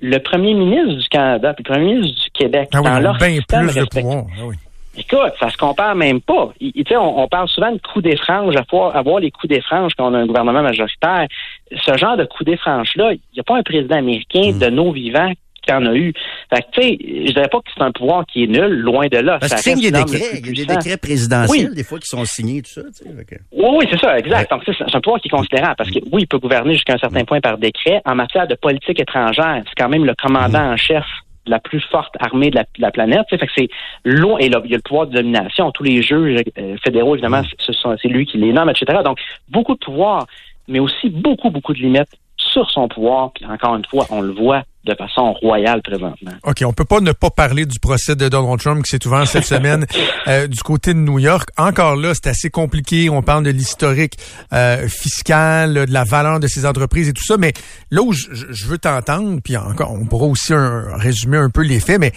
le 0.00 0.18
premier 0.18 0.54
ministre 0.54 0.94
du 0.94 1.08
Canada 1.08 1.54
puis 1.54 1.64
le 1.66 1.72
premier 1.72 1.94
ministre 1.94 2.22
du 2.24 2.30
Québec, 2.30 2.68
ah 2.72 2.80
dans 2.80 3.00
leur 3.00 3.18
bien 3.18 3.38
plus 3.48 3.74
de 3.74 3.84
pouvoir. 3.84 4.24
Ah 4.38 4.42
oui. 4.46 4.54
Écoute, 4.96 5.32
ça 5.38 5.48
se 5.48 5.56
compare 5.56 5.94
même 5.94 6.20
pas. 6.20 6.50
Tu 6.58 6.72
sais, 6.88 6.96
on, 6.96 7.20
on, 7.20 7.28
parle 7.28 7.48
souvent 7.48 7.70
de 7.70 7.78
coups 7.78 8.04
des 8.04 8.16
franges, 8.16 8.56
à 8.56 8.98
avoir 8.98 9.20
les 9.20 9.30
coups 9.30 9.48
des 9.48 9.60
franges 9.60 9.92
quand 9.96 10.10
on 10.10 10.14
a 10.14 10.18
un 10.18 10.26
gouvernement 10.26 10.62
majoritaire. 10.62 11.26
Ce 11.70 11.96
genre 11.96 12.16
de 12.16 12.24
coups 12.24 12.50
des 12.50 12.56
franges-là, 12.56 13.12
il 13.12 13.20
n'y 13.32 13.40
a 13.40 13.44
pas 13.44 13.56
un 13.56 13.62
président 13.62 13.96
américain 13.96 14.52
mhm. 14.52 14.58
de 14.58 14.66
nos 14.70 14.90
vivants 14.90 15.32
qu'il 15.68 15.86
en 15.86 15.86
a 15.86 15.94
eu. 15.94 16.12
Fait 16.52 16.62
que, 16.62 16.66
tu 16.72 16.82
sais, 16.82 16.98
je 17.26 17.32
dirais 17.32 17.48
pas 17.48 17.58
que 17.58 17.70
c'est 17.76 17.82
un 17.82 17.92
pouvoir 17.92 18.24
qui 18.26 18.44
est 18.44 18.46
nul, 18.46 18.80
loin 18.80 19.06
de 19.06 19.18
là. 19.18 19.38
Parce 19.38 19.62
qu'il 19.62 19.72
a 19.72 19.74
des 19.76 20.04
décrets, 20.04 20.38
il 20.38 20.46
y 20.46 20.62
a 20.62 20.66
des 20.66 20.74
décrets 20.74 20.96
présidentiels, 20.96 21.74
des 21.74 21.84
fois, 21.84 21.98
qui 21.98 22.08
sont 22.08 22.24
signés, 22.24 22.62
tout 22.62 22.70
ça, 22.70 22.82
tu 22.82 23.04
sais. 23.04 23.40
Oui, 23.52 23.68
oui, 23.78 23.86
c'est 23.90 23.98
ça, 23.98 24.18
exact. 24.18 24.50
Donc, 24.50 24.62
c'est 24.66 24.94
un 24.94 25.00
pouvoir 25.00 25.20
qui 25.20 25.28
est 25.28 25.30
considérable 25.30 25.74
parce 25.76 25.90
que, 25.90 25.98
oui, 26.12 26.22
il 26.22 26.26
peut 26.26 26.38
gouverner 26.38 26.74
jusqu'à 26.74 26.94
un 26.94 26.98
certain 26.98 27.24
point 27.24 27.40
par 27.40 27.58
décret. 27.58 28.00
En 28.04 28.14
matière 28.14 28.46
de 28.46 28.54
politique 28.54 29.00
étrangère, 29.00 29.62
c'est 29.66 29.74
quand 29.76 29.88
même 29.88 30.04
le 30.04 30.14
commandant 30.14 30.72
en 30.72 30.76
chef 30.76 31.04
de 31.46 31.50
la 31.50 31.58
plus 31.58 31.80
forte 31.90 32.14
armée 32.20 32.50
de 32.50 32.60
la, 32.78 32.90
planète. 32.90 33.26
Fait 33.30 33.38
que 33.38 33.46
c'est 33.56 33.68
loin, 34.04 34.38
et 34.38 34.48
là, 34.48 34.60
il 34.64 34.70
y 34.70 34.74
a 34.74 34.76
le 34.76 34.82
pouvoir 34.82 35.06
de 35.06 35.14
domination. 35.14 35.70
Tous 35.72 35.82
les 35.82 36.02
juges 36.02 36.42
euh, 36.58 36.76
fédéraux, 36.84 37.14
évidemment, 37.14 37.42
c'est 37.58 38.08
lui 38.08 38.26
qui 38.26 38.38
les 38.38 38.52
nomme, 38.52 38.70
etc. 38.70 39.00
Donc, 39.04 39.18
beaucoup 39.48 39.74
de 39.74 39.80
pouvoir, 39.80 40.26
mais 40.66 40.78
aussi 40.78 41.08
beaucoup, 41.08 41.50
beaucoup 41.50 41.72
de 41.72 41.78
limites 41.78 42.14
sur 42.36 42.70
son 42.70 42.88
pouvoir. 42.88 43.32
Puis 43.32 43.44
encore 43.46 43.76
une 43.76 43.84
fois, 43.84 44.06
on 44.10 44.20
le 44.20 44.32
voit 44.32 44.62
de 44.88 44.94
façon 44.94 45.32
royale 45.34 45.82
présentement. 45.82 46.32
OK, 46.44 46.62
on 46.64 46.72
peut 46.72 46.84
pas 46.84 47.00
ne 47.00 47.12
pas 47.12 47.30
parler 47.30 47.66
du 47.66 47.78
procès 47.78 48.16
de 48.16 48.28
Donald 48.28 48.58
Trump 48.58 48.82
qui 48.82 48.90
s'est 48.90 49.06
ouvert 49.06 49.26
cette 49.28 49.44
semaine 49.54 49.86
euh, 50.26 50.46
du 50.46 50.60
côté 50.62 50.94
de 50.94 50.98
New 50.98 51.18
York. 51.18 51.50
Encore 51.56 51.96
là, 51.96 52.12
c'est 52.14 52.28
assez 52.28 52.50
compliqué. 52.50 53.10
On 53.10 53.22
parle 53.22 53.44
de 53.44 53.50
l'historique 53.50 54.14
euh, 54.52 54.88
fiscal, 54.88 55.86
de 55.86 55.92
la 55.92 56.04
valeur 56.04 56.40
de 56.40 56.46
ces 56.46 56.66
entreprises 56.66 57.08
et 57.08 57.12
tout 57.12 57.24
ça. 57.24 57.36
Mais 57.36 57.52
là 57.90 58.02
où 58.02 58.12
je, 58.12 58.66
veux 58.66 58.78
t'entendre, 58.78 59.40
puis 59.44 59.56
encore, 59.56 59.92
on 59.92 60.06
pourra 60.06 60.26
aussi 60.26 60.52
résumer 60.54 61.36
un 61.36 61.50
peu 61.50 61.62
les 61.62 61.80
faits, 61.80 62.00
mais 62.00 62.12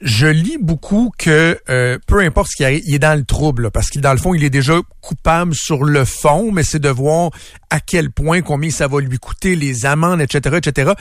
je 0.00 0.26
lis 0.26 0.58
beaucoup 0.60 1.10
que 1.18 1.58
euh, 1.68 1.98
peu 2.06 2.20
importe 2.20 2.48
ce 2.50 2.56
qui 2.56 2.64
arrive, 2.64 2.82
il 2.86 2.94
est 2.94 3.00
dans 3.00 3.18
le 3.18 3.24
trouble, 3.24 3.64
là, 3.64 3.70
parce 3.70 3.90
que 3.90 3.98
dans 3.98 4.12
le 4.12 4.18
fond, 4.18 4.32
il 4.34 4.44
est 4.44 4.50
déjà 4.50 4.74
coupable 5.00 5.54
sur 5.54 5.84
le 5.84 6.04
fond, 6.04 6.52
mais 6.52 6.62
c'est 6.62 6.78
de 6.78 6.88
voir 6.88 7.30
à 7.70 7.80
quel 7.80 8.10
point, 8.10 8.42
combien 8.42 8.70
ça 8.70 8.86
va 8.86 9.00
lui 9.00 9.18
coûter, 9.18 9.56
les 9.56 9.86
amendes, 9.86 10.20
etc., 10.20 10.58
etc. 10.58 10.92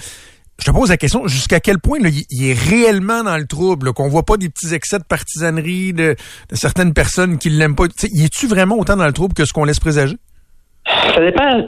Je 0.60 0.66
te 0.66 0.72
pose 0.72 0.90
la 0.90 0.98
question, 0.98 1.28
jusqu'à 1.28 1.60
quel 1.60 1.78
point 1.78 2.00
là, 2.00 2.10
il 2.10 2.46
est 2.46 2.54
réellement 2.54 3.24
dans 3.24 3.38
le 3.38 3.46
trouble, 3.46 3.94
qu'on 3.94 4.08
voit 4.08 4.24
pas 4.24 4.38
des 4.38 4.50
petits 4.50 4.74
excès 4.74 4.98
de 4.98 5.04
partisanerie 5.04 5.94
de, 5.94 6.16
certaines 6.54 6.94
personnes 6.94 7.38
qui 7.38 7.50
l'aiment 7.50 7.76
pas. 7.76 7.88
Tu 7.88 7.94
sais, 7.98 8.10
y 8.12 8.24
est-tu 8.24 8.48
vraiment 8.48 8.78
autant 8.78 8.98
dans 8.98 9.06
le 9.06 9.14
trouble 9.14 9.36
que 9.36 9.46
ce 9.46 9.54
qu'on 9.54 9.66
laisse 9.66 9.80
présager? 9.80 10.18
Ça 11.14 11.20
dépend, 11.22 11.68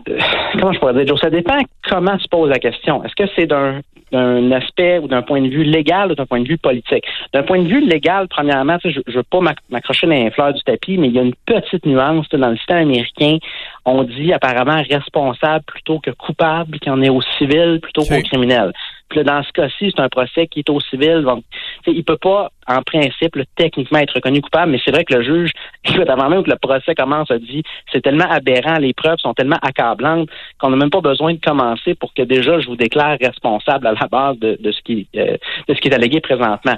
comment 0.53 0.71
je 0.73 0.79
pourrais 0.79 0.93
dire, 0.93 1.07
Joe, 1.07 1.19
ça 1.19 1.29
dépend 1.29 1.59
comment 1.87 2.17
se 2.19 2.27
pose 2.27 2.49
la 2.49 2.59
question. 2.59 3.03
Est-ce 3.03 3.15
que 3.15 3.29
c'est 3.35 3.45
d'un 3.47 3.81
d'un 4.11 4.51
aspect 4.53 4.97
ou 4.97 5.07
d'un 5.07 5.21
point 5.21 5.39
de 5.39 5.49
vue 5.49 5.63
légal 5.63 6.11
ou 6.11 6.15
d'un 6.15 6.25
point 6.25 6.39
de 6.39 6.47
vue 6.47 6.57
politique? 6.57 7.03
D'un 7.31 7.43
point 7.43 7.59
de 7.61 7.67
vue 7.67 7.85
légal, 7.85 8.27
premièrement, 8.27 8.77
je 8.83 9.01
ne 9.05 9.13
veux 9.13 9.21
pas 9.21 9.39
m'ac- 9.39 9.59
m'accrocher 9.69 10.07
dans 10.07 10.13
les 10.13 10.31
fleurs 10.31 10.51
du 10.51 10.63
tapis, 10.63 10.97
mais 10.97 11.09
il 11.09 11.13
y 11.13 11.19
a 11.19 11.21
une 11.21 11.35
petite 11.45 11.85
nuance 11.85 12.27
dans 12.29 12.49
le 12.49 12.57
système 12.57 12.77
américain. 12.77 13.37
On 13.85 14.01
dit 14.03 14.33
apparemment 14.33 14.81
responsable 14.89 15.63
plutôt 15.65 15.99
que 15.99 16.09
coupable, 16.09 16.79
qu'il 16.79 16.91
en 16.91 17.03
est 17.03 17.09
au 17.09 17.21
civil 17.37 17.79
plutôt 17.83 18.01
qu'au 18.01 18.07
criminel. 18.23 18.73
Puis 19.09 19.19
là, 19.19 19.23
dans 19.23 19.43
ce 19.43 19.51
cas-ci, 19.51 19.91
c'est 19.93 19.99
un 19.99 20.09
procès 20.09 20.47
qui 20.47 20.59
est 20.59 20.69
au 20.69 20.79
civil. 20.79 21.23
Donc, 21.23 21.43
il 21.87 22.03
peut 22.03 22.17
pas, 22.17 22.51
en 22.67 22.81
principe, 22.83 23.37
techniquement 23.55 23.99
être 23.99 24.13
reconnu 24.13 24.41
coupable, 24.41 24.71
mais 24.71 24.79
c'est 24.83 24.91
vrai 24.91 25.03
que 25.03 25.15
le 25.15 25.23
juge, 25.23 25.51
avant 26.07 26.29
même 26.29 26.43
que 26.43 26.49
le 26.49 26.57
procès 26.57 26.93
commence, 26.95 27.31
a 27.31 27.39
dit 27.39 27.63
c'est 27.91 28.01
tellement 28.01 28.29
aberrant, 28.29 28.77
les 28.77 28.93
preuves 28.93 29.17
sont 29.17 29.33
tellement 29.33 29.59
accablantes 29.61 30.29
qu'on 30.59 30.69
n'a 30.69 30.77
même 30.77 30.91
pas 30.91 31.01
besoin 31.01 31.33
de 31.33 31.39
commencer 31.39 31.95
pour 31.95 32.13
que 32.13 32.21
déjà 32.21 32.59
je 32.59 32.67
vous 32.67 32.75
déclare 32.75 33.17
responsable 33.19 33.87
à 33.87 33.93
la 33.93 34.07
base 34.07 34.37
de, 34.39 34.71
ce 34.71 34.81
qui 34.81 35.07
euh, 35.15 35.37
de 35.67 35.73
ce 35.73 35.81
qui 35.81 35.87
est 35.87 35.93
allégué 35.93 36.21
présentement. 36.21 36.75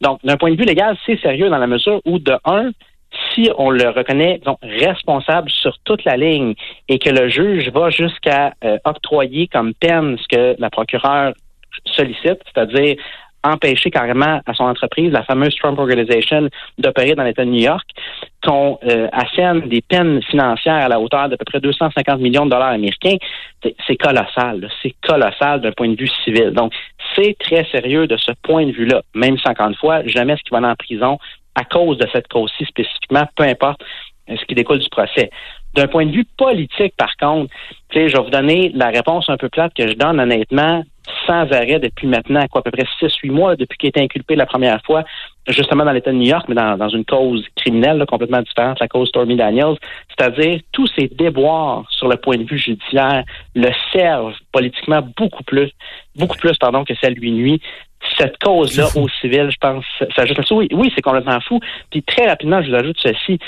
Donc, 0.00 0.20
d'un 0.24 0.36
point 0.36 0.50
de 0.50 0.56
vue 0.56 0.64
légal, 0.64 0.96
c'est 1.06 1.20
sérieux 1.20 1.48
dans 1.48 1.58
la 1.58 1.66
mesure 1.66 2.00
où, 2.04 2.18
de 2.18 2.34
un, 2.44 2.70
si 3.34 3.50
on 3.56 3.70
le 3.70 3.88
reconnaît 3.88 4.38
disons, 4.38 4.58
responsable 4.62 5.50
sur 5.50 5.78
toute 5.84 6.04
la 6.04 6.16
ligne 6.16 6.54
et 6.88 6.98
que 6.98 7.10
le 7.10 7.28
juge 7.28 7.70
va 7.70 7.90
jusqu'à 7.90 8.52
euh, 8.64 8.78
octroyer 8.84 9.48
comme 9.48 9.74
peine 9.74 10.18
ce 10.18 10.28
que 10.28 10.56
la 10.58 10.70
procureure 10.70 11.32
sollicite, 11.86 12.38
c'est-à-dire 12.52 12.96
empêcher 13.44 13.90
carrément 13.90 14.40
à 14.46 14.54
son 14.54 14.64
entreprise, 14.64 15.12
la 15.12 15.22
fameuse 15.22 15.54
Trump 15.56 15.78
Organization, 15.78 16.48
d'opérer 16.78 17.14
dans 17.14 17.22
l'État 17.22 17.44
de 17.44 17.50
New 17.50 17.62
York, 17.62 17.88
qu'on 18.44 18.78
euh, 18.84 19.08
assène 19.12 19.60
des 19.68 19.80
peines 19.80 20.22
financières 20.22 20.74
à 20.74 20.88
la 20.88 21.00
hauteur 21.00 21.28
d'à 21.28 21.36
peu 21.36 21.44
près 21.44 21.60
250 21.60 22.20
millions 22.20 22.46
de 22.46 22.50
dollars 22.50 22.72
américains, 22.72 23.16
c'est- 23.62 23.96
colossal. 23.96 24.68
C'est 24.82 24.94
colossal 25.02 25.60
d'un 25.60 25.72
point 25.72 25.88
de 25.88 25.96
vue 25.96 26.10
civil. 26.24 26.50
Donc, 26.50 26.72
c'est 27.14 27.36
très 27.38 27.64
sérieux 27.70 28.06
de 28.06 28.16
ce 28.16 28.32
point 28.42 28.66
de 28.66 28.72
vue-là. 28.72 29.02
Même 29.14 29.38
si, 29.38 29.48
encore 29.48 29.68
une 29.68 29.74
fois, 29.74 30.06
jamais 30.06 30.36
ce 30.36 30.42
qui 30.42 30.50
va 30.50 30.58
aller 30.58 30.66
en 30.66 30.76
prison 30.76 31.18
à 31.54 31.64
cause 31.64 31.98
de 31.98 32.06
cette 32.12 32.28
cause-ci 32.28 32.64
spécifiquement, 32.64 33.24
peu 33.36 33.44
importe 33.44 33.80
euh, 34.30 34.36
ce 34.38 34.44
qui 34.46 34.54
découle 34.54 34.78
du 34.78 34.88
procès. 34.88 35.30
D'un 35.74 35.86
point 35.86 36.06
de 36.06 36.12
vue 36.12 36.26
politique, 36.36 36.94
par 36.96 37.16
contre, 37.16 37.52
je 37.92 37.98
vais 38.00 38.08
vous 38.08 38.30
donner 38.30 38.70
la 38.74 38.88
réponse 38.88 39.28
un 39.28 39.36
peu 39.36 39.48
plate 39.48 39.74
que 39.74 39.86
je 39.86 39.94
donne 39.94 40.18
honnêtement 40.18 40.82
sans 41.26 41.50
arrêt 41.52 41.78
depuis 41.78 42.06
maintenant, 42.06 42.44
quoi, 42.50 42.60
à 42.60 42.62
peu 42.62 42.70
près 42.70 42.84
6-8 43.00 43.30
mois, 43.30 43.56
depuis 43.56 43.76
qu'il 43.78 43.86
a 43.88 43.90
été 43.90 44.00
inculpé 44.02 44.36
la 44.36 44.46
première 44.46 44.80
fois, 44.84 45.04
justement 45.48 45.84
dans 45.84 45.92
l'État 45.92 46.10
de 46.12 46.16
New 46.16 46.26
York, 46.28 46.46
mais 46.48 46.54
dans, 46.54 46.76
dans 46.76 46.88
une 46.88 47.04
cause 47.04 47.44
criminelle 47.56 47.98
là, 47.98 48.06
complètement 48.06 48.42
différente, 48.42 48.80
la 48.80 48.88
cause 48.88 49.08
Stormy 49.08 49.36
Daniels. 49.36 49.76
C'est-à-dire, 50.16 50.60
tous 50.72 50.86
ces 50.98 51.08
déboires 51.08 51.84
sur 51.90 52.08
le 52.08 52.16
point 52.16 52.36
de 52.36 52.44
vue 52.44 52.58
judiciaire 52.58 53.24
le 53.54 53.70
servent 53.92 54.34
politiquement 54.52 55.00
beaucoup 55.16 55.44
plus, 55.44 55.70
beaucoup 56.16 56.36
plus, 56.36 56.56
pardon, 56.58 56.84
que 56.84 56.94
ça 56.96 57.10
lui 57.10 57.30
nuit. 57.32 57.60
Cette 58.16 58.38
cause-là 58.38 58.86
au 58.96 59.08
civil, 59.20 59.48
je 59.50 59.56
pense, 59.60 59.84
ça 60.14 60.22
ajoute 60.22 60.46
ça. 60.46 60.54
Oui, 60.54 60.68
oui 60.72 60.92
c'est 60.94 61.02
complètement 61.02 61.40
fou. 61.40 61.60
Puis 61.90 62.02
très 62.02 62.28
rapidement, 62.28 62.62
je 62.62 62.68
vous 62.70 62.76
ajoute 62.76 62.96
ceci. 63.02 63.38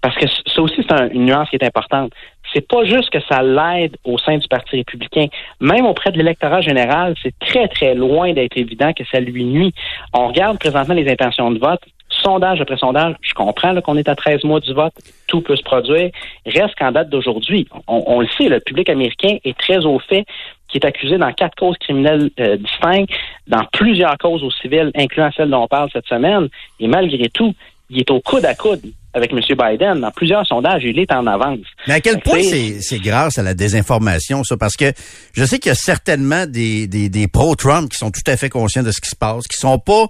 Parce 0.00 0.16
que 0.16 0.26
ça 0.28 0.60
aussi, 0.60 0.74
c'est 0.78 0.92
un- 0.92 1.08
une 1.10 1.26
nuance 1.26 1.48
qui 1.48 1.54
est 1.56 1.64
importante. 1.64 2.12
C'est 2.52 2.66
pas 2.66 2.84
juste 2.84 3.10
que 3.10 3.20
ça 3.28 3.42
l'aide 3.42 3.96
au 4.04 4.18
sein 4.18 4.36
du 4.38 4.46
Parti 4.48 4.76
républicain. 4.76 5.26
Même 5.60 5.86
auprès 5.86 6.12
de 6.12 6.18
l'électorat 6.18 6.60
général, 6.60 7.14
c'est 7.22 7.34
très, 7.38 7.68
très 7.68 7.94
loin 7.94 8.32
d'être 8.32 8.56
évident 8.56 8.92
que 8.92 9.04
ça 9.10 9.20
lui 9.20 9.44
nuit. 9.44 9.74
On 10.12 10.28
regarde 10.28 10.58
présentement 10.58 10.94
les 10.94 11.10
intentions 11.10 11.50
de 11.50 11.58
vote. 11.58 11.80
Sondage 12.10 12.60
après 12.60 12.76
sondage, 12.76 13.14
je 13.22 13.32
comprends 13.32 13.80
qu'on 13.80 13.96
est 13.96 14.08
à 14.08 14.14
13 14.14 14.44
mois 14.44 14.60
du 14.60 14.74
vote, 14.74 14.92
tout 15.28 15.40
peut 15.40 15.56
se 15.56 15.62
produire. 15.62 16.10
Reste 16.44 16.74
qu'en 16.78 16.92
date 16.92 17.08
d'aujourd'hui, 17.08 17.66
on, 17.88 18.04
on 18.06 18.20
le 18.20 18.28
sait, 18.36 18.48
le 18.48 18.60
public 18.60 18.90
américain 18.90 19.38
est 19.44 19.56
très 19.56 19.86
au 19.86 19.98
fait 19.98 20.26
qui 20.68 20.78
est 20.78 20.86
accusé 20.86 21.18
dans 21.18 21.32
quatre 21.32 21.54
causes 21.54 21.76
criminelles 21.78 22.30
euh, 22.40 22.56
distinctes, 22.56 23.12
dans 23.46 23.64
plusieurs 23.72 24.16
causes 24.18 24.42
au 24.42 24.50
civil, 24.50 24.90
incluant 24.94 25.30
celle 25.36 25.50
dont 25.50 25.62
on 25.62 25.68
parle 25.68 25.90
cette 25.92 26.06
semaine. 26.06 26.48
Et 26.80 26.88
malgré 26.88 27.28
tout, 27.28 27.54
il 27.90 28.00
est 28.00 28.10
au 28.10 28.20
coude 28.20 28.44
à 28.44 28.54
coude 28.54 28.80
avec 29.14 29.32
M. 29.32 29.40
Biden. 29.40 30.00
Dans 30.00 30.10
plusieurs 30.10 30.46
sondages, 30.46 30.82
il 30.84 30.98
est 30.98 31.12
en 31.12 31.26
avance. 31.26 31.58
Mais 31.86 31.94
à 31.94 32.00
quel 32.00 32.20
point 32.20 32.40
c'est 32.80 32.98
grâce 32.98 33.38
à 33.38 33.42
la 33.42 33.54
désinformation, 33.54 34.44
ça? 34.44 34.56
Parce 34.56 34.76
que 34.76 34.92
je 35.32 35.44
sais 35.44 35.58
qu'il 35.58 35.70
y 35.70 35.72
a 35.72 35.74
certainement 35.74 36.46
des, 36.46 36.86
des, 36.86 37.08
des 37.08 37.28
pro-Trump 37.28 37.90
qui 37.90 37.98
sont 37.98 38.10
tout 38.10 38.22
à 38.26 38.36
fait 38.36 38.48
conscients 38.48 38.82
de 38.82 38.90
ce 38.90 39.00
qui 39.00 39.10
se 39.10 39.16
passe, 39.16 39.46
qui 39.46 39.56
sont 39.56 39.78
pas 39.78 40.06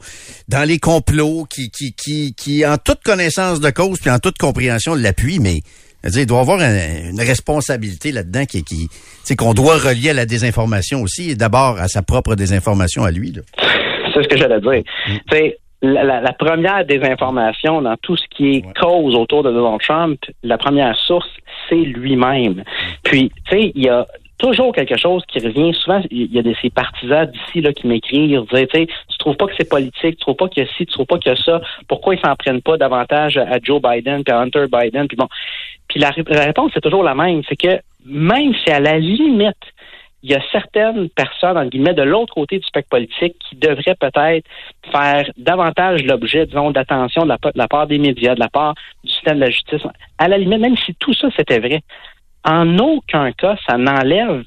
dans 0.49 0.67
les 0.67 0.79
complots, 0.79 1.45
qui, 1.51 1.71
qui, 1.71 1.93
qui, 1.95 2.35
qui 2.35 2.65
en 2.67 2.77
toute 2.79 3.03
connaissance 3.03 3.61
de 3.61 3.71
cause 3.71 3.99
puis 4.01 4.11
en 4.11 4.19
toute 4.19 4.39
compréhension 4.39 4.95
l'appuient, 4.95 5.39
mais 5.41 5.61
il 6.05 6.27
doit 6.27 6.41
avoir 6.41 6.61
un- 6.61 7.11
une 7.11 7.21
responsabilité 7.21 8.11
là-dedans 8.13 8.45
qui, 8.45 8.65
qui 8.65 8.89
qu'on 9.37 9.55
doit 9.55 9.77
relier 9.79 10.11
à 10.11 10.15
la 10.15 10.27
désinformation 10.27 11.01
aussi, 11.03 11.31
et 11.31 11.35
d'abord 11.37 11.79
à 11.81 11.89
sa 11.89 12.03
propre 12.03 12.35
désinformation 12.35 13.05
à 13.05 13.11
lui. 13.11 13.33
Là. 13.33 13.43
C'est 14.15 14.23
ce 14.25 14.29
que 14.29 14.37
j'allais 14.37 14.61
dire. 14.61 14.83
Sais, 15.31 15.59
la, 15.83 16.05
la- 16.05 16.21
la 16.21 16.33
première 16.33 16.85
désinformation 16.85 17.83
dans 17.83 17.97
tout 17.97 18.17
ce 18.17 18.25
qui 18.31 18.57
est 18.57 18.79
cause 18.81 19.15
autour 19.15 19.43
de 19.43 19.51
Donald 19.51 19.81
Trump, 19.81 20.21
la 20.43 20.57
première 20.59 20.97
source, 20.97 21.29
c'est 21.69 21.75
lui-même. 21.77 22.63
Puis, 23.03 23.31
tu 23.49 23.57
sais, 23.57 23.73
il 23.75 23.83
y 23.85 23.89
a 23.89 24.07
toujours 24.39 24.73
quelque 24.73 24.97
chose 24.97 25.23
qui 25.29 25.39
revient. 25.39 25.73
Souvent, 25.75 26.03
il 26.11 26.33
y 26.33 26.39
a 26.39 26.43
des 26.43 26.57
ces 26.61 26.71
partisans 26.71 27.31
d'ici 27.31 27.61
là 27.61 27.73
qui 27.73 27.87
m'écrivent, 27.87 28.43
dire, 28.53 28.67
tu 28.69 28.81
sais, 28.81 28.87
tu 29.09 29.19
trouves 29.19 29.37
pas 29.37 29.47
que 29.47 29.53
c'est 29.59 29.69
politique, 29.69 30.17
tu 30.17 30.23
trouves 30.25 30.37
pas 30.37 30.49
qu'il 30.49 30.65
y 30.65 30.67
a 30.67 30.69
ci, 30.71 30.87
tu 30.87 30.93
trouves 30.93 31.07
pas 31.07 31.19
qu'il 31.19 31.31
y 31.31 31.35
a 31.35 31.37
ça. 31.37 31.61
Pourquoi 31.89 32.15
ils 32.15 32.21
s'en 32.21 32.35
prennent 32.37 32.63
pas 32.63 32.77
davantage 32.77 33.37
à 33.37 33.59
Joe 33.63 33.81
Biden, 33.81 34.25
puis 34.25 34.33
à 34.33 34.41
Hunter 34.41 34.65
Biden, 34.73 35.07
puis 35.07 35.17
bon. 35.17 35.29
Puis 35.89 36.01
la, 36.01 36.11
la 36.29 36.45
réponse 36.45 36.71
c'est 36.75 36.81
toujours 36.81 37.03
la 37.03 37.15
même, 37.15 37.43
c'est 37.49 37.57
que 37.57 37.79
même 38.07 38.53
si 38.65 38.71
à 38.73 38.81
la 38.81 38.99
limite 38.99 39.57
il 40.23 40.31
y 40.31 40.35
a 40.35 40.43
certaines 40.53 41.09
personnes, 41.11 41.57
en 41.59 41.67
guillemets, 41.67 41.95
de 41.95 42.03
l'autre 42.03 42.35
côté 42.35 42.59
du 42.59 42.67
spectre 42.67 42.91
politique 42.91 43.37
qui 43.49 43.57
devraient 43.57 43.97
peut-être 43.99 44.47
faire 44.91 45.29
davantage 45.37 46.05
l'objet, 46.05 46.47
disons, 46.47 46.71
d'attention 46.71 47.23
de 47.25 47.29
la, 47.29 47.37
de 47.37 47.51
la 47.59 47.69
part 47.69 47.87
des 47.87 47.99
médias, 47.99 48.35
de 48.35 48.41
la 48.41 48.49
part 48.49 48.75
du 49.03 49.11
système 49.11 49.37
de 49.37 49.41
la 49.41 49.51
justice. 49.51 49.83
À 50.19 50.29
la 50.29 50.39
limite, 50.39 50.61
même 50.61 50.77
si 50.77 50.95
tout 50.95 51.15
ça 51.15 51.29
c'était 51.37 51.59
vrai, 51.59 51.83
en 52.45 52.79
aucun 52.79 53.33
cas, 53.33 53.57
ça 53.67 53.77
n'enlève 53.77 54.45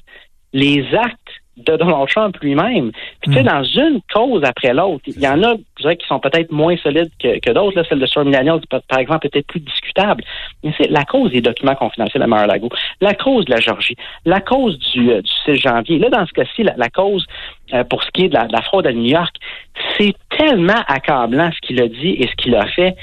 les 0.52 0.86
actes 0.94 1.25
de 1.56 1.76
Donald 1.76 2.08
Trump 2.08 2.36
lui-même. 2.42 2.92
Puis, 3.20 3.30
tu 3.30 3.36
sais, 3.36 3.42
dans 3.42 3.62
une 3.62 4.00
cause 4.12 4.44
après 4.44 4.74
l'autre, 4.74 5.02
il 5.06 5.18
y 5.18 5.26
en 5.26 5.42
a, 5.42 5.54
je 5.78 5.82
dirais, 5.82 5.96
qui 5.96 6.06
sont 6.06 6.20
peut-être 6.20 6.52
moins 6.52 6.76
solides 6.76 7.10
que, 7.18 7.38
que 7.40 7.50
d'autres. 7.50 7.76
Là, 7.76 7.84
Celle 7.88 7.98
de 7.98 8.06
Stormy 8.06 8.32
Daniels, 8.32 8.60
par 8.88 8.98
exemple, 8.98 9.26
est 9.26 9.30
peut-être 9.30 9.46
plus 9.46 9.60
discutable. 9.60 10.22
Mais 10.62 10.74
c'est 10.78 10.90
la 10.90 11.04
cause 11.04 11.30
des 11.30 11.40
documents 11.40 11.74
confidentiels 11.74 12.22
à 12.22 12.26
Mar-a-Lago, 12.26 12.68
la 13.00 13.14
cause 13.14 13.46
de 13.46 13.52
la 13.52 13.60
Georgie, 13.60 13.96
la 14.24 14.40
cause 14.40 14.78
du, 14.78 15.10
euh, 15.10 15.22
du 15.22 15.30
6 15.46 15.56
janvier. 15.56 15.98
Là, 15.98 16.10
dans 16.10 16.26
ce 16.26 16.32
cas-ci, 16.32 16.62
la, 16.62 16.74
la 16.76 16.90
cause 16.90 17.26
euh, 17.72 17.84
pour 17.84 18.02
ce 18.02 18.10
qui 18.10 18.24
est 18.24 18.28
de 18.28 18.34
la, 18.34 18.46
de 18.46 18.52
la 18.52 18.62
fraude 18.62 18.86
à 18.86 18.92
New 18.92 19.10
York, 19.10 19.34
c'est 19.96 20.14
tellement 20.36 20.82
accablant 20.88 21.50
ce 21.52 21.66
qu'il 21.66 21.80
a 21.80 21.88
dit 21.88 22.16
et 22.18 22.26
ce 22.26 22.34
qu'il 22.36 22.54
a 22.54 22.66
fait 22.66 22.96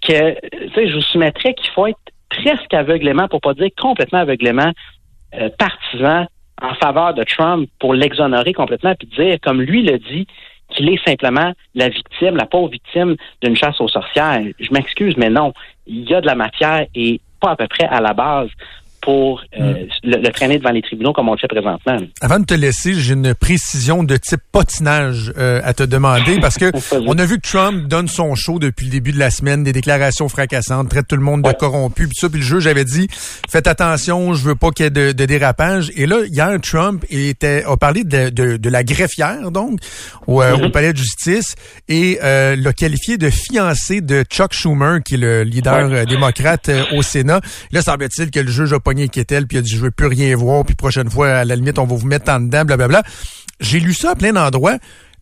que, 0.00 0.12
euh, 0.12 0.34
tu 0.52 0.72
sais, 0.74 0.88
je 0.88 0.94
vous 0.94 1.02
soumettrais 1.02 1.54
qu'il 1.54 1.70
faut 1.70 1.86
être 1.86 1.98
presque 2.28 2.72
aveuglément, 2.72 3.28
pour 3.28 3.40
pas 3.40 3.54
dire 3.54 3.70
complètement 3.76 4.20
aveuglément, 4.20 4.72
euh, 5.34 5.48
partisan 5.58 6.26
en 6.62 6.74
faveur 6.74 7.14
de 7.14 7.22
Trump 7.24 7.68
pour 7.78 7.94
l'exonérer 7.94 8.52
complètement 8.52 8.94
puis 8.94 9.08
dire, 9.16 9.38
comme 9.42 9.60
lui 9.60 9.82
le 9.82 9.98
dit, 9.98 10.26
qu'il 10.70 10.88
est 10.88 11.04
simplement 11.06 11.52
la 11.74 11.88
victime, 11.88 12.36
la 12.36 12.46
pauvre 12.46 12.70
victime 12.70 13.16
d'une 13.42 13.56
chasse 13.56 13.80
aux 13.80 13.88
sorcières. 13.88 14.42
Je 14.58 14.72
m'excuse, 14.72 15.16
mais 15.16 15.30
non. 15.30 15.52
Il 15.86 16.08
y 16.08 16.14
a 16.14 16.20
de 16.20 16.26
la 16.26 16.34
matière 16.34 16.86
et 16.94 17.20
pas 17.40 17.50
à 17.50 17.56
peu 17.56 17.68
près 17.68 17.84
à 17.84 18.00
la 18.00 18.14
base 18.14 18.48
pour 19.06 19.40
euh, 19.60 19.84
le, 20.02 20.16
le 20.16 20.28
traîner 20.30 20.58
devant 20.58 20.72
les 20.72 20.82
tribunaux 20.82 21.12
comme 21.12 21.28
on 21.28 21.34
le 21.34 21.38
fait 21.38 21.46
présentement. 21.46 21.96
Avant 22.20 22.40
de 22.40 22.44
te 22.44 22.54
laisser, 22.54 22.92
j'ai 22.94 23.12
une 23.14 23.36
précision 23.36 24.02
de 24.02 24.16
type 24.16 24.40
patinage 24.50 25.32
euh, 25.38 25.60
à 25.62 25.74
te 25.74 25.84
demander 25.84 26.38
parce 26.40 26.58
que 26.58 26.72
on 27.06 27.16
a 27.16 27.24
vu 27.24 27.36
que 27.36 27.48
Trump 27.48 27.86
donne 27.86 28.08
son 28.08 28.34
show 28.34 28.58
depuis 28.58 28.86
le 28.86 28.90
début 28.90 29.12
de 29.12 29.20
la 29.20 29.30
semaine, 29.30 29.62
des 29.62 29.72
déclarations 29.72 30.28
fracassantes, 30.28 30.88
traite 30.88 31.06
tout 31.06 31.14
le 31.14 31.22
monde 31.22 31.42
de 31.42 31.52
corrompu, 31.52 32.08
puis 32.08 32.16
ça, 32.16 32.28
puis 32.28 32.40
le 32.40 32.44
juge 32.44 32.66
avait 32.66 32.84
dit 32.84 33.06
faites 33.48 33.68
attention, 33.68 34.34
je 34.34 34.42
veux 34.42 34.56
pas 34.56 34.72
qu'il 34.72 34.82
y 34.82 34.86
ait 34.88 34.90
de, 34.90 35.12
de 35.12 35.24
dérapage. 35.24 35.92
Et 35.94 36.06
là, 36.06 36.16
hier, 36.26 36.60
Trump 36.60 37.04
était 37.08 37.62
a 37.64 37.76
parlé 37.76 38.02
de, 38.02 38.30
de, 38.30 38.56
de 38.56 38.70
la 38.70 38.82
greffière 38.82 39.52
donc 39.52 39.78
au, 40.26 40.42
euh, 40.42 40.56
au 40.56 40.70
palais 40.70 40.92
de 40.92 40.98
justice 40.98 41.54
et 41.88 42.18
euh, 42.24 42.56
l'a 42.56 42.72
qualifié 42.72 43.18
de 43.18 43.30
fiancé 43.30 44.00
de 44.00 44.24
Chuck 44.28 44.52
Schumer, 44.52 44.98
qui 45.04 45.14
est 45.14 45.18
le 45.18 45.44
leader 45.44 46.06
démocrate 46.06 46.72
au 46.96 47.02
Sénat. 47.02 47.40
Là, 47.70 47.82
semble-t-il 47.82 48.32
que 48.32 48.40
le 48.40 48.50
juge 48.50 48.72
a 48.72 48.80
pogné 48.96 49.08
Kettel 49.08 49.46
puis 49.46 49.56
il 49.56 49.60
a 49.60 49.62
dit 49.62 49.70
je 49.74 49.80
veux 49.80 49.90
plus 49.90 50.06
rien 50.06 50.34
voir, 50.36 50.64
puis 50.64 50.74
prochaine 50.74 51.10
fois 51.10 51.28
à 51.28 51.44
la 51.44 51.54
limite 51.56 51.78
on 51.78 51.84
va 51.84 51.94
vous 51.96 52.06
mettre 52.06 52.30
en 52.32 52.40
dedans, 52.40 52.64
blablabla. 52.64 53.02
J'ai 53.60 53.78
lu 53.80 53.92
ça 53.94 54.12
à 54.12 54.14
plein 54.14 54.32
d'endroits. 54.32 54.76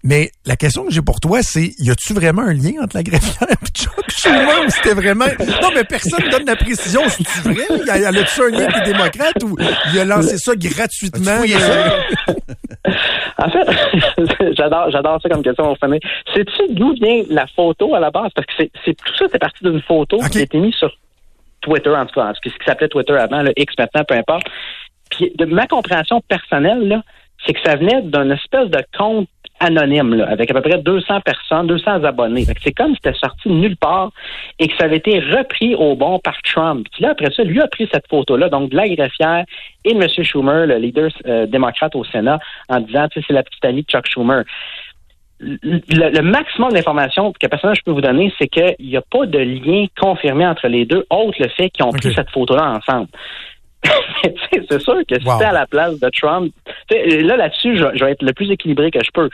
Mais 0.07 0.33
la 0.45 0.55
question 0.57 0.85
que 0.85 0.93
j'ai 0.93 1.01
pour 1.01 1.19
toi, 1.19 1.43
c'est 1.43 1.73
y 1.79 1.91
a-tu 1.91 2.13
vraiment 2.13 2.43
un 2.43 2.53
lien 2.53 2.73
entre 2.83 2.95
la 2.95 3.03
greffière 3.03 3.49
et 3.51 3.67
Chuck 3.73 4.05
Schumer 4.11 4.67
ou 4.67 4.71
c'était 4.71 4.93
vraiment 4.93 5.25
Non, 5.63 5.71
mais 5.75 5.83
personne 5.83 6.29
donne 6.31 6.45
la 6.45 6.57
précision, 6.57 7.01
c'est 7.09 7.25
tu 7.25 7.39
vrai 7.41 7.65
Y 7.87 7.91
a- 7.91 7.99
y 7.99 8.19
a-tu 8.19 8.43
un 8.43 8.49
lien 8.51 8.67
avec 8.67 8.85
les 8.85 8.93
démocrates 8.93 9.43
ou 9.45 9.57
il 9.95 9.99
a 9.99 10.05
lancé 10.05 10.37
ça 10.37 10.53
gratuitement 10.57 11.41
En 13.39 13.51
fait, 13.51 14.55
j'adore, 14.59 14.91
j'adore 14.91 15.21
ça 15.23 15.29
comme 15.31 15.43
question. 15.43 15.75
Sais-tu 15.81 16.75
d'où 16.75 16.93
vient 16.93 17.23
la 17.31 17.47
photo 17.57 17.95
à 17.95 18.01
la 18.01 18.11
base? 18.11 18.31
Parce 18.35 18.47
que 18.47 18.53
c'est, 18.59 18.71
c'est 18.85 18.95
tout 18.95 19.15
ça, 19.19 19.25
c'est 19.33 19.39
parti 19.39 19.65
d'une 19.65 19.81
photo 19.81 20.19
qui 20.31 20.39
a 20.39 20.43
été 20.43 20.59
mise 20.59 20.75
sur 20.75 20.91
Twitter, 21.65 21.91
en 21.91 22.07
tout 22.07 22.21
cas, 22.21 22.33
ce 22.35 22.41
qui 22.41 22.55
s'appelait 22.65 22.89
Twitter 22.89 23.15
avant, 23.15 23.43
le 23.43 23.53
X 23.57 23.75
maintenant, 23.79 24.05
peu 24.05 24.15
importe. 24.15 24.47
Puis 25.11 25.33
de 25.37 25.45
ma 25.45 25.67
compréhension 25.67 26.21
personnelle, 26.29 26.89
là, 26.89 27.03
c'est 27.45 27.53
que 27.53 27.61
ça 27.65 27.77
venait 27.77 28.03
d'un 28.03 28.31
espèce 28.31 28.69
de 28.69 28.83
compte 28.97 29.29
anonyme, 29.61 30.15
là, 30.15 30.29
avec 30.29 30.51
à 30.51 30.55
peu 30.55 30.63
près 30.63 30.79
200 30.79 31.21
personnes, 31.21 31.67
200 31.67 32.05
abonnés. 32.05 32.45
C'est 32.63 32.73
comme 32.73 32.91
si 32.91 33.01
c'était 33.03 33.17
sorti 33.17 33.49
de 33.49 33.55
nulle 33.55 33.77
part 33.77 34.11
et 34.59 34.69
que 34.69 34.77
ça 34.77 34.85
avait 34.85 34.97
été 34.97 35.21
repris 35.21 35.75
au 35.75 35.95
bon 35.95 36.19
par 36.19 36.37
Trump. 36.43 36.87
Puis 36.93 37.03
là, 37.03 37.11
après 37.11 37.31
ça, 37.31 37.45
lui 37.45 37.61
a 37.61 37.69
pris 37.69 37.89
cette 37.93 38.07
photo-là, 38.09 38.49
donc 38.49 38.71
de 38.71 38.77
la 38.77 38.89
greffière 38.89 39.45
et 39.85 39.95
de 39.95 40.03
M. 40.03 40.25
Schumer, 40.25 40.67
le 40.67 40.77
leader 40.77 41.09
euh, 41.27 41.47
démocrate 41.47 41.95
au 41.95 42.05
Sénat, 42.05 42.39
en 42.69 42.81
disant, 42.81 43.09
tu 43.09 43.21
sais, 43.21 43.27
c'est 43.29 43.35
la 43.35 43.43
petite 43.43 43.65
amie 43.65 43.83
de 43.83 43.89
Chuck 43.89 44.07
Schumer. 44.07 44.43
Le, 45.41 45.79
le 45.89 46.23
maximum 46.23 46.71
d'informations 46.73 47.33
que 47.33 47.47
personnellement 47.47 47.75
je 47.75 47.83
peux 47.85 47.91
vous 47.91 48.01
donner, 48.01 48.33
c'est 48.39 48.47
qu'il 48.49 48.75
n'y 48.81 48.97
a 48.97 49.03
pas 49.03 49.27
de 49.27 49.39
lien 49.39 49.87
confirmé 50.01 50.47
entre 50.47 50.69
les 50.69 50.87
deux, 50.87 51.05
autre 51.11 51.37
le 51.41 51.49
fait 51.49 51.71
qu'ils 51.71 51.85
ont 51.85 51.91
pris 51.91 52.15
cette 52.15 52.31
photo-là 52.31 52.79
ensemble. 52.79 53.09
C'est 54.71 54.81
sûr 54.81 55.01
que 55.07 55.19
si 55.21 55.27
Wow. 55.27 55.33
c'était 55.35 55.45
à 55.51 55.53
la 55.53 55.67
place 55.67 55.99
de 56.01 56.09
Trump, 56.11 56.53
là, 56.91 57.37
là-dessus, 57.37 57.77
je, 57.77 57.85
je 57.95 58.05
vais 58.05 58.13
être 58.13 58.23
le 58.23 58.33
plus 58.33 58.51
équilibré 58.51 58.91
que 58.91 59.01
je 59.05 59.11
peux. 59.13 59.29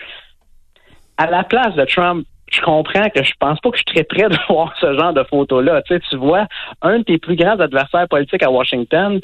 À 1.17 1.27
la 1.31 1.45
place 1.45 1.75
de 1.77 1.85
Trump, 1.85 2.27
je 2.51 2.61
comprends 2.61 3.09
que 3.11 3.23
je 3.23 3.33
pense 3.39 3.61
pas 3.61 3.71
que 3.71 3.79
je 3.79 3.85
serais 3.89 4.05
prêt 4.05 4.29
de 4.29 4.37
voir 4.49 4.75
ce 4.81 4.93
genre 4.95 5.13
de 5.13 5.23
photo-là. 5.25 5.83
Tu 5.83 5.95
sais, 5.95 6.01
tu 6.11 6.17
vois 6.17 6.47
un 6.83 6.99
de 6.99 7.05
tes 7.05 7.19
plus 7.19 7.37
grands 7.37 7.59
adversaires 7.59 8.09
politiques 8.09 8.43
à 8.43 8.51
Washington 8.51 9.21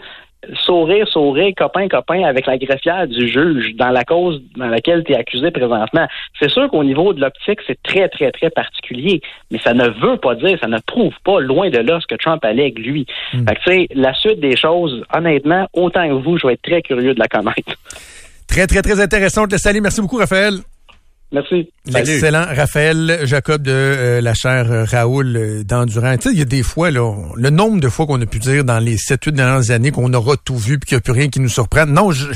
sourire, 0.64 1.08
sourire, 1.08 1.52
copain, 1.56 1.88
copain 1.88 2.24
avec 2.24 2.46
la 2.46 2.58
greffière 2.58 3.06
du 3.06 3.28
juge 3.28 3.74
dans 3.76 3.90
la 3.90 4.04
cause 4.04 4.40
dans 4.56 4.68
laquelle 4.68 5.02
tu 5.04 5.12
es 5.12 5.16
accusé 5.16 5.50
présentement. 5.50 6.06
C'est 6.40 6.50
sûr 6.50 6.70
qu'au 6.70 6.84
niveau 6.84 7.12
de 7.12 7.20
l'optique, 7.20 7.60
c'est 7.66 7.80
très, 7.82 8.08
très, 8.08 8.30
très 8.30 8.50
particulier, 8.50 9.20
mais 9.50 9.58
ça 9.58 9.74
ne 9.74 9.88
veut 9.88 10.16
pas 10.18 10.34
dire, 10.34 10.58
ça 10.60 10.68
ne 10.68 10.78
prouve 10.86 11.14
pas, 11.24 11.40
loin 11.40 11.70
de 11.70 11.78
là, 11.78 11.98
ce 12.00 12.06
que 12.06 12.14
Trump 12.14 12.44
allègue, 12.44 12.78
lui. 12.78 13.06
Fait 13.32 13.54
que, 13.54 13.60
tu 13.64 13.70
sais, 13.70 13.88
la 13.94 14.14
suite 14.14 14.40
des 14.40 14.56
choses, 14.56 15.02
honnêtement, 15.14 15.66
autant 15.72 16.06
que 16.06 16.14
vous, 16.14 16.38
je 16.38 16.46
vais 16.46 16.54
être 16.54 16.62
très 16.62 16.82
curieux 16.82 17.14
de 17.14 17.20
la 17.20 17.28
connaître. 17.28 17.74
Très, 18.48 18.66
très, 18.66 18.82
très 18.82 19.00
intéressant. 19.00 19.44
On 19.44 19.48
te 19.48 19.68
aller. 19.68 19.80
Merci 19.80 20.00
beaucoup, 20.00 20.18
Raphaël. 20.18 20.60
Merci. 21.42 21.68
L'excellent 22.10 22.46
Raphaël 22.54 23.20
Jacob 23.24 23.62
de 23.62 23.70
euh, 23.72 24.20
la 24.20 24.34
chaire 24.34 24.70
euh, 24.70 24.84
Raoul 24.84 25.36
euh, 25.36 25.62
d'Endurant. 25.64 26.16
Tu 26.16 26.28
sais, 26.28 26.34
il 26.34 26.38
y 26.38 26.42
a 26.42 26.46
des 26.46 26.62
fois, 26.62 26.90
là, 26.90 27.02
on- 27.02 27.34
le 27.36 27.50
nombre 27.50 27.80
de 27.80 27.88
fois 27.88 28.06
qu'on 28.06 28.20
a 28.20 28.26
pu 28.26 28.38
dire 28.38 28.64
dans 28.64 28.78
les 28.78 28.96
7-8 28.96 29.32
dernières 29.32 29.70
années 29.70 29.90
qu'on 29.90 30.12
aura 30.14 30.36
tout 30.36 30.56
vu 30.56 30.78
puis 30.78 30.88
qu'il 30.88 30.96
n'y 30.96 30.98
a 30.98 31.02
plus 31.02 31.12
rien 31.12 31.28
qui 31.28 31.40
nous 31.40 31.48
surprenne. 31.48 31.92
Non, 31.92 32.12
je- 32.12 32.26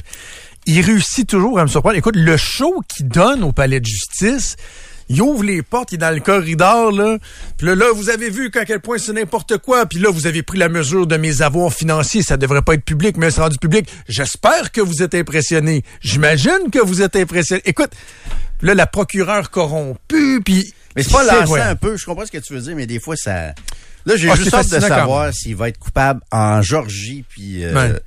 il 0.66 0.80
réussit 0.82 1.28
toujours 1.28 1.58
à 1.58 1.62
me 1.62 1.68
surprendre. 1.68 1.96
Écoute, 1.96 2.16
le 2.16 2.36
show 2.36 2.80
qu'il 2.88 3.08
donne 3.08 3.42
au 3.44 3.52
palais 3.52 3.80
de 3.80 3.86
justice, 3.86 4.56
il 5.08 5.20
ouvre 5.22 5.42
les 5.42 5.62
portes, 5.62 5.90
il 5.90 5.94
est 5.96 5.98
dans 5.98 6.14
le 6.14 6.20
corridor, 6.20 6.92
là. 6.92 7.16
Puis 7.56 7.66
là, 7.66 7.74
là, 7.74 7.86
vous 7.92 8.10
avez 8.10 8.30
vu 8.30 8.48
à 8.54 8.64
quel 8.64 8.78
point 8.78 8.96
c'est 8.98 9.12
n'importe 9.12 9.58
quoi. 9.58 9.86
Puis 9.86 9.98
là, 9.98 10.08
vous 10.10 10.28
avez 10.28 10.42
pris 10.44 10.56
la 10.58 10.68
mesure 10.68 11.06
de 11.08 11.16
mes 11.16 11.42
avoirs 11.42 11.72
financiers. 11.72 12.22
Ça 12.22 12.36
devrait 12.36 12.62
pas 12.62 12.74
être 12.74 12.84
public, 12.84 13.16
mais 13.16 13.30
c'est 13.32 13.40
rendu 13.40 13.56
public. 13.58 13.88
J'espère 14.08 14.70
que 14.70 14.80
vous 14.80 15.02
êtes 15.02 15.14
impressionné. 15.16 15.82
J'imagine 16.00 16.70
que 16.70 16.78
vous 16.78 17.02
êtes 17.02 17.16
impressionné. 17.16 17.62
Écoute, 17.64 17.90
là, 18.62 18.74
la 18.74 18.86
procureure 18.86 19.50
corrompue, 19.50 20.40
puis... 20.44 20.72
Mais 20.96 21.02
c'est 21.02 21.12
pas 21.12 21.44
vrai. 21.44 21.60
un 21.60 21.76
peu, 21.76 21.96
je 21.96 22.04
comprends 22.04 22.26
ce 22.26 22.32
que 22.32 22.38
tu 22.38 22.52
veux 22.52 22.60
dire, 22.60 22.74
mais 22.76 22.86
des 22.86 22.98
fois, 23.00 23.16
ça... 23.16 23.54
Là, 24.06 24.16
j'ai 24.16 24.30
Ah, 24.30 24.34
juste 24.34 24.52
hâte 24.54 24.70
de 24.70 24.80
savoir 24.80 25.32
s'il 25.32 25.54
va 25.56 25.68
être 25.68 25.78
coupable 25.78 26.20
en 26.32 26.62
Georgie, 26.62 27.24
puis 27.28 27.64
euh, 27.64 27.98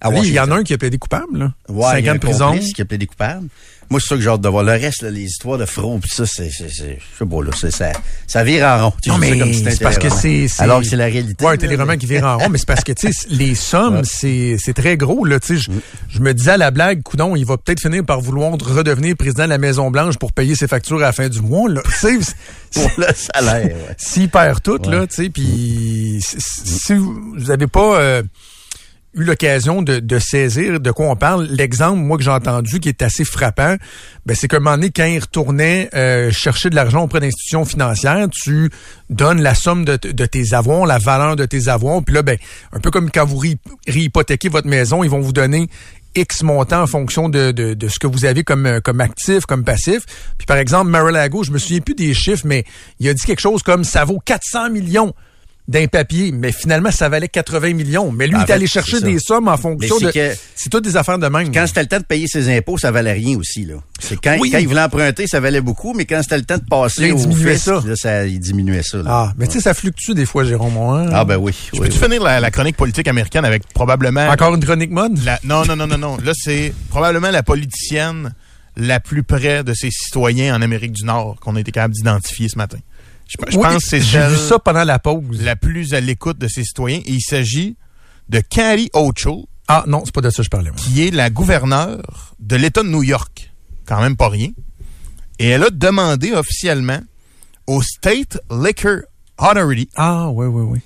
à 0.00 0.10
Oui, 0.10 0.20
il 0.24 0.32
y 0.32 0.40
en 0.40 0.50
a 0.50 0.56
un 0.56 0.62
qui 0.64 0.74
a 0.74 0.78
plaidé 0.78 0.98
coupable, 0.98 1.38
là. 1.38 1.52
Ouais, 1.68 2.00
il 2.00 2.06
y 2.06 2.08
a 2.08 2.12
un 2.12 2.18
prison. 2.18 2.58
qui 2.58 2.80
a 2.80 2.84
plaidé 2.84 3.06
coupable. 3.06 3.48
Moi, 3.90 4.00
c'est 4.00 4.08
ça 4.08 4.14
que 4.16 4.20
j'ai 4.22 4.28
hâte 4.28 4.40
de 4.40 4.48
voir. 4.48 4.64
Le 4.64 4.72
reste, 4.72 5.02
là, 5.02 5.10
les 5.10 5.24
histoires 5.24 5.58
de 5.58 5.66
fraude, 5.66 6.00
pis 6.00 6.08
ça, 6.10 6.24
c'est, 6.26 6.50
c'est, 6.50 6.68
c'est, 6.68 6.98
je 6.98 7.18
sais 7.18 7.26
pas, 7.30 7.42
là, 7.42 7.50
c'est, 7.58 7.70
ça, 7.70 7.92
ça 8.26 8.42
vire 8.44 8.64
en 8.66 8.86
rond. 8.90 8.92
Non, 9.06 9.18
mais 9.18 9.38
comme 9.38 9.52
c'est 9.52 9.80
parce 9.80 9.98
que 9.98 10.08
c'est... 10.10 10.48
c'est- 10.48 10.62
Alors 10.62 10.80
que 10.80 10.86
c'est 10.86 10.96
la 10.96 11.04
réalité. 11.06 11.44
Ouais, 11.44 11.52
un 11.52 11.56
téléroman 11.56 11.96
qui 11.98 12.06
vire 12.06 12.24
en 12.24 12.38
rond, 12.38 12.48
mais 12.48 12.58
c'est 12.58 12.66
parce 12.66 12.82
que, 12.84 12.92
tu 12.92 13.12
sais, 13.12 13.26
les 13.30 13.54
sommes, 13.54 13.96
Ouais. 13.96 14.02
c'est 14.04 14.56
c'est 14.58 14.72
très 14.74 14.96
gros, 14.96 15.24
là, 15.24 15.38
tu 15.40 15.56
sais. 15.58 15.62
Je, 15.62 15.70
je 16.08 16.20
me 16.20 16.32
disais 16.34 16.52
à 16.52 16.56
la 16.56 16.70
blague, 16.70 17.02
coudon, 17.02 17.36
il 17.36 17.44
va 17.44 17.56
peut-être 17.58 17.80
finir 17.80 18.04
par 18.04 18.20
vouloir 18.20 18.52
redevenir 18.52 19.16
président 19.16 19.44
de 19.44 19.50
la 19.50 19.58
Maison-Blanche 19.58 20.16
pour 20.18 20.32
payer 20.32 20.54
ses 20.54 20.66
factures 20.68 20.96
à 20.98 21.00
la 21.02 21.12
fin 21.12 21.28
du 21.28 21.40
mois, 21.40 21.68
là. 21.68 21.82
Tu 21.84 21.92
sais, 22.22 22.34
Pour 22.74 22.90
le 22.98 23.06
salaire, 23.14 23.66
ouais. 23.76 23.94
S'il 23.98 24.28
perd 24.28 24.60
tout, 24.62 24.80
Ouais. 24.88 24.96
là, 24.96 25.06
tu 25.06 25.14
sais, 25.14 25.28
puis 25.30 26.18
si- 26.20 26.36
si 26.40 26.94
vous 26.94 27.36
n'avez 27.46 27.68
pas 27.68 28.00
euh, 28.00 28.22
eu 29.14 29.24
l'occasion 29.24 29.82
de, 29.82 30.18
saisir 30.18 30.80
de 30.80 30.90
quoi 30.90 31.06
on 31.06 31.16
parle, 31.16 31.46
l'exemple, 31.50 31.98
moi, 31.98 32.16
que 32.16 32.24
j'ai 32.24 32.30
entendu, 32.30 32.80
qui 32.80 32.88
est 32.88 33.02
assez 33.02 33.24
frappant, 33.24 33.76
ben, 34.26 34.34
c'est 34.34 34.48
qu'à 34.48 34.56
un 34.56 34.60
moment 34.60 34.76
donné, 34.76 34.90
quand 34.90 35.04
il 35.04 35.18
retournait 35.18 35.88
euh, 35.94 36.30
chercher 36.32 36.70
de 36.70 36.74
l'argent 36.74 37.02
auprès 37.02 37.20
d'institutions 37.20 37.64
financières, 37.64 38.26
tu 38.30 38.70
donnes 39.10 39.40
la 39.42 39.54
somme 39.54 39.84
de, 39.84 39.96
de 39.96 40.26
tes 40.26 40.54
avoirs, 40.54 40.86
la 40.86 40.98
valeur 40.98 41.36
de 41.36 41.44
tes 41.46 41.68
avoirs, 41.68 42.02
puis 42.04 42.14
là, 42.14 42.22
ben, 42.22 42.36
un 42.72 42.80
peu 42.80 42.90
comme 42.90 43.10
quand 43.10 43.24
vous 43.24 43.38
ré- 43.38 43.58
réhypothéquez 43.86 44.48
votre 44.48 44.68
maison, 44.68 45.04
ils 45.04 45.10
vont 45.10 45.20
vous 45.20 45.32
donner 45.32 45.68
X 46.16 46.42
montant 46.42 46.82
en 46.82 46.86
fonction 46.86 47.28
de, 47.28 47.50
de, 47.50 47.74
de 47.74 47.88
ce 47.88 47.98
que 47.98 48.06
vous 48.06 48.24
avez 48.24 48.44
comme, 48.44 48.66
euh, 48.66 48.80
comme 48.80 49.00
actif, 49.00 49.46
comme 49.46 49.64
passif. 49.64 50.04
Puis 50.38 50.46
par 50.46 50.56
exemple, 50.58 50.90
Mar-a-Lago, 50.90 51.42
je 51.42 51.50
me 51.50 51.58
souviens 51.58 51.80
plus 51.80 51.94
des 51.94 52.14
chiffres, 52.14 52.44
mais 52.46 52.64
il 53.00 53.08
a 53.08 53.14
dit 53.14 53.22
quelque 53.24 53.40
chose 53.40 53.62
comme 53.62 53.84
ça 53.84 54.04
vaut 54.04 54.20
400 54.24 54.70
millions 54.70 55.12
d'un 55.66 55.86
papier, 55.86 56.30
mais 56.30 56.52
finalement, 56.52 56.90
ça 56.90 57.08
valait 57.08 57.28
80 57.28 57.72
millions. 57.72 58.12
Mais 58.12 58.26
lui, 58.26 58.34
En 58.36 58.40
il 58.40 58.42
est 58.42 58.46
fait, 58.46 58.52
allé 58.52 58.66
chercher 58.66 59.00
des 59.00 59.18
sommes 59.18 59.48
en 59.48 59.56
fonction 59.56 59.98
de... 59.98 60.10
c'est 60.10 60.12
que- 60.12 60.36
C'est 60.54 60.68
toutes 60.68 60.84
des 60.84 60.96
affaires 60.98 61.18
de 61.18 61.26
même. 61.26 61.50
Quand 61.52 61.66
c'était 61.66 61.80
le 61.80 61.86
temps 61.88 61.98
de 62.00 62.04
payer 62.04 62.26
ses 62.26 62.54
impôts, 62.54 62.76
ça 62.76 62.90
valait 62.90 63.12
rien 63.14 63.38
aussi, 63.38 63.64
là. 63.64 63.76
C'est 63.98 64.20
quand, 64.20 64.36
Oui. 64.40 64.50
quand 64.50 64.58
il 64.58 64.68
voulait 64.68 64.82
emprunter, 64.82 65.26
ça 65.26 65.40
valait 65.40 65.62
beaucoup, 65.62 65.94
mais 65.94 66.04
quand 66.04 66.20
c'était 66.22 66.36
le 66.36 66.44
temps 66.44 66.58
de 66.58 66.64
passer 66.68 67.06
il 67.06 67.12
au 67.14 67.16
diminuait 67.16 67.54
fisc, 67.54 67.64
ça. 67.64 67.82
là, 67.86 67.96
ça, 67.96 68.26
il 68.26 68.38
diminuait 68.40 68.82
ça, 68.82 68.98
là. 68.98 69.04
Ah, 69.08 69.32
mais 69.38 69.46
tu 69.46 69.54
sais, 69.54 69.60
ça 69.60 69.72
fluctue 69.72 70.12
des 70.12 70.26
fois, 70.26 70.44
Jérôme. 70.44 70.76
hein? 70.76 71.08
Ah, 71.14 71.24
ben 71.24 71.38
oui. 71.38 71.54
Je 71.72 71.80
oui, 71.80 71.86
peux-tu 71.88 71.98
oui. 71.98 72.04
finir 72.04 72.22
la, 72.22 72.40
la 72.40 72.50
chronique 72.50 72.76
politique 72.76 73.08
américaine 73.08 73.46
avec 73.46 73.62
probablement... 73.72 74.28
Encore 74.28 74.54
une 74.54 74.62
chronique 74.64 74.90
mode? 74.90 75.18
La- 75.24 75.40
non, 75.44 75.64
non, 75.64 75.76
non, 75.76 75.86
non, 75.86 75.96
non. 75.96 76.16
Là, 76.22 76.32
c'est 76.34 76.74
probablement 76.90 77.30
la 77.30 77.42
politicienne 77.42 78.34
la 78.76 79.00
plus 79.00 79.22
près 79.22 79.64
de 79.64 79.72
ses 79.72 79.90
citoyens 79.90 80.54
en 80.56 80.60
Amérique 80.60 80.92
du 80.92 81.04
Nord 81.04 81.36
qu'on 81.40 81.56
a 81.56 81.60
été 81.60 81.70
capable 81.72 81.94
d'identifier 81.94 82.48
ce 82.48 82.58
matin. 82.58 82.78
Je, 83.28 83.36
je 83.48 83.56
Oui, 83.56 83.62
pense 83.62 83.82
que 83.84 83.88
c'est 83.88 84.00
J'ai 84.00 84.26
vu 84.28 84.36
ça 84.36 84.58
pendant 84.58 84.84
la 84.84 84.98
pause. 84.98 85.40
la 85.42 85.56
plus 85.56 85.94
à 85.94 86.00
l'écoute 86.00 86.38
de 86.38 86.48
ses 86.48 86.64
citoyens. 86.64 86.98
Et 87.06 87.12
il 87.12 87.20
s'agit 87.22 87.76
de 88.28 88.40
Carrie 88.40 88.90
Hochul, 88.92 89.44
Ah, 89.68 89.84
non, 89.86 90.02
c'est 90.04 90.14
pas 90.14 90.20
de 90.20 90.30
ça 90.30 90.38
que 90.38 90.44
je 90.44 90.50
parlais. 90.50 90.70
moi. 90.70 90.78
qui 90.78 91.06
est 91.06 91.10
la 91.10 91.30
gouverneure 91.30 92.34
de 92.40 92.56
l'État 92.56 92.82
de 92.82 92.88
New 92.88 93.02
York. 93.02 93.50
Quand 93.86 94.00
même 94.00 94.16
pas 94.16 94.28
rien. 94.28 94.50
Et 95.38 95.48
elle 95.48 95.64
a 95.64 95.70
demandé 95.70 96.32
officiellement 96.32 97.00
au 97.66 97.82
State 97.82 98.38
Liquor 98.50 98.98
Authority 99.38 99.88
Ah, 99.96 100.28
oui, 100.30 100.46
oui, 100.46 100.62
oui. 100.62 100.78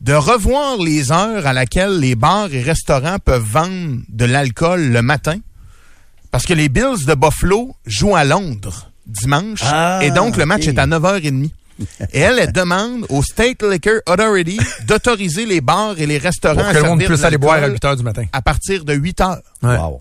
de 0.00 0.12
revoir 0.14 0.76
les 0.78 1.12
heures 1.12 1.46
à 1.46 1.52
laquelle 1.52 1.98
les 2.00 2.14
bars 2.16 2.52
et 2.52 2.60
restaurants 2.62 3.18
peuvent 3.18 3.44
vendre 3.46 4.00
de 4.08 4.24
l'alcool 4.24 4.90
le 4.90 5.00
matin. 5.02 5.38
Parce 6.30 6.44
que 6.46 6.54
les 6.54 6.68
Bills 6.68 7.04
de 7.06 7.14
Buffalo 7.14 7.76
jouent 7.86 8.16
à 8.16 8.24
Londres 8.24 8.90
dimanche. 9.06 9.60
Ah, 9.62 10.00
et 10.02 10.10
donc, 10.10 10.36
le 10.36 10.44
match 10.46 10.66
est 10.66 10.78
à 10.78 10.86
9h30. 10.86 11.50
Et 12.12 12.20
elle, 12.20 12.38
elle 12.38 12.52
demande 12.52 13.06
au 13.08 13.22
State 13.22 13.62
Liquor 13.62 14.00
Authority 14.06 14.58
d'autoriser 14.86 15.46
les 15.46 15.60
bars 15.60 15.94
et 15.98 16.06
les 16.06 16.18
restaurants 16.18 16.56
Pour 16.56 16.66
à 16.66 16.72
le 16.72 16.82
monde 16.82 17.04
puisse 17.04 17.20
de 17.20 17.24
aller 17.24 17.38
boire 17.38 17.54
à 17.54 17.60
l'alcool 17.60 17.74
8 17.74 17.84
heures 17.84 17.96
du 17.96 18.02
matin. 18.02 18.24
à 18.32 18.42
partir 18.42 18.84
de 18.84 18.94
8 18.94 19.20
heures. 19.20 19.42
Ouais. 19.62 19.76
Wow. 19.76 20.00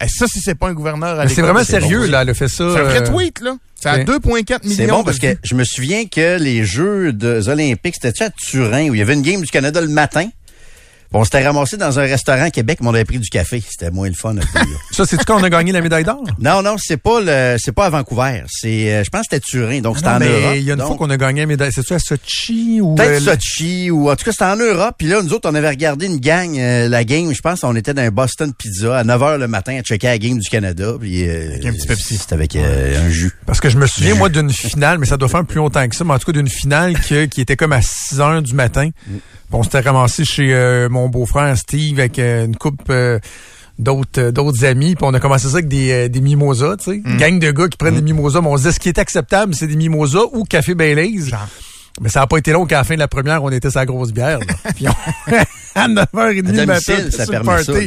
Et 0.00 0.06
ça, 0.08 0.26
si 0.28 0.40
c'est 0.40 0.54
pas 0.54 0.68
un 0.68 0.74
gouverneur 0.74 1.18
à 1.18 1.28
c'est 1.28 1.42
vraiment 1.42 1.64
sérieux, 1.64 2.02
bon. 2.02 2.10
là. 2.12 2.22
Elle 2.22 2.30
a 2.30 2.34
fait 2.34 2.48
ça. 2.48 2.72
C'est 2.72 2.80
un 2.80 2.84
vrai 2.84 3.04
tweet, 3.04 3.40
là. 3.40 3.56
C'est 3.74 3.88
à 3.88 4.00
ok. 4.00 4.08
2,4 4.08 4.62
millions. 4.64 4.76
C'est 4.76 4.86
bon 4.86 5.04
parce 5.04 5.18
que 5.18 5.36
je 5.42 5.54
me 5.54 5.64
souviens 5.64 6.06
que 6.06 6.38
les 6.38 6.64
Jeux 6.64 7.12
des 7.12 7.48
Olympiques, 7.48 7.96
c'était 8.00 8.24
à 8.24 8.30
Turin 8.30 8.88
où 8.88 8.94
il 8.94 8.98
y 8.98 9.02
avait 9.02 9.14
une 9.14 9.22
game 9.22 9.40
du 9.40 9.48
Canada 9.48 9.80
le 9.80 9.88
matin? 9.88 10.28
On 11.12 11.24
s'était 11.24 11.42
ramassé 11.42 11.78
dans 11.78 11.98
un 11.98 12.02
restaurant 12.02 12.42
à 12.44 12.50
Québec, 12.50 12.78
mais 12.82 12.88
on 12.88 12.94
avait 12.94 13.04
pris 13.06 13.18
du 13.18 13.30
café. 13.30 13.62
C'était 13.66 13.90
moins 13.90 14.08
le 14.08 14.14
fun. 14.14 14.34
Ça, 14.92 15.06
c'est-tu 15.06 15.24
quand 15.24 15.40
on 15.40 15.42
a 15.42 15.48
gagné 15.48 15.72
la 15.72 15.80
médaille 15.80 16.04
d'or? 16.04 16.22
non, 16.38 16.60
non, 16.62 16.76
c'est 16.78 16.98
pas 16.98 17.20
le, 17.22 17.56
c'est 17.58 17.72
pas 17.72 17.86
à 17.86 17.90
Vancouver. 17.90 18.42
C'est, 18.48 18.92
euh, 18.92 19.04
je 19.04 19.08
pense 19.10 19.22
que 19.22 19.28
c'était 19.36 19.40
Turin, 19.40 19.80
donc 19.80 19.96
c'était 19.96 20.08
Ah 20.10 20.16
en 20.16 20.20
non, 20.20 20.26
mais 20.26 20.40
Europe. 20.42 20.52
il 20.56 20.62
y 20.64 20.70
a 20.70 20.74
une 20.74 20.78
donc- 20.80 20.88
fois 20.88 20.96
qu'on 20.98 21.10
a 21.10 21.16
gagné 21.16 21.40
la 21.40 21.46
médaille. 21.46 21.72
C'est-tu 21.72 21.94
à 21.94 21.98
Sochi 21.98 22.80
ou... 22.82 22.94
Peut-être 22.94 23.26
euh, 23.26 23.32
Sochi 23.32 23.90
ou 23.90 24.10
en 24.10 24.16
tout 24.16 24.24
cas 24.26 24.32
c'était 24.32 24.44
en 24.44 24.56
Europe. 24.56 24.96
Puis 24.98 25.06
là, 25.08 25.22
nous 25.22 25.32
autres, 25.32 25.48
on 25.50 25.54
avait 25.54 25.70
regardé 25.70 26.06
une 26.06 26.18
gang, 26.18 26.58
euh, 26.58 26.88
la 26.88 27.04
game, 27.04 27.32
je 27.32 27.40
pense 27.40 27.64
on 27.64 27.74
était 27.74 27.94
dans 27.94 28.02
un 28.02 28.10
Boston 28.10 28.52
Pizza 28.52 28.98
à 28.98 29.02
9h 29.04 29.38
le 29.38 29.48
matin 29.48 29.78
à 29.78 29.82
checker 29.82 30.08
la 30.08 30.18
game 30.18 30.38
du 30.38 30.48
Canada. 30.50 30.92
Puis, 31.00 31.26
euh, 31.26 31.48
Avec 31.54 31.64
un 31.66 31.72
petit 31.72 31.86
Pepsi. 31.86 32.18
C'était 32.18 32.34
avec 32.34 32.54
un 32.54 33.08
jus. 33.08 33.32
Parce 33.46 33.60
que 33.60 33.70
je 33.70 33.78
me 33.78 33.86
souviens, 33.86 34.14
moi, 34.16 34.28
d'une 34.28 34.50
finale, 34.52 34.98
mais 34.98 35.06
ça 35.06 35.16
doit 35.16 35.28
faire 35.28 35.44
plus 35.46 35.56
longtemps 35.56 35.88
que 35.88 35.96
ça, 35.96 36.04
mais 36.04 36.12
en 36.12 36.18
tout 36.18 36.26
cas 36.26 36.32
d'une 36.38 36.48
finale 36.50 36.98
que- 37.00 37.24
qui 37.24 37.40
était 37.40 37.56
comme 37.56 37.72
à 37.72 37.80
6 37.80 38.20
heures 38.20 38.42
du 38.42 38.52
matin. 38.54 38.90
Puis 39.06 39.20
On 39.52 39.62
s'était 39.62 39.80
ramassé 39.80 40.26
chez 40.26 40.52
mon 40.98 41.08
beau-frère 41.08 41.56
Steve 41.56 41.98
avec 41.98 42.18
euh, 42.18 42.44
une 42.46 42.56
coupe 42.56 42.82
euh, 42.90 43.18
d'autres 43.78 44.20
euh, 44.20 44.30
d'autres 44.32 44.64
amis. 44.64 44.94
Puis 44.94 45.04
on 45.04 45.14
a 45.14 45.20
commencé 45.20 45.48
ça 45.48 45.54
avec 45.54 45.68
des, 45.68 46.08
des 46.08 46.20
mimosas, 46.20 46.76
tu 46.78 46.84
sais. 46.84 47.02
Une 47.04 47.16
gang 47.16 47.38
de 47.38 47.50
gars 47.50 47.68
qui 47.68 47.76
prennent 47.76 47.94
des 47.96 48.02
mimosas. 48.02 48.40
Mais 48.40 48.48
on 48.48 48.56
se 48.56 48.62
disait, 48.62 48.72
ce 48.72 48.80
qui 48.80 48.88
est 48.88 48.98
acceptable, 48.98 49.54
c'est 49.54 49.66
des 49.66 49.76
mimosas 49.76 50.24
ou 50.32 50.44
café 50.44 50.74
Baileys? 50.74 51.30
Mais 52.00 52.08
ça 52.08 52.20
n'a 52.20 52.26
pas 52.28 52.38
été 52.38 52.52
long 52.52 52.64
qu'à 52.64 52.76
la 52.78 52.84
fin 52.84 52.94
de 52.94 53.00
la 53.00 53.08
première, 53.08 53.42
on 53.42 53.50
était 53.50 53.70
sa 53.72 53.84
grosse 53.84 54.12
bière. 54.12 54.38
là. 54.38 54.46
Puis 54.76 54.86
on- 54.88 55.32
à 55.74 55.88
9h30 55.88 56.48
À 56.48 56.52
le 56.60 56.66
matin, 56.66 56.94
ça 57.10 57.26
permet 57.26 57.62
ça, 57.62 57.72
là. 57.72 57.80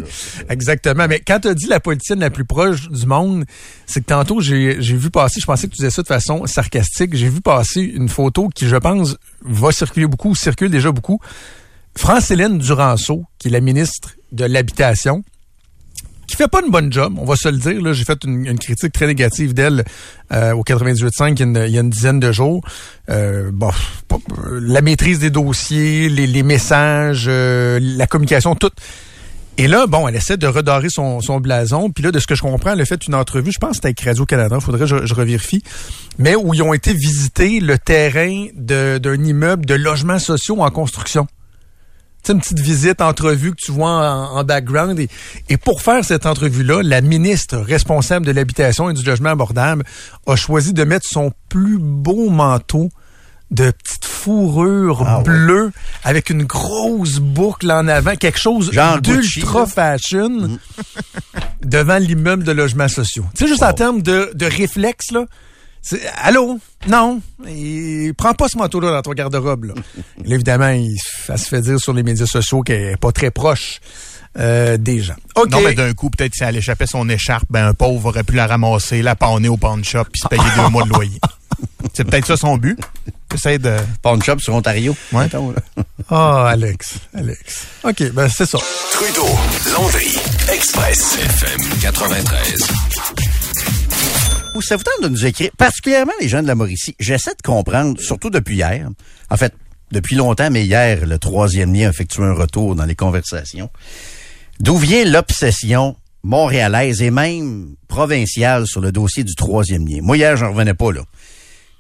Exactement. 0.49 1.07
Mais 1.09 1.21
quand 1.25 1.39
tu 1.41 1.47
as 1.49 1.53
dit 1.53 1.67
la 1.67 1.79
politicienne 1.79 2.19
la 2.19 2.29
plus 2.29 2.45
proche 2.45 2.89
du 2.89 3.05
monde, 3.05 3.45
c'est 3.85 4.01
que 4.01 4.05
tantôt, 4.05 4.39
j'ai 4.41 4.77
j'ai 4.79 4.95
vu 4.95 5.09
passer, 5.09 5.39
je 5.41 5.45
pensais 5.45 5.67
que 5.67 5.73
tu 5.73 5.77
disais 5.77 5.89
ça 5.91 6.01
de 6.01 6.07
façon 6.07 6.45
sarcastique, 6.45 7.15
j'ai 7.15 7.27
vu 7.29 7.41
passer 7.41 7.81
une 7.81 8.07
photo 8.09 8.49
qui, 8.53 8.67
je 8.67 8.75
pense, 8.77 9.17
va 9.43 9.71
circuler 9.71 10.07
beaucoup, 10.07 10.35
circule 10.35 10.69
déjà 10.69 10.91
beaucoup. 10.91 11.19
France-Hélène 11.95 12.57
Duranceau, 12.57 13.23
qui 13.37 13.49
est 13.49 13.51
la 13.51 13.61
ministre 13.61 14.11
de 14.31 14.45
l'Habitation, 14.45 15.23
qui 16.27 16.37
fait 16.37 16.47
pas 16.47 16.61
une 16.65 16.71
bonne 16.71 16.91
job, 16.93 17.15
on 17.17 17.25
va 17.25 17.35
se 17.35 17.49
le 17.49 17.57
dire. 17.57 17.93
J'ai 17.93 18.05
fait 18.05 18.23
une, 18.23 18.57
critique 18.57 18.93
très 18.93 19.05
négative 19.07 19.53
d'elle 19.53 19.83
euh, 20.31 20.53
au 20.53 20.63
98.5 20.63 21.33
il, 21.33 21.39
y 21.39 21.43
a 21.43 21.45
une- 21.45 21.65
il 21.67 21.73
y 21.73 21.77
a 21.77 21.81
une 21.81 21.89
dizaine 21.89 22.21
de 22.21 22.31
jours. 22.31 22.63
Euh, 23.09 23.51
la 24.49 24.81
maîtrise 24.81 25.19
des 25.19 25.29
dossiers, 25.29 26.07
les, 26.07 26.27
les 26.27 26.43
messages, 26.43 27.25
euh, 27.27 27.79
la 27.81 28.07
communication, 28.07 28.55
tout. 28.55 28.71
Et 29.57 29.67
là, 29.67 29.85
bon, 29.87 30.07
elle 30.07 30.15
essaie 30.15 30.37
de 30.37 30.47
redorer 30.47 30.87
son, 30.89 31.19
son 31.19 31.41
blason. 31.41 31.91
Puis 31.91 32.01
là, 32.01 32.11
de 32.11 32.19
ce 32.19 32.27
que 32.27 32.35
je 32.35 32.41
comprends, 32.41 32.71
elle 32.71 32.81
a 32.81 32.85
fait 32.85 33.05
une 33.05 33.15
entrevue, 33.15 33.51
je 33.51 33.59
pense 33.59 33.71
que 33.71 33.75
c'était 33.75 33.87
avec 33.87 33.99
Radio-Canada, 33.99 34.55
il 34.57 34.63
faudrait 34.63 34.79
que 34.79 34.85
je, 34.85 35.05
je 35.05 35.13
mais 36.17 36.35
où 36.35 36.53
ils 36.53 36.63
ont 36.63 36.73
été 36.73 36.93
visiter 36.93 37.59
le 37.59 37.77
terrain 37.77 38.47
d'un 38.55 39.23
immeuble 39.23 39.65
de 39.65 39.73
logements 39.75 40.19
sociaux 40.19 40.61
en 40.61 40.69
construction 40.71 41.27
une 42.29 42.39
petite 42.39 42.59
visite, 42.59 43.01
entrevue 43.01 43.51
que 43.51 43.57
tu 43.57 43.71
vois 43.71 43.89
en, 43.89 44.37
en 44.37 44.43
background. 44.43 44.99
Et, 44.99 45.09
et 45.49 45.57
pour 45.57 45.81
faire 45.81 46.05
cette 46.05 46.25
entrevue-là, 46.25 46.81
la 46.83 47.01
ministre 47.01 47.57
responsable 47.57 48.25
de 48.25 48.31
l'habitation 48.31 48.89
et 48.89 48.93
du 48.93 49.03
logement 49.03 49.29
abordable 49.29 49.83
a 50.27 50.35
choisi 50.35 50.73
de 50.73 50.83
mettre 50.83 51.07
son 51.09 51.31
plus 51.49 51.77
beau 51.79 52.29
manteau 52.29 52.89
de 53.51 53.71
petite 53.71 54.05
fourrure 54.05 55.03
Ah 55.05 55.21
bleue 55.21 55.71
avec 56.03 56.29
une 56.29 56.43
grosse 56.43 57.19
boucle 57.19 57.69
en 57.71 57.87
avant, 57.87 58.15
quelque 58.15 58.39
chose 58.39 58.71
d'ultra 59.01 59.65
fashion 59.65 60.57
devant 61.61 61.97
l'immeuble 61.97 62.43
de 62.43 62.51
logements 62.51 62.87
sociaux. 62.87 63.25
Tu 63.35 63.43
sais, 63.43 63.47
juste 63.49 63.63
en 63.63 63.73
termes 63.73 64.01
de, 64.01 64.31
de 64.33 64.45
réflexe, 64.45 65.11
là, 65.11 65.25
allô? 66.17 66.59
Non. 66.87 67.21
Et, 67.47 68.13
prends 68.17 68.33
pas 68.33 68.47
ce 68.47 68.57
manteau-là 68.57 68.91
dans 68.91 69.01
ton 69.01 69.11
garde-robe. 69.11 69.65
Là. 69.65 69.73
Là, 70.23 70.35
évidemment, 70.35 70.69
il, 70.69 70.95
ça 71.25 71.37
se 71.37 71.47
fait 71.47 71.61
dire 71.61 71.79
sur 71.79 71.93
les 71.93 72.03
médias 72.03 72.25
sociaux 72.25 72.61
qu'elle 72.61 72.93
est 72.93 72.97
pas 72.97 73.11
très 73.11 73.31
proche 73.31 73.79
euh, 74.37 74.77
des 74.77 75.01
gens. 75.01 75.15
Non, 75.35 75.61
mais 75.61 75.73
d'un 75.73 75.93
coup, 75.93 76.09
peut-être 76.09 76.33
si 76.33 76.43
elle 76.43 76.55
échappait 76.55 76.87
son 76.87 77.09
écharpe, 77.09 77.45
ben 77.49 77.67
un 77.67 77.73
pauvre 77.73 78.09
aurait 78.09 78.23
pu 78.23 78.35
la 78.35 78.47
ramasser, 78.47 79.01
la 79.01 79.15
panner 79.15 79.49
au 79.49 79.57
pawn 79.57 79.83
shop 79.83 80.05
puis 80.05 80.21
se 80.21 80.27
payer 80.27 80.43
deux 80.55 80.69
mois 80.69 80.83
de 80.83 80.89
loyer. 80.89 81.19
C'est 81.93 82.05
peut-être 82.05 82.27
ça 82.27 82.37
son 82.37 82.57
but. 82.57 82.79
Essaye 83.33 83.59
de. 83.59 83.75
Pawn 84.01 84.21
shop 84.21 84.39
sur 84.39 84.53
Ontario. 84.53 84.95
Ouais. 85.11 85.27
Ah, 86.09 86.49
Alex. 86.49 86.95
Alex. 87.13 87.65
OK, 87.83 88.11
ben 88.11 88.27
c'est 88.27 88.45
ça. 88.45 88.57
Trudeau, 88.91 89.27
Landry, 89.73 90.17
Express, 90.49 91.17
FM 91.17 91.79
93. 91.81 93.30
Ou 94.61 94.63
ça 94.63 94.77
vous 94.77 94.83
tente 94.83 95.01
de 95.01 95.07
nous 95.07 95.25
écrire, 95.25 95.49
particulièrement 95.57 96.11
les 96.21 96.29
gens 96.29 96.43
de 96.43 96.47
la 96.47 96.53
Mauricie. 96.53 96.95
J'essaie 96.99 97.31
de 97.31 97.41
comprendre, 97.41 97.99
surtout 97.99 98.29
depuis 98.29 98.57
hier. 98.57 98.87
En 99.31 99.35
fait, 99.35 99.55
depuis 99.91 100.15
longtemps, 100.15 100.51
mais 100.51 100.65
hier, 100.65 101.07
le 101.07 101.17
troisième 101.17 101.73
lien 101.73 101.87
a 101.87 101.89
effectué 101.89 102.21
un 102.21 102.33
retour 102.33 102.75
dans 102.75 102.85
les 102.85 102.93
conversations. 102.93 103.71
D'où 104.59 104.77
vient 104.77 105.03
l'obsession 105.03 105.95
montréalaise 106.21 107.01
et 107.01 107.09
même 107.09 107.73
provinciale 107.87 108.67
sur 108.67 108.81
le 108.81 108.91
dossier 108.91 109.23
du 109.23 109.33
troisième 109.33 109.87
lien? 109.87 109.97
Moi, 110.03 110.17
hier, 110.17 110.37
j'en 110.37 110.51
revenais 110.51 110.75
pas, 110.75 110.91
là. 110.91 111.01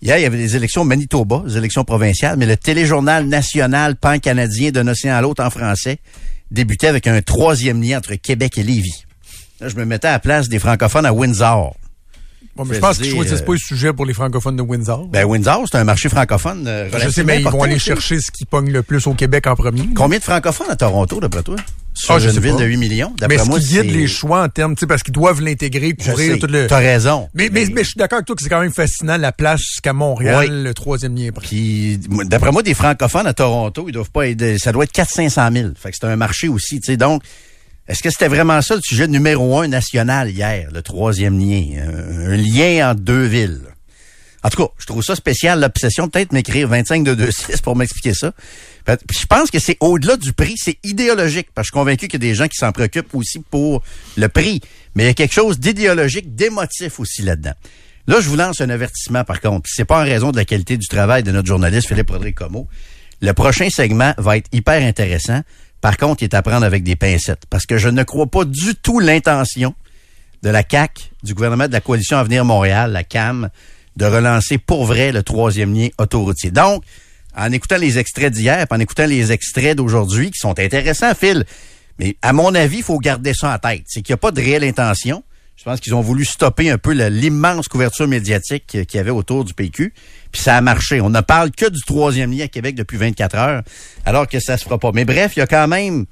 Hier, 0.01 0.17
il 0.17 0.23
y 0.23 0.25
avait 0.25 0.39
des 0.39 0.55
élections 0.55 0.83
Manitoba, 0.83 1.43
des 1.45 1.57
élections 1.57 1.83
provinciales, 1.83 2.37
mais 2.37 2.47
le 2.47 2.57
téléjournal 2.57 3.27
national 3.27 3.95
pan-canadien 3.95 4.71
d'un 4.71 4.87
océan 4.87 5.17
à 5.17 5.21
l'autre 5.21 5.43
en 5.43 5.51
français 5.51 5.99
débutait 6.49 6.87
avec 6.87 7.05
un 7.05 7.21
troisième 7.21 7.79
lien 7.79 7.99
entre 7.99 8.15
Québec 8.15 8.57
et 8.57 8.63
Lévis. 8.63 9.05
Je 9.63 9.75
me 9.75 9.85
mettais 9.85 10.07
à 10.07 10.13
la 10.13 10.19
place 10.19 10.49
des 10.49 10.57
francophones 10.57 11.05
à 11.05 11.13
Windsor. 11.13 11.75
Bon, 12.55 12.65
mais 12.65 12.75
je 12.75 12.79
pense 12.79 12.97
qu'ils 12.97 13.09
choisissent 13.11 13.41
pas 13.41 13.53
le 13.53 13.57
sujet 13.57 13.93
pour 13.93 14.05
les 14.05 14.13
francophones 14.13 14.57
de 14.57 14.61
Windsor. 14.61 15.07
Ben, 15.07 15.23
Windsor, 15.25 15.63
c'est 15.71 15.77
un 15.77 15.83
marché 15.85 16.09
francophone 16.09 16.65
euh, 16.67 16.89
je 16.99 17.09
sais, 17.09 17.23
mais 17.23 17.39
ils 17.41 17.47
vont 17.47 17.63
aller 17.63 17.79
chercher 17.79 18.19
ce 18.19 18.29
qui 18.31 18.45
pogne 18.45 18.71
le 18.71 18.83
plus 18.83 19.07
au 19.07 19.13
Québec 19.13 19.47
en 19.47 19.55
premier. 19.55 19.87
Combien 19.95 20.19
de 20.19 20.23
francophones 20.23 20.69
à 20.69 20.75
Toronto, 20.75 21.19
d'après 21.21 21.43
toi? 21.43 21.55
Sur 21.93 22.15
Ah, 22.15 22.19
je 22.19 22.27
une 22.29 22.35
sais 22.35 22.39
ville 22.41 22.53
pas. 22.53 22.59
de 22.59 22.65
8 22.65 22.77
millions? 22.77 23.09
Mais 23.19 23.27
D'après 23.27 23.37
ce 23.45 23.49
moi, 23.49 23.59
qui 23.59 23.67
guide 23.67 23.91
les 23.91 24.07
choix 24.07 24.43
en 24.43 24.47
termes, 24.49 24.75
tu 24.75 24.81
sais, 24.81 24.87
parce 24.87 25.03
qu'ils 25.03 25.13
doivent 25.13 25.41
l'intégrer, 25.41 25.93
sais, 25.99 26.37
tout 26.39 26.47
le. 26.47 26.67
t'as 26.67 26.77
raison. 26.77 27.29
Mais, 27.33 27.49
mais, 27.51 27.65
mais 27.73 27.83
je 27.83 27.89
suis 27.89 27.97
d'accord 27.97 28.17
avec 28.17 28.27
toi 28.27 28.35
que 28.35 28.41
c'est 28.43 28.49
quand 28.49 28.61
même 28.61 28.71
fascinant 28.71 29.17
la 29.17 29.31
place 29.33 29.59
jusqu'à 29.59 29.91
Montréal, 29.93 30.37
Oui. 30.49 30.63
le 30.63 30.73
troisième 30.73 31.15
lien. 31.15 31.29
Puis, 31.41 31.99
d'après 32.25 32.51
moi, 32.51 32.63
des 32.63 32.73
francophones 32.73 33.27
à 33.27 33.33
Toronto, 33.33 33.85
ils 33.87 33.91
doivent 33.91 34.11
pas 34.11 34.27
être, 34.27 34.57
ça 34.57 34.71
doit 34.71 34.85
être 34.85 34.93
400-500 34.93 35.53
000. 35.53 35.69
Fait 35.77 35.91
que 35.91 35.97
c'est 35.99 36.07
un 36.07 36.15
marché 36.15 36.47
aussi, 36.47 36.79
tu 36.79 36.87
sais. 36.91 36.97
Donc, 36.97 37.23
est-ce 37.91 38.01
que 38.01 38.09
c'était 38.09 38.29
vraiment 38.29 38.61
ça 38.61 38.75
le 38.75 38.81
sujet 38.81 39.05
numéro 39.09 39.59
un 39.59 39.67
national 39.67 40.29
hier, 40.29 40.69
le 40.71 40.81
troisième 40.81 41.37
lien? 41.37 41.83
Un, 41.85 42.37
lien 42.37 42.89
entre 42.89 43.01
deux 43.01 43.25
villes. 43.25 43.63
En 44.43 44.49
tout 44.49 44.63
cas, 44.63 44.71
je 44.77 44.85
trouve 44.85 45.03
ça 45.03 45.13
spécial, 45.13 45.59
l'obsession. 45.59 46.07
Peut-être 46.07 46.31
m'écrire 46.31 46.69
25 46.69 47.03
de 47.03 47.11
26 47.11 47.59
pour 47.59 47.75
m'expliquer 47.75 48.13
ça. 48.13 48.31
Je 48.87 49.25
pense 49.27 49.51
que 49.51 49.59
c'est 49.59 49.75
au-delà 49.81 50.15
du 50.15 50.31
prix, 50.31 50.53
c'est 50.55 50.77
idéologique. 50.85 51.49
Parce 51.53 51.67
que 51.67 51.73
je 51.73 51.77
suis 51.77 51.83
convaincu 51.83 52.07
qu'il 52.07 52.23
y 52.23 52.25
a 52.25 52.29
des 52.29 52.33
gens 52.33 52.47
qui 52.47 52.55
s'en 52.55 52.71
préoccupent 52.71 53.13
aussi 53.13 53.39
pour 53.39 53.83
le 54.15 54.29
prix. 54.29 54.61
Mais 54.95 55.03
il 55.03 55.07
y 55.07 55.09
a 55.09 55.13
quelque 55.13 55.33
chose 55.33 55.59
d'idéologique, 55.59 56.33
d'émotif 56.33 56.97
aussi 56.97 57.23
là-dedans. 57.23 57.53
Là, 58.07 58.21
je 58.21 58.29
vous 58.29 58.37
lance 58.37 58.61
un 58.61 58.69
avertissement, 58.69 59.25
par 59.25 59.41
contre. 59.41 59.69
C'est 59.69 59.83
pas 59.83 59.99
en 59.99 60.05
raison 60.05 60.31
de 60.31 60.37
la 60.37 60.45
qualité 60.45 60.77
du 60.77 60.87
travail 60.87 61.23
de 61.23 61.31
notre 61.33 61.49
journaliste 61.49 61.89
Philippe 61.89 62.09
Rodrigue 62.09 62.35
Como. 62.35 62.69
Le 63.19 63.33
prochain 63.33 63.69
segment 63.69 64.13
va 64.17 64.37
être 64.37 64.47
hyper 64.53 64.81
intéressant. 64.81 65.41
Par 65.81 65.97
contre, 65.97 66.21
il 66.21 66.25
est 66.25 66.35
à 66.35 66.41
prendre 66.41 66.65
avec 66.65 66.83
des 66.83 66.95
pincettes. 66.95 67.43
Parce 67.49 67.65
que 67.65 67.77
je 67.77 67.89
ne 67.89 68.03
crois 68.03 68.27
pas 68.27 68.45
du 68.45 68.75
tout 68.75 68.99
l'intention 68.99 69.73
de 70.43 70.49
la 70.49 70.63
CAC, 70.63 71.11
du 71.23 71.33
gouvernement 71.33 71.67
de 71.67 71.73
la 71.73 71.81
coalition 71.81 72.17
Avenir 72.17 72.45
Montréal, 72.45 72.91
la 72.91 73.03
CAM, 73.03 73.49
de 73.97 74.05
relancer 74.05 74.57
pour 74.57 74.85
vrai 74.85 75.11
le 75.11 75.23
troisième 75.23 75.73
lien 75.73 75.89
autoroutier. 75.97 76.51
Donc, 76.51 76.83
en 77.35 77.51
écoutant 77.51 77.77
les 77.77 77.97
extraits 77.97 78.31
d'hier, 78.31 78.65
en 78.69 78.79
écoutant 78.79 79.05
les 79.05 79.31
extraits 79.31 79.77
d'aujourd'hui, 79.77 80.31
qui 80.31 80.39
sont 80.39 80.57
intéressants, 80.57 81.13
Phil, 81.15 81.45
mais 81.99 82.15
à 82.21 82.33
mon 82.33 82.53
avis, 82.55 82.77
il 82.77 82.83
faut 82.83 82.99
garder 82.99 83.33
ça 83.33 83.53
en 83.53 83.57
tête. 83.59 83.83
C'est 83.87 84.01
qu'il 84.01 84.13
n'y 84.13 84.15
a 84.15 84.17
pas 84.17 84.31
de 84.31 84.41
réelle 84.41 84.63
intention. 84.63 85.23
Je 85.57 85.63
pense 85.63 85.79
qu'ils 85.79 85.93
ont 85.93 86.01
voulu 86.01 86.25
stopper 86.25 86.71
un 86.71 86.77
peu 86.77 86.91
l'immense 86.91 87.67
couverture 87.67 88.07
médiatique 88.07 88.65
qu'il 88.65 88.95
y 88.95 88.97
avait 88.97 89.11
autour 89.11 89.45
du 89.45 89.53
PQ. 89.53 89.93
Puis 90.31 90.41
ça 90.41 90.57
a 90.57 90.61
marché. 90.61 91.01
On 91.01 91.09
ne 91.09 91.21
parle 91.21 91.51
que 91.51 91.69
du 91.69 91.81
troisième 91.81 92.31
lien 92.31 92.45
à 92.45 92.47
Québec 92.47 92.75
depuis 92.75 92.97
24 92.97 93.35
heures, 93.35 93.61
alors 94.05 94.27
que 94.27 94.39
ça 94.39 94.57
se 94.57 94.63
fera 94.63 94.79
pas. 94.79 94.91
Mais 94.93 95.05
bref, 95.05 95.33
il 95.35 95.39
y 95.39 95.43
a 95.43 95.47
quand 95.47 95.67
même... 95.67 96.05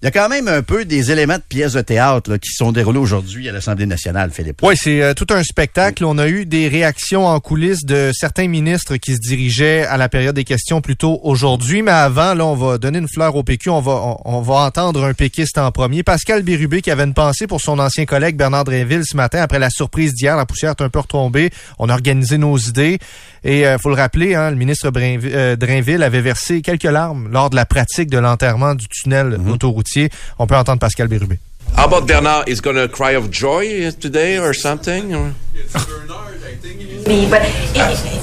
Il 0.00 0.04
y 0.04 0.08
a 0.08 0.10
quand 0.12 0.28
même 0.28 0.46
un 0.46 0.62
peu 0.62 0.84
des 0.84 1.10
éléments 1.10 1.38
de 1.38 1.42
pièces 1.42 1.72
de 1.72 1.80
théâtre 1.80 2.30
là, 2.30 2.38
qui 2.38 2.52
sont 2.52 2.70
déroulés 2.70 3.00
aujourd'hui 3.00 3.48
à 3.48 3.52
l'Assemblée 3.52 3.84
nationale, 3.84 4.30
Philippe. 4.30 4.60
Oui, 4.62 4.76
c'est 4.76 5.02
euh, 5.02 5.12
tout 5.12 5.26
un 5.30 5.42
spectacle. 5.42 6.04
On 6.04 6.18
a 6.18 6.28
eu 6.28 6.46
des 6.46 6.68
réactions 6.68 7.26
en 7.26 7.40
coulisses 7.40 7.84
de 7.84 8.12
certains 8.14 8.46
ministres 8.46 8.94
qui 8.94 9.14
se 9.14 9.18
dirigeaient 9.18 9.84
à 9.84 9.96
la 9.96 10.08
période 10.08 10.36
des 10.36 10.44
questions 10.44 10.80
plutôt 10.80 11.18
aujourd'hui. 11.24 11.82
Mais 11.82 11.90
avant, 11.90 12.34
là, 12.34 12.46
on 12.46 12.54
va 12.54 12.78
donner 12.78 13.00
une 13.00 13.08
fleur 13.08 13.34
au 13.34 13.42
PQ. 13.42 13.70
On 13.70 13.80
va, 13.80 13.92
on, 14.24 14.36
on 14.36 14.40
va 14.40 14.60
entendre 14.66 15.02
un 15.02 15.14
péquiste 15.14 15.58
en 15.58 15.72
premier. 15.72 16.04
Pascal 16.04 16.42
Bérubé 16.42 16.80
qui 16.80 16.92
avait 16.92 17.02
une 17.02 17.12
pensée 17.12 17.48
pour 17.48 17.60
son 17.60 17.80
ancien 17.80 18.06
collègue 18.06 18.36
Bernard 18.36 18.62
Drainville 18.62 19.02
ce 19.04 19.16
matin 19.16 19.42
après 19.42 19.58
la 19.58 19.68
surprise 19.68 20.14
d'hier. 20.14 20.36
La 20.36 20.46
poussière 20.46 20.74
est 20.78 20.82
un 20.84 20.90
peu 20.90 21.00
retombée. 21.00 21.50
On 21.80 21.88
a 21.88 21.94
organisé 21.94 22.38
nos 22.38 22.56
idées. 22.56 23.00
Et 23.44 23.60
il 23.60 23.76
faut 23.80 23.88
le 23.88 23.94
rappeler, 23.94 24.34
hein, 24.34 24.50
le 24.50 24.56
ministre 24.56 24.90
euh, 24.96 25.56
Drainville 25.56 26.02
avait 26.02 26.20
versé 26.20 26.60
quelques 26.62 26.82
larmes 26.84 27.28
lors 27.30 27.50
de 27.50 27.56
la 27.56 27.64
pratique 27.66 28.10
de 28.10 28.18
l'enterrement 28.18 28.74
du 28.74 28.86
tunnel 28.88 29.38
autoroutier. 29.50 30.10
On 30.38 30.46
peut 30.46 30.56
entendre 30.56 30.78
Pascal 30.80 31.08
Bérubé. 31.08 31.38
How 31.76 31.82
about 31.84 32.06
Bernard? 32.06 32.44
Is 32.48 32.60
going 32.62 32.74
to 32.76 32.88
cry 32.88 33.14
of 33.14 33.30
joy 33.30 33.92
today 34.00 34.38
or 34.38 34.54
something? 34.54 35.14
or- 35.14 35.28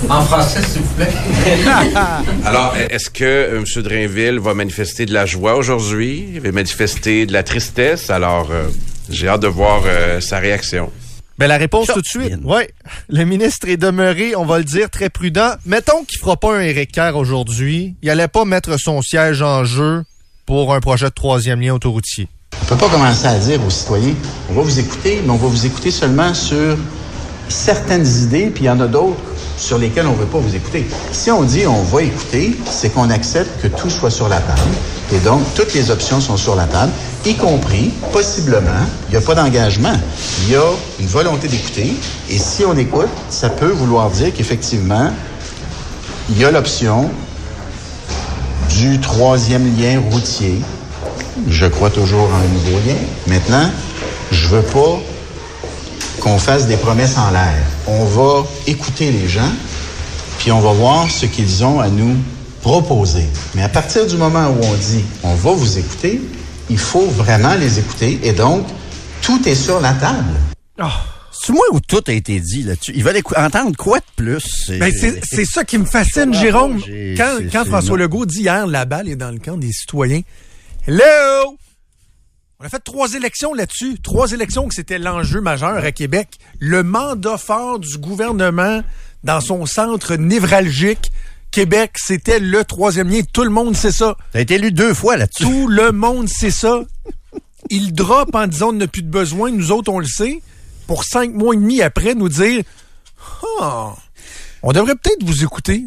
En 0.10 0.22
français, 0.26 0.62
s'il 0.62 0.82
vous 0.82 0.94
plaît. 0.96 1.08
Alors, 2.46 2.76
est-ce 2.90 3.10
que 3.10 3.24
euh, 3.24 3.58
M. 3.76 3.82
Drainville 3.84 4.40
va 4.40 4.54
manifester 4.54 5.06
de 5.06 5.14
la 5.14 5.26
joie 5.26 5.56
aujourd'hui? 5.56 6.26
Il 6.34 6.42
va 6.42 6.52
manifester 6.52 7.26
de 7.26 7.34
la 7.34 7.44
tristesse? 7.44 8.10
Alors, 8.10 8.50
euh, 8.52 8.66
j'ai 9.10 9.28
hâte 9.28 9.42
de 9.42 9.48
voir 9.48 9.82
euh, 9.86 10.20
sa 10.22 10.40
réaction. 10.40 10.92
Ben, 11.38 11.48
la 11.48 11.58
réponse 11.58 11.88
tout 11.88 12.02
de 12.02 12.06
suite. 12.06 12.38
Oui. 12.44 12.64
Le 13.10 13.26
ministre 13.26 13.68
est 13.68 13.78
demeuré, 13.78 14.36
on 14.36 14.46
va 14.46 14.58
le 14.58 14.64
dire, 14.64 14.90
très 14.90 15.10
prudent. 15.10 15.52
Mettons 15.66 16.06
qu'il 16.06 16.20
fera 16.20 16.38
pas 16.38 16.56
un 16.56 16.62
Éric 16.62 16.94
Kerr 16.94 17.16
aujourd'hui. 17.16 17.96
Il 18.02 18.10
allait 18.10 18.30
pas 18.30 18.46
mettre 18.46 18.80
son 18.80 19.02
siège 19.02 19.42
en 19.42 19.66
jeu 19.66 20.04
pour 20.46 20.74
un 20.74 20.80
projet 20.80 21.08
de 21.08 21.14
troisième 21.14 21.60
lien 21.60 21.74
autoroutier. 21.74 22.30
On 22.54 22.64
ne 22.64 22.70
peut 22.70 22.78
pas 22.78 22.90
commencer 22.90 23.28
à 23.28 23.38
dire 23.38 23.64
aux 23.66 23.70
citoyens, 23.70 24.14
on 24.50 24.54
va 24.54 24.62
vous 24.62 24.80
écouter, 24.80 25.22
mais 25.26 25.32
on 25.32 25.36
va 25.36 25.48
vous 25.48 25.66
écouter 25.66 25.92
seulement 25.92 26.34
sur 26.34 26.78
certaines 27.50 28.08
idées, 28.24 28.48
puis 28.48 28.64
il 28.64 28.68
y 28.68 28.70
en 28.70 28.80
a 28.80 28.88
d'autres 28.88 29.20
sur 29.58 29.78
lesquelles 29.78 30.08
on 30.08 30.14
ne 30.14 30.18
veut 30.18 30.26
pas 30.26 30.40
vous 30.40 30.56
écouter. 30.56 30.86
Si 31.12 31.32
on 31.32 31.44
dit 31.44 31.66
on 31.68 31.84
va 31.84 32.04
écouter, 32.04 32.56
c'est 32.70 32.90
qu'on 32.90 33.10
accepte 33.10 33.62
que 33.62 33.68
tout 33.68 33.90
soit 33.90 34.12
sur 34.12 34.30
la 34.30 34.40
table. 34.40 34.60
Et 35.14 35.20
donc, 35.20 35.42
toutes 35.56 35.74
les 35.74 35.92
options 35.92 36.20
sont 36.20 36.38
sur 36.38 36.56
la 36.56 36.66
table. 36.66 36.92
y 37.26 37.36
compris, 37.36 37.92
possiblement, 38.12 38.86
il 39.08 39.12
n'y 39.12 39.18
a 39.18 39.22
pas 39.22 39.36
d'engagement, 39.36 39.94
il 40.44 40.54
y 40.54 40.56
a 40.56 40.64
une 41.00 41.08
volonté 41.08 41.48
d'écouter, 41.48 41.96
et 42.30 42.38
si 42.38 42.66
on 42.66 42.76
écoute, 42.78 43.10
ça 43.30 43.50
peut 43.50 43.70
vouloir 43.70 44.10
dire 44.10 44.34
qu'effectivement, 44.34 45.12
il 46.30 46.40
y 46.40 46.46
a 46.46 46.52
l'option 46.52 47.10
du 48.70 49.00
troisième 49.00 49.78
lien 49.78 50.02
routier. 50.12 50.62
Je 51.48 51.66
crois 51.66 51.90
toujours 51.90 52.30
en 52.32 52.38
un 52.38 52.54
nouveau 52.54 52.78
lien. 52.88 52.96
Maintenant, 53.28 53.70
je 54.32 54.48
veux 54.48 54.62
pas 54.62 55.00
qu'on 56.26 56.40
fasse 56.40 56.66
des 56.66 56.76
promesses 56.76 57.20
en 57.20 57.30
l'air. 57.30 57.54
On 57.86 58.04
va 58.04 58.48
écouter 58.66 59.12
les 59.12 59.28
gens, 59.28 59.52
puis 60.40 60.52
on 60.52 60.60
va 60.60 60.72
voir 60.74 61.08
ce 61.08 61.28
qu'ils 61.28 61.64
ont 61.64 61.80
à 61.80 61.88
nous 61.88 62.18
proposer. 62.64 63.28
Mais 63.54 63.62
à 63.62 63.70
partir 63.70 64.08
du 64.08 64.18
moment 64.18 64.48
où 64.48 64.66
on 64.66 64.74
dit 64.74 65.04
on 65.22 65.36
va 65.36 65.52
vous 65.52 65.78
écouter, 65.78 66.20
il 66.72 66.80
faut 66.80 67.06
vraiment 67.06 67.54
les 67.54 67.78
écouter 67.78 68.20
et 68.24 68.34
donc 68.34 68.66
tout 69.22 69.48
est 69.48 69.54
sur 69.54 69.80
la 69.80 69.94
table. 69.94 70.34
C'est 71.32 71.54
moi 71.54 71.66
où 71.72 71.80
tout 71.80 72.04
a 72.08 72.12
été 72.14 72.40
dit 72.40 72.64
là-dessus. 72.64 72.94
Ils 72.96 73.04
veulent 73.04 73.22
entendre 73.38 73.78
quoi 73.78 74.00
de 74.00 74.24
plus? 74.24 74.72
Ben, 74.80 74.92
c'est 74.92 75.24
c'est 75.24 75.46
ça 75.46 75.64
qui 75.64 75.78
me 75.78 75.86
fascine, 75.86 76.34
Jérôme. 76.34 76.82
Quand, 77.16 77.66
François 77.66 77.98
non. 77.98 78.04
Legault 78.04 78.26
dit 78.26 78.42
hier, 78.42 78.66
la 78.66 78.86
balle 78.86 79.10
est 79.10 79.16
dans 79.16 79.32
le 79.32 79.38
camp 79.38 79.58
des 79.58 79.72
citoyens. 79.72 80.22
Hello! 80.88 81.56
On 82.66 82.68
a 82.68 82.70
fait 82.72 82.80
trois 82.80 83.14
élections 83.14 83.54
là-dessus. 83.54 84.00
Trois 84.02 84.32
élections 84.32 84.68
que 84.68 84.74
c'était 84.74 84.98
l'enjeu 84.98 85.40
majeur 85.40 85.86
à 85.86 85.92
Québec. 85.92 86.40
Le 86.58 86.82
mandat 86.82 87.38
fort 87.38 87.78
du 87.78 88.00
gouvernement 88.00 88.82
dans 89.24 89.40
son 89.40 89.68
centre 89.68 90.16
névralgique. 90.16 91.12
Québec, 91.52 91.92
c'était 91.98 92.40
le 92.40 92.64
troisième 92.64 93.08
lien. 93.08 93.22
Tout 93.32 93.44
le 93.44 93.52
monde 93.52 93.76
sait 93.76 93.92
ça. 93.92 94.18
T'as 94.34 94.42
été 94.42 94.56
élu 94.56 94.72
deux 94.72 94.96
fois 94.96 95.16
là-dessus. 95.16 95.44
Tout 95.44 95.68
le 95.68 95.92
monde 95.92 96.28
sait 96.28 96.50
ça. 96.50 96.84
Il 97.70 97.94
drop 97.94 98.34
en 98.34 98.48
disant 98.48 98.70
on 98.70 98.74
n'a 98.74 98.88
plus 98.88 99.04
de 99.04 99.12
besoin. 99.12 99.52
Nous 99.52 99.72
autres, 99.72 99.92
on 99.92 100.00
le 100.00 100.08
sait. 100.08 100.42
Pour 100.88 101.04
cinq 101.04 101.36
mois 101.36 101.54
et 101.54 101.58
demi 101.58 101.84
après, 101.84 102.16
nous 102.16 102.30
dire 102.30 102.64
Ah, 103.62 103.94
on 104.64 104.72
devrait 104.72 104.96
peut-être 104.96 105.24
vous 105.24 105.44
écouter. 105.44 105.86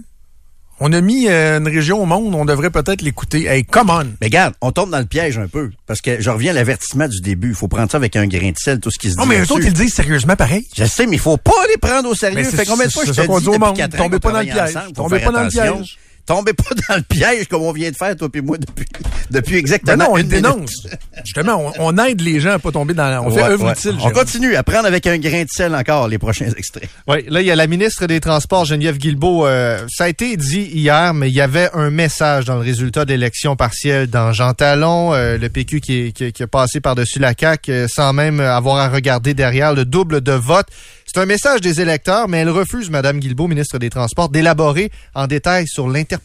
On 0.81 0.93
a 0.93 1.01
mis 1.01 1.29
euh, 1.29 1.59
une 1.59 1.67
région 1.67 2.01
au 2.01 2.07
monde, 2.07 2.35
on 2.37 2.45
devrait 2.45 2.71
peut-être 2.71 3.03
l'écouter. 3.03 3.47
Hey, 3.47 3.65
come 3.65 3.91
on! 3.91 4.05
Mais 4.21 4.29
regarde, 4.29 4.55
on 4.61 4.71
tombe 4.71 4.91
dans 4.91 5.01
le 5.01 5.07
piège 5.07 5.37
un 5.37 5.49
peu. 5.49 5.71
Parce 5.87 6.01
que 6.01 6.21
je 6.21 6.31
reviens 6.31 6.53
à 6.53 6.55
l'avertissement 6.55 7.09
du 7.09 7.21
début. 7.21 7.49
Il 7.49 7.55
faut 7.55 7.67
prendre 7.67 7.91
ça 7.91 7.97
avec 7.97 8.15
un 8.15 8.27
grain 8.29 8.51
de 8.51 8.57
sel, 8.57 8.79
tout 8.79 8.91
ce 8.91 8.99
qui 8.99 9.09
se 9.09 9.15
dit. 9.15 9.19
Non, 9.19 9.27
mais 9.27 9.41
eux 9.41 9.53
autres, 9.53 9.63
ils 9.63 9.67
le 9.67 9.73
disent 9.73 9.95
sérieusement 9.95 10.37
pareil. 10.37 10.67
Je 10.77 10.85
sais, 10.85 11.07
mais 11.07 11.17
il 11.17 11.19
faut 11.19 11.37
pas 11.37 11.51
les 11.69 11.79
prendre 11.79 12.09
au 12.09 12.15
sérieux. 12.15 12.37
Mais 12.37 12.45
fait 12.45 12.65
combien 12.65 12.87
de 12.87 12.93
fois 12.93 13.05
je 13.05 13.13
te 13.13 13.21
dis 13.21 13.27
depuis 13.27 13.83
ans 13.83 13.89
Tombez 13.97 14.21
pas 14.21 14.33
dans 14.33 14.41
le 14.41 14.47
piège. 14.47 14.79
Tombez 14.95 15.19
pas 15.19 15.33
dans 15.33 15.45
le 15.45 15.49
piège. 15.49 15.99
Tombez 16.29 16.53
pas 16.53 16.75
dans 16.89 16.97
le 16.97 17.03
piège 17.03 17.49
comme 17.49 17.63
on 17.63 17.73
vient 17.73 17.91
de 17.91 17.97
faire, 17.97 18.15
toi 18.15 18.29
et 18.33 18.41
moi, 18.41 18.59
depuis, 18.59 18.85
depuis 19.31 19.53
Ben 19.55 19.59
exactement 19.59 20.05
non, 20.05 20.11
on 20.13 20.17
une 20.19 20.29
dénonce. 20.29 20.87
Justement, 21.25 21.73
on, 21.79 21.95
on 21.97 22.05
aide 22.05 22.21
les 22.21 22.39
gens 22.39 22.53
à 22.53 22.59
pas 22.59 22.71
tomber 22.71 22.93
dans. 22.95 23.25
On 23.27 23.31
fait 23.31 23.43
Ouais, 23.43 23.49
œuvre 23.49 23.65
ouais. 23.67 23.73
utile. 23.73 23.93
On 23.97 23.99
Jérôme. 24.01 24.13
continue 24.13 24.55
à 24.55 24.63
prendre 24.63 24.87
avec 24.87 25.07
un 25.07 25.17
grain 25.19 25.43
de 25.43 25.49
sel 25.51 25.75
encore 25.75 26.07
les 26.07 26.19
prochains 26.19 26.51
extraits. 26.57 26.89
Oui, 27.07 27.25
là, 27.29 27.41
il 27.41 27.47
y 27.47 27.51
a 27.51 27.57
la 27.57 27.67
ministre 27.67 28.07
des 28.07 28.21
Transports, 28.21 28.67
Geneviève 28.67 28.99
Guilbeault. 28.99 29.47
euh, 29.47 29.79
ça 29.89 30.05
a 30.05 30.09
été 30.09 30.37
dit 30.37 30.69
hier, 30.73 31.15
mais 31.15 31.31
il 31.31 31.35
y 31.35 31.41
avait 31.41 31.71
un 31.73 31.89
message 31.91 32.45
dans 32.45 32.57
le 32.57 32.61
résultat 32.61 33.07
d'élection 33.07 33.57
partielle 33.57 34.07
dans 34.09 34.33
Jean 34.33 34.53
Talon, 34.53 35.15
euh, 35.15 35.39
le 35.39 35.49
PQ 35.49 35.81
qui, 35.81 35.99
est- 36.09 36.13
qui, 36.13 36.31
qui 36.33 36.43
a 36.43 36.47
passé 36.47 36.81
par-dessus 36.81 37.19
la 37.21 37.33
CAQ 37.39 37.73
euh, 37.73 37.87
sans 37.89 38.13
même 38.13 38.41
avoir 38.41 38.77
à 38.77 38.89
regarder 38.91 39.33
derrière 39.33 39.73
le 39.73 39.87
double 39.87 40.21
de 40.21 40.33
vote. 40.33 40.67
C'est 41.11 41.21
un 41.23 41.27
message 41.27 41.63
des 41.63 41.81
électeurs, 41.81 42.29
mais 42.29 42.37
elle 42.41 42.51
refuse, 42.51 42.91
Madame 42.91 43.19
Guilbeault, 43.19 43.49
ministre 43.49 43.79
des 43.79 43.89
Transports, 43.89 44.29
d'élaborer 44.29 44.91
en 45.15 45.27
détail 45.27 45.67
sur 45.67 45.89
l'interprétation 45.89 46.18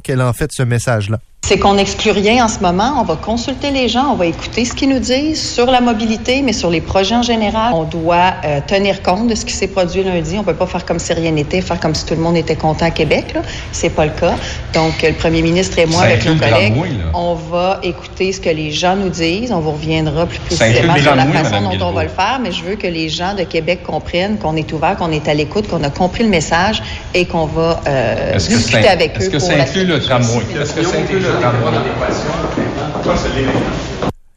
qu'elle 0.00 0.22
en 0.22 0.32
fait 0.32 0.46
de 0.46 0.52
ce 0.52 0.62
message-là. 0.62 1.18
C'est 1.48 1.60
qu'on 1.60 1.74
n'exclut 1.74 2.10
rien 2.10 2.44
en 2.44 2.48
ce 2.48 2.58
moment. 2.58 2.94
On 2.98 3.04
va 3.04 3.14
consulter 3.14 3.70
les 3.70 3.88
gens, 3.88 4.10
on 4.10 4.16
va 4.16 4.26
écouter 4.26 4.64
ce 4.64 4.74
qu'ils 4.74 4.88
nous 4.88 4.98
disent 4.98 5.40
sur 5.40 5.66
la 5.66 5.80
mobilité, 5.80 6.42
mais 6.42 6.52
sur 6.52 6.70
les 6.70 6.80
projets 6.80 7.14
en 7.14 7.22
général. 7.22 7.72
On 7.72 7.84
doit 7.84 8.34
euh, 8.44 8.58
tenir 8.66 9.00
compte 9.00 9.28
de 9.28 9.36
ce 9.36 9.44
qui 9.44 9.52
s'est 9.52 9.68
produit 9.68 10.02
lundi. 10.02 10.36
On 10.40 10.42
peut 10.42 10.56
pas 10.56 10.66
faire 10.66 10.84
comme 10.84 10.98
si 10.98 11.12
rien 11.12 11.30
n'était, 11.30 11.60
faire 11.60 11.78
comme 11.78 11.94
si 11.94 12.04
tout 12.04 12.16
le 12.16 12.20
monde 12.20 12.36
était 12.36 12.56
content 12.56 12.86
à 12.86 12.90
Québec. 12.90 13.32
C'est 13.70 13.90
pas 13.90 14.06
le 14.06 14.10
cas. 14.10 14.34
Donc, 14.74 15.04
euh, 15.04 15.10
le 15.10 15.14
premier 15.14 15.40
ministre 15.40 15.78
et 15.78 15.86
moi, 15.86 16.00
Ça 16.00 16.06
avec 16.06 16.24
nos 16.24 16.34
collègues, 16.34 16.74
on 17.14 17.34
va 17.34 17.78
écouter 17.84 18.32
ce 18.32 18.40
que 18.40 18.50
les 18.50 18.72
gens 18.72 18.96
nous 18.96 19.10
disent. 19.10 19.52
On 19.52 19.60
vous 19.60 19.70
reviendra 19.70 20.26
plus 20.26 20.40
précisément 20.40 20.96
sur 20.96 21.14
la 21.14 21.26
façon 21.26 21.60
dont 21.60 21.86
on 21.86 21.92
va 21.92 22.02
le 22.02 22.08
faire, 22.08 22.40
mais 22.42 22.50
je 22.50 22.64
veux 22.64 22.74
que 22.74 22.88
les 22.88 23.08
gens 23.08 23.34
de 23.34 23.44
Québec 23.44 23.84
comprennent 23.86 24.38
qu'on 24.38 24.56
est 24.56 24.72
ouvert, 24.72 24.96
qu'on 24.96 25.12
est 25.12 25.28
à 25.28 25.34
l'écoute, 25.34 25.68
qu'on 25.68 25.84
a 25.84 25.90
compris 25.90 26.24
le 26.24 26.30
message 26.30 26.82
et 27.14 27.24
qu'on 27.24 27.46
va 27.46 27.80
euh, 27.86 28.34
Est-ce 28.34 28.48
que 28.48 28.54
discuter 28.56 28.88
avec 28.88 29.16
eux 29.16 29.20
est-ce 29.20 29.30
que 29.30 29.38
ça 29.38 29.52
inclut 29.52 29.84
le 29.84 30.00
tramway? 30.00 30.42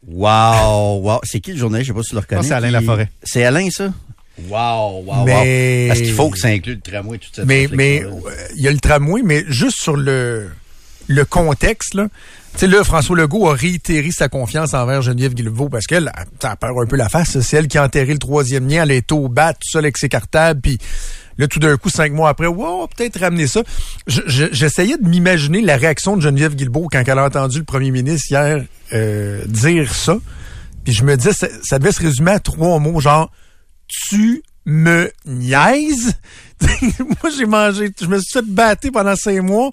Wow, 0.06 1.00
wow. 1.02 1.20
C'est 1.24 1.40
qui 1.40 1.52
le 1.52 1.58
journaliste? 1.58 1.88
Je 1.88 1.92
sais 1.92 1.96
pas 1.96 2.02
si 2.02 2.08
tu 2.10 2.14
le 2.14 2.20
reconnais. 2.20 2.42
c'est 2.42 2.54
Alain 2.54 2.68
qui- 2.68 2.72
Laforêt. 2.74 3.08
C'est 3.22 3.44
Alain, 3.44 3.68
ça? 3.70 3.92
Wow, 4.48 5.04
wow, 5.04 5.24
Mais- 5.24 5.82
wow. 5.84 5.88
Parce 5.88 6.00
qu'il 6.00 6.14
faut 6.14 6.30
que 6.30 6.38
ça 6.38 6.48
inclue 6.48 6.74
le 6.74 6.80
tramway, 6.80 7.18
toute 7.18 7.34
cette 7.36 7.44
Mais 7.44 7.68
mais 7.72 8.02
euh, 8.04 8.10
il 8.56 8.62
y 8.62 8.68
a 8.68 8.72
le 8.72 8.78
tramway, 8.78 9.20
mais 9.24 9.44
juste 9.48 9.76
sur 9.80 9.96
le 9.96 10.48
le 11.08 11.24
contexte 11.24 11.94
là. 11.94 12.08
Tu 12.52 12.60
sais 12.60 12.66
là, 12.66 12.82
François 12.82 13.16
Legault 13.16 13.48
a 13.48 13.54
réitéré 13.54 14.10
sa 14.10 14.28
confiance 14.28 14.74
envers 14.74 15.02
Geneviève 15.02 15.34
Guilbeault 15.34 15.68
parce 15.68 15.86
qu'elle, 15.86 16.10
ça 16.42 16.56
perd 16.56 16.76
un 16.76 16.86
peu 16.86 16.96
la 16.96 17.08
face. 17.08 17.38
C'est 17.40 17.56
elle 17.58 17.68
qui 17.68 17.78
a 17.78 17.84
enterré 17.84 18.12
le 18.12 18.18
troisième 18.18 18.66
lien. 18.68 18.82
Elle 18.82 18.90
est 18.90 19.12
au 19.12 19.28
bat, 19.28 19.52
tout 19.52 19.68
seul 19.70 19.84
avec 19.84 19.96
ses 19.98 20.08
cartables. 20.08 20.60
Puis 20.60 20.78
là, 21.38 21.46
tout 21.48 21.58
d'un 21.58 21.76
coup, 21.76 21.90
cinq 21.90 22.12
mois 22.12 22.28
après, 22.30 22.46
wow, 22.46 22.86
peut-être 22.88 23.18
ramener 23.20 23.46
ça. 23.46 23.62
Je- 24.06 24.20
je- 24.26 24.52
J'essayais 24.52 24.96
de 24.98 25.08
m'imaginer 25.08 25.60
la 25.60 25.76
réaction 25.76 26.16
de 26.16 26.22
Geneviève 26.22 26.54
Guilbeault 26.54 26.88
quand 26.90 27.02
elle 27.06 27.18
a 27.18 27.24
entendu 27.24 27.58
le 27.58 27.64
premier 27.64 27.90
ministre 27.90 28.26
hier 28.30 28.64
euh, 28.92 29.42
dire 29.46 29.94
ça. 29.94 30.18
Puis 30.84 30.92
je 30.94 31.04
me 31.04 31.16
disais, 31.16 31.32
ça, 31.32 31.46
ça 31.62 31.78
devait 31.78 31.92
se 31.92 32.00
résumer 32.00 32.32
à 32.32 32.40
trois 32.40 32.78
mots, 32.78 33.00
genre 33.00 33.30
tu 34.08 34.42
me 34.66 35.10
niaises? 35.26 36.14
Moi, 36.62 37.30
j'ai 37.36 37.46
mangé, 37.46 37.90
je 38.00 38.06
me 38.06 38.18
suis 38.18 38.32
fait 38.32 38.44
battre 38.46 38.88
pendant 38.92 39.16
cinq 39.16 39.40
mois. 39.42 39.70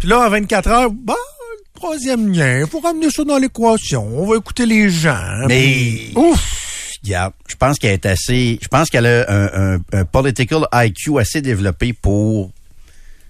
Puis 0.00 0.08
là, 0.08 0.20
en 0.26 0.30
24 0.30 0.68
heures, 0.68 0.90
bah, 0.90 1.14
troisième 1.74 2.32
lien, 2.32 2.64
faut 2.70 2.80
ramener 2.80 3.10
ça 3.10 3.24
dans 3.24 3.38
l'équation. 3.38 4.06
On 4.18 4.26
va 4.26 4.36
écouter 4.36 4.66
les 4.66 4.90
gens. 4.90 5.44
Mais, 5.48 6.10
ouf! 6.14 6.62
Je 7.04 7.54
pense 7.58 7.78
qu'elle 7.78 7.92
est 7.92 8.06
assez, 8.06 8.58
je 8.62 8.68
pense 8.68 8.90
qu'elle 8.90 9.06
a 9.06 9.24
un, 9.30 9.74
un, 9.74 9.78
un 9.92 10.04
political 10.04 10.66
IQ 10.72 11.18
assez 11.20 11.40
développé 11.42 11.92
pour, 11.92 12.50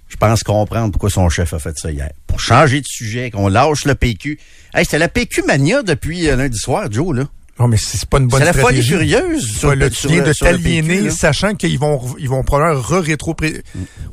je 0.08 0.16
pense, 0.16 0.42
comprendre 0.42 0.92
pourquoi 0.92 1.10
son 1.10 1.28
chef 1.28 1.52
a 1.52 1.58
fait 1.58 1.76
ça 1.78 1.90
hier. 1.90 2.10
Pour 2.26 2.40
changer 2.40 2.80
de 2.80 2.86
sujet, 2.86 3.30
qu'on 3.30 3.48
lâche 3.48 3.84
le 3.84 3.94
PQ. 3.94 4.38
Hey, 4.74 4.84
c'était 4.84 4.98
la 4.98 5.08
PQ 5.08 5.42
mania 5.42 5.82
depuis 5.82 6.28
euh, 6.28 6.36
lundi 6.36 6.58
soir, 6.58 6.86
Joe, 6.90 7.16
là. 7.16 7.24
Non, 7.58 7.68
mais 7.68 7.78
c'est 7.78 8.04
pas 8.06 8.18
une 8.18 8.28
bonne 8.28 8.38
C'est 8.40 8.44
la 8.46 8.52
folie 8.52 8.82
furieuse 8.82 9.46
sur 9.58 9.74
le- 9.74 9.90
sur 9.90 10.10
de 10.10 10.32
t'aliéner, 10.52 10.96
sachant 11.10 11.54
qu'ils 11.54 11.78
vont, 11.78 12.02
ils 12.18 12.28
vont 12.28 12.42
probablement 12.44 12.82
re-rétro... 12.82 13.34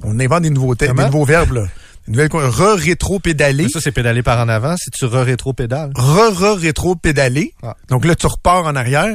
On 0.04 0.18
invente 0.20 0.44
des 0.44 0.50
nouveaux, 0.50 0.76
des 0.76 0.88
nouveaux 1.08 1.26
verbes, 1.26 1.52
là. 1.54 1.68
Des 2.08 2.12
nouvelles 2.14 2.30
co- 2.30 2.40
Re-rétro-pédaler. 2.40 3.70
Ça, 3.70 3.80
c'est 3.82 3.92
pédaler 3.92 4.24
par 4.24 4.40
en 4.40 4.50
avant. 4.50 4.76
Si 4.78 4.90
tu 4.92 5.06
re-rétro-pédales. 5.06 5.92
Re-re-rétro-pédaler. 5.96 7.54
Ah. 7.64 7.76
Donc 7.90 8.06
là, 8.06 8.16
tu 8.16 8.28
repars 8.28 8.66
en 8.66 8.76
arrière. 8.76 9.14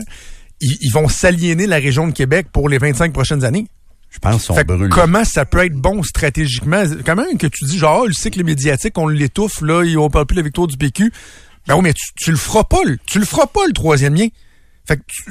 Ils, 0.60 0.76
ils 0.80 0.92
vont 0.92 1.08
s'aliéner 1.08 1.66
la 1.66 1.76
région 1.76 2.06
de 2.08 2.12
Québec 2.12 2.48
pour 2.52 2.68
les 2.68 2.78
25 2.78 3.12
prochaines 3.12 3.44
années. 3.44 3.66
Je 4.10 4.18
pense 4.20 4.46
qu'on 4.46 4.54
brûle. 4.64 4.88
comment 4.88 5.24
ça 5.24 5.44
peut 5.44 5.64
être 5.64 5.74
bon 5.74 6.02
stratégiquement? 6.02 6.82
Comment 7.04 7.24
que 7.38 7.46
tu 7.46 7.64
dis, 7.66 7.76
genre, 7.78 8.02
ah, 8.04 8.06
le 8.06 8.14
cycle 8.14 8.42
médiatique, 8.42 8.96
on 8.96 9.06
l'étouffe, 9.06 9.60
là, 9.60 9.82
on 9.98 10.08
parle 10.08 10.24
plus 10.26 10.34
de 10.36 10.40
la 10.40 10.44
victoire 10.44 10.66
du 10.66 10.78
PQ. 10.78 11.12
Ben 11.66 11.74
oui, 11.76 11.82
mais 11.82 11.92
tu, 11.92 12.06
tu 12.16 12.30
le 12.30 12.38
feras 12.38 12.64
pas, 12.64 12.80
le- 12.86 12.96
tu 13.06 13.18
le 13.18 13.26
feras 13.26 13.46
pas, 13.46 13.66
le 13.66 13.74
troisième 13.74 14.14
lien. 14.14 14.28
Fait 14.88 14.96
que, 14.96 15.02
tu- 15.06 15.24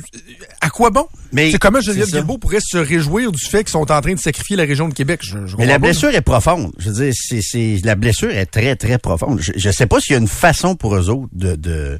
à 0.61 0.69
quoi 0.69 0.91
bon? 0.91 1.07
Mais 1.33 1.49
c'est 1.51 1.57
comment 1.57 1.81
Geneviève. 1.81 2.09
Guilbeault 2.11 2.37
pourrait 2.37 2.59
se 2.61 2.77
réjouir 2.77 3.31
du 3.31 3.43
fait 3.43 3.63
qu'ils 3.63 3.71
sont 3.71 3.91
en 3.91 4.01
train 4.01 4.13
de 4.13 4.19
sacrifier 4.19 4.55
la 4.55 4.63
région 4.65 4.87
de 4.87 4.93
Québec? 4.93 5.21
Je, 5.23 5.47
je 5.47 5.57
Mais 5.57 5.65
la 5.65 5.73
pas, 5.73 5.87
blessure 5.87 6.13
est 6.13 6.21
profonde. 6.21 6.71
Je 6.77 6.89
veux 6.91 7.05
dire, 7.11 7.13
c'est, 7.41 7.79
la 7.83 7.95
blessure 7.95 8.29
est 8.29 8.45
très, 8.45 8.75
très 8.75 8.99
profonde. 8.99 9.41
Je, 9.41 9.53
je 9.55 9.69
sais 9.71 9.87
pas 9.87 9.99
s'il 9.99 10.13
y 10.13 10.15
a 10.15 10.19
une 10.19 10.27
façon 10.27 10.75
pour 10.75 10.95
eux 10.95 11.09
autres 11.09 11.29
de, 11.33 11.55
de, 11.55 11.99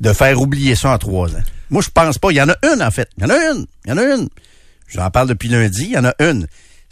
de 0.00 0.12
faire 0.14 0.40
oublier 0.40 0.74
ça 0.76 0.92
en 0.94 0.98
trois 0.98 1.28
ans. 1.36 1.42
Moi, 1.70 1.82
je 1.82 1.90
pense 1.90 2.16
pas. 2.18 2.30
Il 2.30 2.36
y 2.36 2.42
en 2.42 2.48
a 2.48 2.56
une, 2.72 2.82
en 2.82 2.90
fait. 2.90 3.08
Il 3.18 3.24
y 3.24 3.26
en 3.26 3.30
a 3.30 3.36
une. 3.52 3.66
Il 3.84 3.90
y 3.90 3.92
en 3.92 3.98
a 3.98 4.02
une. 4.16 4.28
J'en 4.88 5.10
parle 5.10 5.28
depuis 5.28 5.48
lundi. 5.50 5.84
Il 5.84 5.90
y 5.92 5.98
en 5.98 6.04
a 6.06 6.14
une. 6.20 6.46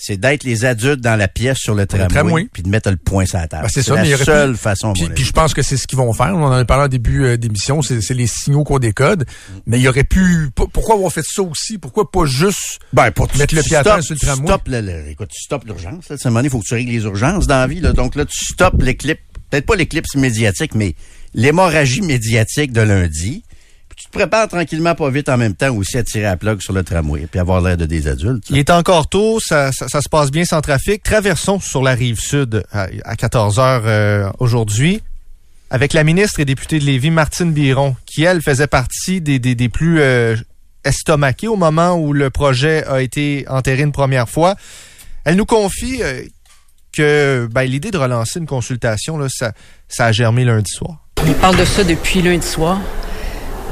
C'est 0.05 0.17
d'être 0.17 0.43
les 0.43 0.65
adultes 0.65 1.01
dans 1.01 1.15
la 1.15 1.29
pièce 1.29 1.59
sur 1.59 1.75
le 1.77 1.87
tramway, 1.87 2.09
tramway. 2.09 2.49
puis 2.53 2.65
de 2.65 2.69
mettre 2.69 2.91
le 2.91 2.97
point 2.97 3.25
sur 3.25 3.39
la 3.39 3.47
table. 3.47 3.63
Ben, 3.63 3.69
c'est 3.73 3.83
ça, 3.85 3.95
la 3.95 4.03
mais 4.03 4.17
seule 4.17 4.53
pu- 4.53 4.59
façon. 4.59 4.93
Puis, 4.95 5.09
puis 5.15 5.23
je 5.25 5.31
pense 5.33 5.55
que 5.55 5.63
c'est 5.63 5.77
ce 5.77 5.87
qu'ils 5.87 5.99
vont 5.99 6.13
faire. 6.13 6.35
On 6.35 6.43
en 6.45 6.51
avait 6.51 6.65
parlé 6.65 6.85
en 6.85 6.89
début 6.89 7.25
euh, 7.25 7.37
d'émission. 7.37 7.83
C'est, 7.83 8.01
c'est 8.01 8.15
les 8.15 8.27
signaux 8.27 8.65
qu'on 8.65 8.81
décode. 8.81 9.25
Mais 9.67 9.79
il 9.79 9.83
y 9.83 9.89
aurait 9.89 10.03
pu. 10.03 10.49
Pourquoi 10.55 10.97
avoir 10.97 11.13
fait 11.13 11.25
ça 11.25 11.43
aussi? 11.43 11.79
Pourquoi 11.79 12.11
pas 12.11 12.25
juste 12.27 12.81
Ben, 12.93 13.11
pour 13.13 13.29
mettre 13.37 13.55
le 13.55 13.63
pied 13.63 13.77
à 13.77 13.85
terre 13.85 14.03
sur 14.03 14.15
le 14.15 14.19
tramway? 14.21 14.47
stoppes 14.49 14.67
le- 14.69 14.81
le- 14.81 15.09
écoute, 15.11 15.29
tu 15.33 15.41
stoppes 15.41 15.65
l'urgence. 15.67 16.11
À 16.11 16.15
un 16.15 16.17
moment 16.25 16.39
donné, 16.41 16.49
il 16.49 16.51
faut 16.51 16.59
que 16.61 16.67
tu 16.67 16.75
règles 16.75 16.91
les 16.91 17.05
urgences 17.05 17.47
dans 17.47 17.59
la 17.59 17.67
vie. 17.69 17.81
Là. 17.81 17.93
Donc 17.93 18.17
là, 18.17 18.25
tu 18.25 18.45
stoppes 18.45 18.83
l'éclipse, 18.83 19.21
peut-être 19.51 19.67
pas 19.67 19.77
l'éclipse 19.77 20.17
médiatique, 20.17 20.75
mais 20.75 20.97
l'hémorragie 21.35 22.03
médiatique 22.03 22.73
de 22.73 22.81
lundi. 22.81 23.45
Prépares 24.13 24.49
tranquillement, 24.49 24.95
pas 24.95 25.11
vite 25.11 25.29
en 25.29 25.39
même 25.39 25.55
temps 25.55 25.75
aussi 25.75 25.97
à 25.97 26.05
tirer 26.05 26.27
à 26.27 26.37
plug 26.37 26.61
sur 26.61 26.73
le 26.73 26.85
tramway, 26.85 27.27
puis 27.31 27.41
avoir 27.41 27.61
l'air 27.63 27.77
de 27.77 27.87
des 27.87 28.07
adultes. 28.09 28.45
Il 28.51 28.59
est 28.59 28.71
encore 28.71 29.09
tôt, 29.09 29.41
ça, 29.41 29.73
ça, 29.73 29.89
ça 29.89 30.01
se 30.01 30.09
passe 30.09 30.31
bien 30.31 30.45
sans 30.45 30.61
trafic. 30.61 31.03
Traversons 31.03 31.59
sur 31.59 31.83
la 31.83 31.95
rive 31.95 32.21
sud 32.21 32.63
à, 32.73 32.89
à 33.05 33.17
14 33.17 33.59
heures 33.59 33.83
euh, 33.87 34.31
aujourd'hui. 34.39 35.03
avec 35.71 35.95
la 35.95 36.05
ministre 36.05 36.39
et 36.39 36.45
députée 36.45 36.79
de 36.79 36.85
Lévis, 36.85 37.11
Martine 37.11 37.53
Biron, 37.53 37.97
qui, 38.05 38.25
elle, 38.25 38.43
faisait 38.43 38.67
partie 38.67 39.23
des, 39.23 39.39
des, 39.39 39.55
des 39.55 39.69
plus 39.71 40.01
euh, 40.01 40.37
estomaqués 40.85 41.49
au 41.49 41.57
moment 41.57 41.95
où 41.95 42.13
le 42.13 42.29
projet 42.29 42.85
a 42.87 43.01
été 43.01 43.47
enterré 43.49 43.83
une 43.83 43.93
première 43.93 44.29
fois. 44.29 44.55
Elle 45.25 45.37
nous 45.37 45.47
confie 45.47 46.03
euh, 46.03 46.23
que 46.93 47.49
ben, 47.51 47.63
l'idée 47.63 47.91
de 47.91 47.99
relancer 47.99 48.39
une 48.39 48.47
consultation, 48.47 49.17
là, 49.17 49.29
ça, 49.31 49.53
ça 49.89 50.07
a 50.07 50.13
germé 50.13 50.45
lundi 50.45 50.71
soir. 50.71 50.99
On 51.27 51.33
parle 51.35 51.57
de 51.57 51.65
ça 51.65 51.85
depuis 51.85 52.21
lundi 52.21 52.47
soir. 52.47 52.81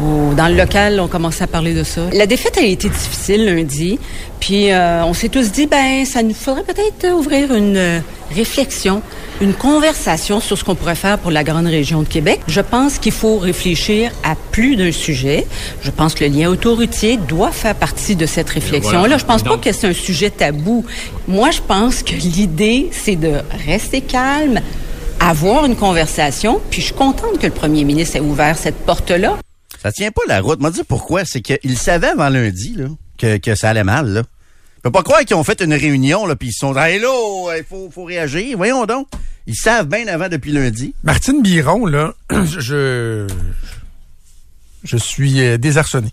Dans 0.00 0.48
le 0.48 0.54
local, 0.54 0.98
on 1.00 1.08
commençait 1.08 1.44
à 1.44 1.46
parler 1.46 1.74
de 1.74 1.82
ça. 1.82 2.02
La 2.12 2.26
défaite 2.26 2.56
a 2.56 2.62
été 2.62 2.88
difficile 2.88 3.44
lundi, 3.44 3.98
puis 4.38 4.72
euh, 4.72 5.04
on 5.04 5.12
s'est 5.12 5.28
tous 5.28 5.52
dit, 5.52 5.66
ben, 5.66 6.06
ça 6.06 6.22
nous 6.22 6.34
faudrait 6.34 6.62
peut-être 6.62 7.12
ouvrir 7.14 7.54
une 7.54 7.76
euh, 7.76 8.00
réflexion, 8.34 9.02
une 9.42 9.52
conversation 9.52 10.40
sur 10.40 10.56
ce 10.56 10.64
qu'on 10.64 10.74
pourrait 10.74 10.94
faire 10.94 11.18
pour 11.18 11.30
la 11.30 11.44
grande 11.44 11.66
région 11.66 12.00
de 12.02 12.08
Québec. 12.08 12.40
Je 12.46 12.62
pense 12.62 12.98
qu'il 12.98 13.12
faut 13.12 13.36
réfléchir 13.36 14.12
à 14.24 14.36
plus 14.52 14.76
d'un 14.76 14.92
sujet. 14.92 15.46
Je 15.82 15.90
pense 15.90 16.14
que 16.14 16.24
le 16.24 16.30
lien 16.30 16.48
autoroutier 16.48 17.18
doit 17.18 17.50
faire 17.50 17.74
partie 17.74 18.16
de 18.16 18.24
cette 18.24 18.48
réflexion. 18.48 19.04
Là, 19.04 19.18
je 19.18 19.24
pense 19.26 19.42
pas 19.42 19.58
que 19.58 19.72
c'est 19.72 19.88
un 19.88 19.92
sujet 19.92 20.30
tabou. 20.30 20.84
Moi, 21.28 21.50
je 21.50 21.60
pense 21.60 22.02
que 22.02 22.14
l'idée, 22.14 22.88
c'est 22.92 23.16
de 23.16 23.34
rester 23.66 24.00
calme, 24.00 24.60
avoir 25.20 25.66
une 25.66 25.76
conversation, 25.76 26.60
puis 26.70 26.80
je 26.80 26.86
suis 26.86 26.94
contente 26.94 27.38
que 27.38 27.46
le 27.46 27.52
premier 27.52 27.84
ministre 27.84 28.16
ait 28.16 28.20
ouvert 28.20 28.56
cette 28.56 28.76
porte-là. 28.86 29.36
Ça 29.82 29.92
tient 29.92 30.10
pas 30.10 30.22
la 30.28 30.40
route. 30.40 30.60
M'a 30.60 30.70
dit 30.70 30.84
pourquoi? 30.86 31.24
C'est 31.24 31.40
qu'ils 31.40 31.78
savaient 31.78 32.08
avant 32.08 32.28
lundi 32.28 32.76
que, 33.16 33.54
ça 33.54 33.70
allait 33.70 33.84
mal. 33.84 34.08
Là. 34.10 34.22
Je 34.76 34.82
peux 34.82 34.90
pas 34.90 35.02
croire 35.02 35.20
qu'ils 35.20 35.36
ont 35.36 35.44
fait 35.44 35.60
une 35.62 35.74
réunion 35.74 36.26
là, 36.26 36.36
puis 36.36 36.48
ils 36.48 36.52
se 36.52 36.60
sont 36.60 36.72
dit 36.72 36.78
Hey 36.78 37.00
là, 37.00 37.56
il 37.56 37.64
faut, 37.64 38.04
réagir. 38.04 38.56
Voyons 38.56 38.84
donc. 38.84 39.08
Ils 39.46 39.56
savent 39.56 39.88
bien 39.88 40.06
avant 40.06 40.28
depuis 40.28 40.52
lundi. 40.52 40.94
Martine 41.02 41.42
Biron, 41.42 41.86
là, 41.86 42.14
je, 42.30 43.26
suis 44.96 45.40
euh, 45.40 45.56
désarçonné. 45.56 46.10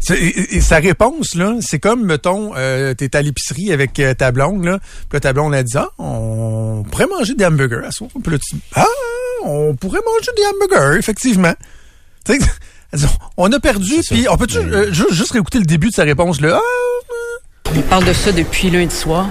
Sa 0.00 0.76
réponse, 0.76 1.34
là, 1.34 1.56
c'est 1.60 1.78
comme, 1.78 2.04
mettons, 2.04 2.52
euh, 2.56 2.94
t'es 2.94 3.16
à 3.16 3.22
l'épicerie 3.22 3.72
avec 3.72 3.98
euh, 3.98 4.14
ta 4.14 4.30
blonde, 4.30 4.64
là, 4.64 4.78
puis 5.08 5.20
ta 5.20 5.32
blonde 5.32 5.54
a 5.54 5.62
dit, 5.62 5.76
ah, 5.76 5.88
on 5.98 6.84
pourrait 6.90 7.06
manger 7.06 7.34
des 7.34 7.44
hamburgers 7.44 7.84
à 7.84 7.90
soir. 7.90 8.10
Ah, 8.74 8.84
on 9.44 9.74
pourrait 9.74 10.00
manger 10.04 10.30
des 10.36 10.44
hamburgers, 10.46 10.98
effectivement. 10.98 11.54
on 13.36 13.50
a 13.52 13.60
perdu, 13.60 14.00
puis 14.08 14.26
on 14.28 14.36
peut-tu 14.36 14.58
euh, 14.58 14.92
ju- 14.92 15.04
juste 15.10 15.32
réécouter 15.32 15.58
le 15.58 15.64
début 15.64 15.88
de 15.90 15.94
sa 15.94 16.02
réponse, 16.04 16.40
là? 16.40 16.60
Ah, 16.60 17.70
On 17.76 17.80
parle 17.82 18.04
de 18.04 18.12
ça 18.12 18.32
depuis 18.32 18.70
lundi 18.70 18.94
soir. 18.94 19.26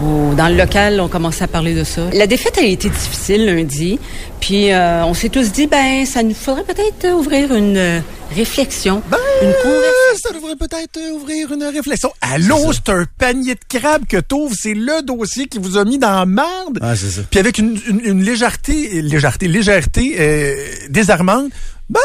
Dans 0.00 0.48
le 0.48 0.56
local, 0.56 1.00
on 1.00 1.08
commençait 1.08 1.44
à 1.44 1.48
parler 1.48 1.74
de 1.74 1.84
ça. 1.84 2.02
La 2.14 2.26
défaite 2.26 2.56
a 2.56 2.62
été 2.62 2.88
difficile 2.88 3.44
lundi, 3.44 3.98
puis 4.40 4.72
euh, 4.72 5.04
on 5.04 5.12
s'est 5.12 5.28
tous 5.28 5.52
dit, 5.52 5.66
ben, 5.66 6.06
ça 6.06 6.22
nous 6.22 6.34
faudrait 6.34 6.64
peut-être 6.64 7.04
euh, 7.04 7.12
ouvrir 7.12 7.54
une 7.54 7.76
euh, 7.76 8.00
réflexion, 8.34 9.02
une 9.42 9.52
conversation. 9.62 10.16
ça 10.22 10.32
devrait 10.32 10.56
peut-être 10.56 10.96
euh, 10.96 11.12
ouvrir 11.12 11.52
une 11.52 11.64
réflexion. 11.64 12.10
Allô, 12.22 12.72
c'est 12.72 12.88
un 12.90 13.04
panier 13.18 13.54
de 13.54 13.78
crabes 13.78 14.06
que 14.06 14.16
t'ouvres, 14.18 14.54
c'est 14.58 14.72
le 14.74 15.02
dossier 15.02 15.46
qui 15.46 15.58
vous 15.58 15.76
a 15.76 15.84
mis 15.84 15.98
dans 15.98 16.14
la 16.14 16.24
merde. 16.26 16.78
Ah, 16.80 16.96
c'est 16.96 17.10
ça. 17.10 17.20
Puis 17.30 17.38
avec 17.38 17.58
une, 17.58 17.78
une, 17.86 18.00
une 18.02 18.22
légèreté, 18.22 19.02
légèreté, 19.02 19.48
légèreté 19.48 20.16
euh, 20.18 20.54
désarmante, 20.88 21.52
ben, 21.90 22.00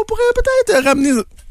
on 0.00 0.04
pourrait 0.06 0.22
peut-être 0.34 0.84
ramener... 0.84 1.10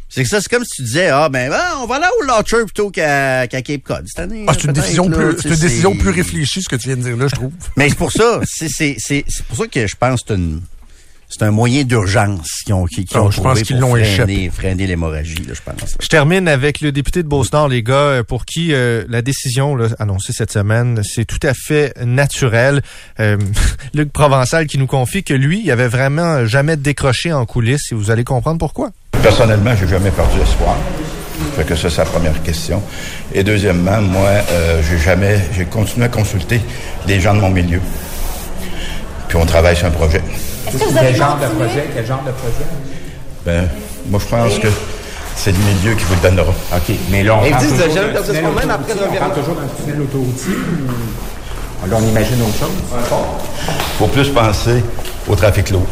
C'est 0.09 0.23
que 0.23 0.29
ça, 0.29 0.41
c'est 0.41 0.49
comme 0.49 0.63
si 0.65 0.77
tu 0.77 0.83
disais, 0.83 1.09
ah 1.09 1.29
ben, 1.29 1.51
ah, 1.53 1.77
on 1.81 1.85
va 1.85 1.95
aller 1.97 2.05
au 2.19 2.25
Launcher 2.25 2.63
plutôt 2.65 2.89
qu'à 2.89 3.47
qu'à 3.47 3.61
Cape 3.61 3.83
Cod 3.83 4.05
cette 4.07 4.19
année. 4.19 4.45
Ah, 4.47 4.53
c'est 4.53 4.65
une 4.65 4.73
décision, 4.73 5.07
là, 5.07 5.15
plus, 5.17 5.43
une 5.45 5.55
décision 5.55 5.95
plus 5.95 6.09
réfléchie, 6.09 6.61
ce 6.63 6.69
que 6.69 6.75
tu 6.75 6.87
viens 6.87 6.97
de 6.97 7.03
dire 7.03 7.15
là, 7.15 7.27
je 7.27 7.35
trouve. 7.35 7.51
Mais 7.77 7.89
c'est 7.89 7.95
pour 7.97 8.11
ça, 8.11 8.39
c'est 8.45 8.69
c'est 8.69 8.95
c'est 8.97 9.23
c'est 9.27 9.45
pour 9.45 9.57
ça 9.57 9.67
que 9.67 9.85
je 9.87 9.95
pense 9.95 10.21
que 10.21 10.27
c'est 10.29 10.33
une 10.35 10.61
c'est 11.31 11.43
un 11.43 11.51
moyen 11.51 11.83
d'urgence 11.83 12.63
qu'ils 12.65 12.73
ont 12.73 12.85
qui, 12.87 13.05
qui 13.05 13.13
Ah, 13.15 13.21
ont 13.21 13.29
je 13.29 13.35
pense 13.39 13.45
trouvé 13.45 13.61
qu'ils 13.61 13.77
l'ont 13.77 13.91
freiner, 13.91 14.09
échappé. 14.13 14.49
freiner 14.49 14.87
l'hémorragie, 14.87 15.35
je 15.47 15.61
pense. 15.63 15.95
Je 16.01 16.07
termine 16.07 16.47
avec 16.47 16.81
le 16.81 16.91
député 16.91 17.21
de 17.21 17.27
Beauce-Nord, 17.27 17.67
les 17.67 17.83
gars, 17.83 17.93
euh, 17.93 18.23
pour 18.23 18.45
qui 18.45 18.73
euh, 18.73 19.03
la 19.09 19.21
décision 19.21 19.75
là, 19.75 19.89
annoncée 19.99 20.33
cette 20.33 20.51
semaine, 20.51 21.03
c'est 21.03 21.25
tout 21.25 21.37
à 21.43 21.53
fait 21.53 21.93
naturel. 22.03 22.81
Euh, 23.19 23.37
Luc 23.93 24.11
Provençal 24.11 24.65
qui 24.65 24.79
nous 24.79 24.87
confie 24.87 25.23
que 25.23 25.35
lui, 25.35 25.61
il 25.63 25.69
avait 25.69 25.87
vraiment 25.87 26.47
jamais 26.47 26.77
décroché 26.77 27.31
en 27.31 27.45
coulisses 27.45 27.91
et 27.91 27.95
vous 27.95 28.09
allez 28.09 28.23
comprendre 28.23 28.57
pourquoi. 28.57 28.89
Personnellement, 29.21 29.75
j'ai 29.75 29.87
jamais 29.87 30.11
perdu 30.11 30.39
espoir. 30.41 30.75
Fait 31.55 31.63
que 31.63 31.75
ça, 31.75 31.89
c'est 31.89 31.97
la 31.99 32.05
première 32.05 32.41
question. 32.43 32.81
Et 33.33 33.43
deuxièmement, 33.43 34.01
moi, 34.01 34.27
euh, 34.51 34.81
j'ai 34.87 34.97
jamais, 34.97 35.39
j'ai 35.53 35.65
continué 35.65 36.05
à 36.05 36.09
consulter 36.09 36.61
les 37.07 37.19
gens 37.19 37.33
de 37.35 37.39
mon 37.41 37.49
milieu. 37.49 37.81
Puis 39.27 39.37
on 39.37 39.45
travaille 39.45 39.75
sur 39.75 39.87
un 39.87 39.91
projet. 39.91 40.21
Quel 40.65 41.15
genre 41.15 41.37
de 41.37 41.47
projet? 41.47 41.85
Quel 41.93 42.05
genre 42.05 42.23
de 42.25 42.31
projet? 42.31 42.65
Ben, 43.45 43.67
moi, 44.07 44.19
je 44.23 44.27
pense 44.27 44.59
que 44.59 44.67
c'est 45.35 45.51
le 45.51 45.57
milieu 45.59 45.95
qui 45.95 46.03
vous 46.05 46.15
le 46.15 46.21
donnera. 46.21 46.51
OK, 46.75 46.95
mais 47.09 47.23
là, 47.23 47.35
on 47.37 47.45
Et 47.45 47.51
parle 47.51 47.65
vous 47.65 47.75
dites, 47.75 47.85
toujours 47.85 48.11
perdu 48.11 48.31
espoir 48.31 48.53
même 48.53 48.69
après 48.71 48.93
le 48.93 48.99
On 49.01 49.83
tunnel 49.83 50.01
autoroutier 50.01 50.53
ou- 50.53 51.87
Là, 51.89 51.95
on 51.97 52.07
imagine 52.09 52.41
autre 52.41 52.59
chose? 52.59 53.17
faut 53.97 54.07
plus 54.07 54.29
penser 54.29 54.83
au 55.29 55.35
trafic 55.35 55.69
lourd. 55.69 55.87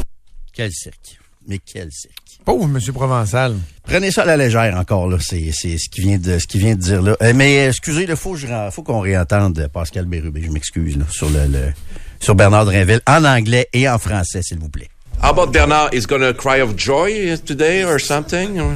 Quel 0.53 0.71
cirque. 0.71 1.17
Mais 1.47 1.59
quel 1.59 1.87
cirque. 1.93 2.13
Pauvre 2.47 2.65
Monsieur 2.65 2.93
Provençal. 2.93 3.55
Prenez 3.83 4.09
ça 4.09 4.21
à 4.21 4.25
la 4.25 4.37
légère 4.37 4.77
encore 4.77 5.09
là, 5.09 5.17
c'est 5.19 5.49
c'est 5.51 5.77
ce 5.77 5.89
qui 5.89 5.99
vient 5.99 6.17
de 6.17 6.39
ce 6.39 6.47
qui 6.47 6.57
vient 6.59 6.75
de 6.75 6.79
dire 6.79 7.01
là. 7.01 7.17
Euh, 7.21 7.33
mais 7.35 7.65
euh, 7.65 7.67
excusez, 7.71 8.05
il 8.07 8.15
faut 8.15 8.83
qu'on 8.83 9.01
réentende 9.01 9.67
Pascal 9.73 10.05
Bérubé, 10.05 10.41
je 10.45 10.49
m'excuse 10.49 10.95
là, 10.97 11.03
sur 11.09 11.29
le, 11.29 11.39
le- 11.51 11.73
sur 12.21 12.35
Bernard 12.35 12.63
Drinville 12.63 13.01
en 13.05 13.25
anglais 13.25 13.67
et 13.73 13.89
en 13.89 13.99
français 13.99 14.41
s'il 14.43 14.59
vous 14.59 14.69
plaît. 14.69 14.87
How 15.21 15.31
about 15.31 15.47
Bernard 15.47 15.89
is 15.93 16.03
gonna 16.07 16.31
cry 16.31 16.61
of 16.61 16.77
joy 16.77 17.37
today 17.45 17.83
or 17.83 17.99
something? 17.99 18.57
or- 18.61 18.75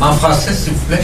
En 0.00 0.12
français, 0.12 0.54
s'il 0.54 0.72
vous 0.72 0.86
plaît. 0.86 1.02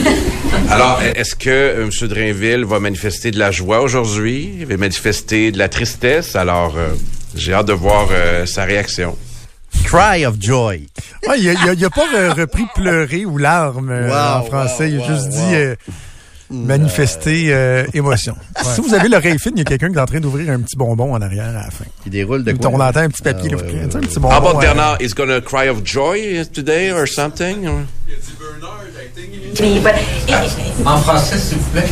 Alors, 0.70 1.02
est-ce 1.02 1.34
que 1.34 1.50
euh, 1.50 1.84
M. 2.00 2.08
Drainville 2.08 2.64
va 2.64 2.80
manifester 2.80 3.30
de 3.32 3.38
la 3.38 3.50
joie 3.50 3.82
aujourd'hui? 3.82 4.50
Il 4.60 4.64
va 4.66 4.78
manifester 4.78 5.52
de 5.52 5.58
la 5.58 5.68
tristesse? 5.68 6.34
Alors, 6.36 6.74
euh, 6.78 6.94
j'ai 7.34 7.52
hâte 7.54 7.66
de 7.66 7.72
voir 7.72 8.08
euh, 8.10 8.46
sa 8.46 8.64
réaction. 8.64 9.16
Cry 9.84 10.24
of 10.24 10.36
joy. 10.40 10.86
Ouais, 11.28 11.40
il, 11.40 11.48
a, 11.48 11.52
il 11.52 11.68
a- 11.68 11.72
il 11.72 11.84
a 11.84 11.90
pas 11.90 12.06
euh, 12.14 12.32
repris 12.32 12.64
pleurer 12.74 13.24
ou 13.24 13.38
larmes 13.38 13.90
euh, 13.90 14.08
Wow, 14.08 14.40
en 14.40 14.44
français. 14.44 14.90
il 14.90 15.00
a 15.02 15.06
juste 15.06 15.26
wow, 15.26 15.30
dit 15.32 15.38
wow. 15.54 15.54
euh, 15.54 15.76
manifester 16.54 17.46
euh, 17.52 17.84
émotion. 17.94 18.34
Si 18.74 18.80
vous 18.80 18.94
avez 18.94 19.08
l'oreille 19.08 19.38
fine, 19.38 19.52
il 19.56 19.58
y 19.58 19.62
a 19.62 19.64
quelqu'un 19.64 19.90
qui 19.90 19.96
est 19.96 20.00
en 20.00 20.06
train 20.06 20.20
d'ouvrir 20.20 20.50
un 20.50 20.60
petit 20.60 20.76
bonbon 20.76 21.12
en 21.14 21.20
arrière 21.20 21.48
à 21.48 21.52
la 21.52 21.70
fin. 21.70 21.84
Qui 22.02 22.10
déroule 22.10 22.44
de 22.44 22.52
quoi? 22.52 22.70
On 22.72 22.80
entend 22.80 23.00
un 23.00 23.08
petit 23.08 23.22
papier. 23.22 23.50
Ah, 23.52 23.56
là, 23.56 23.62
ouais, 23.62 23.72
ouais, 23.72 23.80
un 23.82 23.88
ouais. 23.88 24.00
petit 24.00 24.16
How 24.18 24.20
bonbon. 24.20 24.36
about 24.36 24.56
euh, 24.58 24.60
Bernard? 24.60 24.96
Is 25.00 25.08
gonna 25.14 25.40
cry 25.40 25.68
of 25.68 25.84
joy 25.84 26.44
today 26.52 26.90
or 26.92 27.06
something? 27.06 27.66
or- 27.66 27.82
En 30.84 30.98
français, 30.98 31.38
s'il 31.38 31.58
vous 31.58 31.70
plaît. 31.70 31.84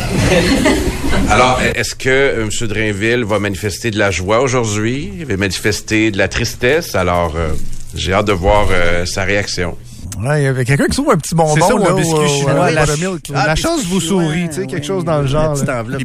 Alors, 1.29 1.59
est-ce 1.75 1.95
que 1.95 2.09
euh, 2.09 2.43
M. 2.61 2.67
Drainville 2.67 3.23
va 3.23 3.39
manifester 3.39 3.91
de 3.91 3.97
la 3.99 4.11
joie 4.11 4.41
aujourd'hui? 4.41 5.11
Il 5.19 5.25
va 5.25 5.37
manifester 5.37 6.11
de 6.11 6.17
la 6.17 6.27
tristesse? 6.27 6.95
Alors, 6.95 7.33
euh, 7.35 7.49
j'ai 7.95 8.13
hâte 8.13 8.27
de 8.27 8.33
voir 8.33 8.67
euh, 8.71 9.05
sa 9.05 9.23
réaction. 9.23 9.77
Ouais, 10.19 10.41
il 10.41 10.43
y 10.43 10.47
avait 10.47 10.63
quelqu'un 10.65 10.85
qui 10.85 10.95
s'ouvre 10.95 11.11
un 11.13 11.17
petit 11.17 11.33
bonbon. 11.35 11.53
C'est 11.55 11.61
ça, 11.61 11.73
ou 11.75 11.79
là, 11.79 11.91
un 11.91 11.95
biscuit 11.95 12.13
au- 12.13 12.27
chinois, 12.27 12.53
au 12.53 12.73
la, 12.73 12.85
la 12.85 12.85
Ah, 13.35 13.55
chance 13.55 13.83
vous 13.85 13.99
sourit, 13.99 14.47
tu 14.49 14.55
sais, 14.55 14.67
quelque 14.67 14.85
chose 14.85 15.03
dans 15.03 15.21
le 15.21 15.27
genre. 15.27 15.55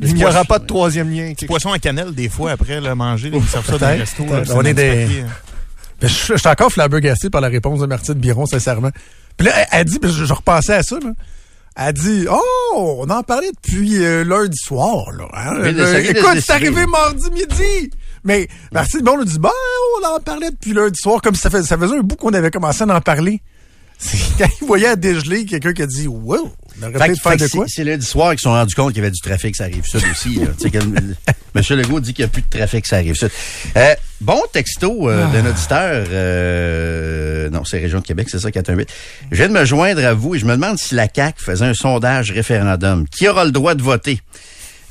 Il 0.02 0.14
n'y 0.14 0.24
aura 0.24 0.44
pas 0.44 0.58
de 0.58 0.66
troisième 0.66 1.10
lien. 1.10 1.32
Petit 1.34 1.46
poisson 1.46 1.72
à 1.72 1.78
cannelle, 1.78 2.14
des 2.14 2.28
fois, 2.28 2.52
après 2.52 2.80
le 2.80 2.94
manger, 2.94 3.30
ils 3.34 3.42
servent 3.44 3.66
ça 3.66 3.72
dans 3.72 3.78
peut-être. 3.78 4.18
là, 4.48 4.54
On 4.54 4.62
est 4.62 4.74
des-. 4.74 5.06
Ben, 6.00 6.08
je, 6.08 6.32
je 6.34 6.36
suis 6.36 6.48
encore 6.48 6.70
flabbergasté 6.72 7.28
par 7.28 7.40
la 7.40 7.48
réponse 7.48 7.80
de 7.80 7.86
Martine 7.86 8.14
Biron, 8.14 8.46
sincèrement. 8.46 8.90
Puis 9.36 9.46
là, 9.48 9.52
elle, 9.56 9.66
elle 9.72 9.84
dit, 9.84 9.98
je, 10.02 10.24
je 10.24 10.32
repensais 10.32 10.74
à 10.74 10.82
ça, 10.82 10.96
là. 11.02 11.10
Elle 11.80 11.92
dit, 11.92 12.26
oh, 12.30 12.96
on 13.04 13.08
en 13.10 13.22
parlait 13.22 13.50
depuis 13.52 14.04
euh, 14.04 14.24
lundi 14.24 14.56
soir, 14.58 15.10
là. 15.16 15.24
hein. 15.32 15.54
Euh, 15.60 15.98
écoute, 16.08 16.40
c'est 16.40 16.52
arrivé 16.52 16.86
mardi 16.86 17.30
midi. 17.30 17.90
Mais 18.24 18.48
Martine 18.72 19.00
Biron 19.02 19.18
nous 19.18 19.24
dit, 19.24 19.38
ben, 19.38 19.50
on 20.02 20.06
en 20.16 20.18
parlait 20.20 20.50
depuis 20.50 20.72
lundi 20.72 20.98
soir, 21.00 21.20
comme 21.22 21.34
si 21.36 21.40
ça, 21.40 21.50
fait, 21.50 21.62
ça 21.62 21.76
faisait 21.78 21.96
un 21.96 22.00
bout 22.00 22.16
qu'on 22.16 22.32
avait 22.32 22.50
commencé 22.50 22.82
à 22.82 22.86
en 22.96 23.00
parler. 23.00 23.40
C'est 23.98 24.18
quand 24.38 24.48
il 24.60 24.66
voyait 24.66 24.86
à 24.88 24.96
dégeler 24.96 25.44
quelqu'un 25.44 25.72
qui 25.72 25.82
a 25.82 25.86
dit, 25.86 26.06
wow, 26.06 26.52
c'est- 27.68 27.84
lundi 27.84 28.06
soir 28.06 28.30
qu'ils 28.30 28.38
se 28.38 28.42
sont 28.44 28.50
rendus 28.52 28.74
compte 28.74 28.92
qu'il 28.92 28.98
y 29.02 29.06
avait 29.06 29.10
du 29.10 29.20
trafic, 29.20 29.56
ça 29.56 29.64
arrive 29.64 29.84
ça 29.86 29.98
aussi. 29.98 30.38
Monsieur 31.54 31.74
Legault 31.76 31.98
dit 31.98 32.14
qu'il 32.14 32.24
n'y 32.24 32.28
a 32.28 32.32
plus 32.32 32.42
de 32.42 32.48
trafic, 32.48 32.86
ça 32.86 32.96
arrive 32.96 33.16
ça. 33.16 33.26
Euh, 33.76 33.94
bon 34.20 34.40
texto 34.52 35.08
euh, 35.10 35.26
Ah. 35.28 35.32
d'un 35.32 35.50
auditeur. 35.50 36.06
euh, 36.10 37.50
non, 37.50 37.64
c'est 37.64 37.78
Région 37.78 37.98
de 38.00 38.04
Québec, 38.06 38.28
c'est 38.30 38.38
ça, 38.38 38.50
418. 38.52 38.88
Je 39.32 39.36
viens 39.36 39.48
de 39.48 39.52
me 39.54 39.64
joindre 39.64 40.04
à 40.04 40.14
vous 40.14 40.34
et 40.34 40.38
je 40.38 40.44
me 40.46 40.52
demande 40.52 40.78
si 40.78 40.94
la 40.94 41.08
CAQ 41.12 41.42
faisait 41.42 41.64
un 41.64 41.74
sondage 41.74 42.30
référendum. 42.30 43.08
Qui 43.08 43.26
aura 43.28 43.44
le 43.44 43.50
droit 43.50 43.74
de 43.74 43.82
voter? 43.82 44.20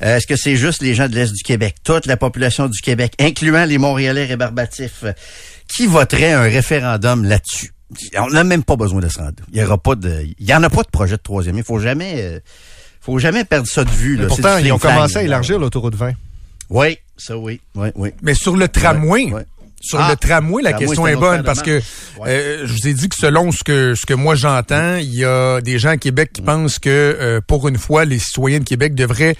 Euh, 0.02 0.16
Est-ce 0.16 0.26
que 0.26 0.36
c'est 0.36 0.56
juste 0.56 0.82
les 0.82 0.94
gens 0.94 1.08
de 1.08 1.14
l'Est 1.14 1.32
du 1.32 1.42
Québec, 1.42 1.76
toute 1.84 2.06
la 2.06 2.16
population 2.16 2.68
du 2.68 2.80
Québec, 2.80 3.14
incluant 3.18 3.64
les 3.64 3.78
Montréalais 3.78 4.26
rébarbatifs, 4.26 5.04
qui 5.74 5.86
voterait 5.86 6.32
un 6.32 6.42
référendum 6.42 7.24
là-dessus? 7.24 7.72
On 8.18 8.28
n'a 8.30 8.44
même 8.44 8.62
pas 8.64 8.76
besoin 8.76 9.00
de 9.00 9.08
se 9.08 9.18
rendre. 9.18 9.42
Il 9.52 9.58
y 9.58 9.64
aura 9.64 9.78
pas 9.78 9.94
de, 9.94 10.26
il 10.38 10.46
y 10.46 10.54
en 10.54 10.62
a 10.62 10.70
pas 10.70 10.82
de 10.82 10.88
projet 10.88 11.16
de 11.16 11.22
troisième. 11.22 11.56
Il 11.56 11.64
faut 11.64 11.78
jamais, 11.78 12.14
euh, 12.18 12.40
faut 13.00 13.18
jamais 13.18 13.44
perdre 13.44 13.66
ça 13.66 13.84
de 13.84 13.90
vue. 13.90 14.16
Là. 14.16 14.26
pourtant, 14.26 14.58
ils 14.58 14.72
ont 14.72 14.78
commencé 14.78 15.16
à 15.18 15.22
élargir 15.22 15.58
l'autoroute 15.58 15.94
20. 15.94 16.12
Oui, 16.70 16.98
Ça, 17.16 17.36
oui. 17.38 17.60
Oui, 17.74 17.88
oui. 17.94 18.10
Mais 18.22 18.34
sur 18.34 18.54
le 18.56 18.68
tramway, 18.68 19.32
sur 19.80 19.98
Ah, 19.98 20.10
le 20.10 20.16
tramway, 20.16 20.62
la 20.62 20.70
tramway, 20.72 20.86
question 20.86 21.06
est 21.06 21.16
bonne 21.16 21.42
parce 21.44 21.62
que 21.62 21.80
euh, 22.26 22.66
je 22.66 22.72
vous 22.72 22.88
ai 22.88 22.92
dit 22.92 23.08
que 23.08 23.16
selon 23.16 23.52
ce 23.52 23.64
que 23.64 23.94
ce 23.94 24.04
que 24.04 24.12
moi 24.12 24.34
j'entends, 24.34 24.96
il 24.96 25.14
y 25.14 25.24
a 25.24 25.60
des 25.62 25.78
gens 25.78 25.90
à 25.90 25.96
Québec 25.96 26.30
qui 26.34 26.42
pensent 26.42 26.78
que 26.78 26.90
euh, 26.90 27.40
pour 27.46 27.68
une 27.68 27.78
fois, 27.78 28.04
les 28.04 28.18
citoyens 28.18 28.58
de 28.58 28.64
Québec 28.64 28.94
devraient 28.94 29.36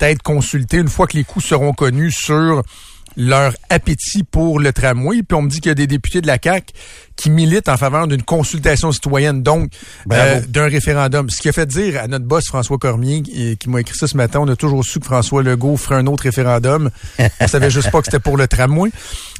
être 0.00 0.22
consultés 0.22 0.78
une 0.78 0.88
fois 0.88 1.06
que 1.06 1.16
les 1.16 1.22
coûts 1.22 1.40
seront 1.40 1.72
connus 1.74 2.10
sur 2.10 2.62
leur 3.16 3.54
appétit 3.70 4.24
pour 4.24 4.58
le 4.58 4.72
tramway. 4.72 5.22
Puis 5.22 5.36
on 5.36 5.42
me 5.42 5.48
dit 5.48 5.60
qu'il 5.60 5.70
y 5.70 5.72
a 5.72 5.74
des 5.74 5.86
députés 5.86 6.20
de 6.20 6.26
la 6.26 6.38
CAQ 6.42 6.72
qui 7.16 7.30
militent 7.30 7.68
en 7.68 7.76
faveur 7.76 8.08
d'une 8.08 8.22
consultation 8.22 8.90
citoyenne, 8.90 9.42
donc 9.42 9.70
euh, 10.10 10.40
d'un 10.48 10.66
référendum. 10.68 11.28
Ce 11.30 11.40
qui 11.40 11.48
a 11.48 11.52
fait 11.52 11.66
dire 11.66 12.00
à 12.00 12.08
notre 12.08 12.24
boss 12.24 12.46
François 12.46 12.78
Cormier, 12.78 13.22
qui, 13.22 13.56
qui 13.56 13.68
m'a 13.68 13.80
écrit 13.80 13.96
ça 13.96 14.06
ce 14.06 14.16
matin, 14.16 14.40
on 14.40 14.48
a 14.48 14.56
toujours 14.56 14.84
su 14.84 14.98
que 14.98 15.04
François 15.04 15.42
Legault 15.42 15.76
ferait 15.76 15.96
un 15.96 16.06
autre 16.06 16.24
référendum. 16.24 16.90
on 17.40 17.48
savait 17.48 17.70
juste 17.70 17.90
pas 17.90 18.00
que 18.00 18.06
c'était 18.06 18.18
pour 18.18 18.36
le 18.36 18.48
tramway. 18.48 18.90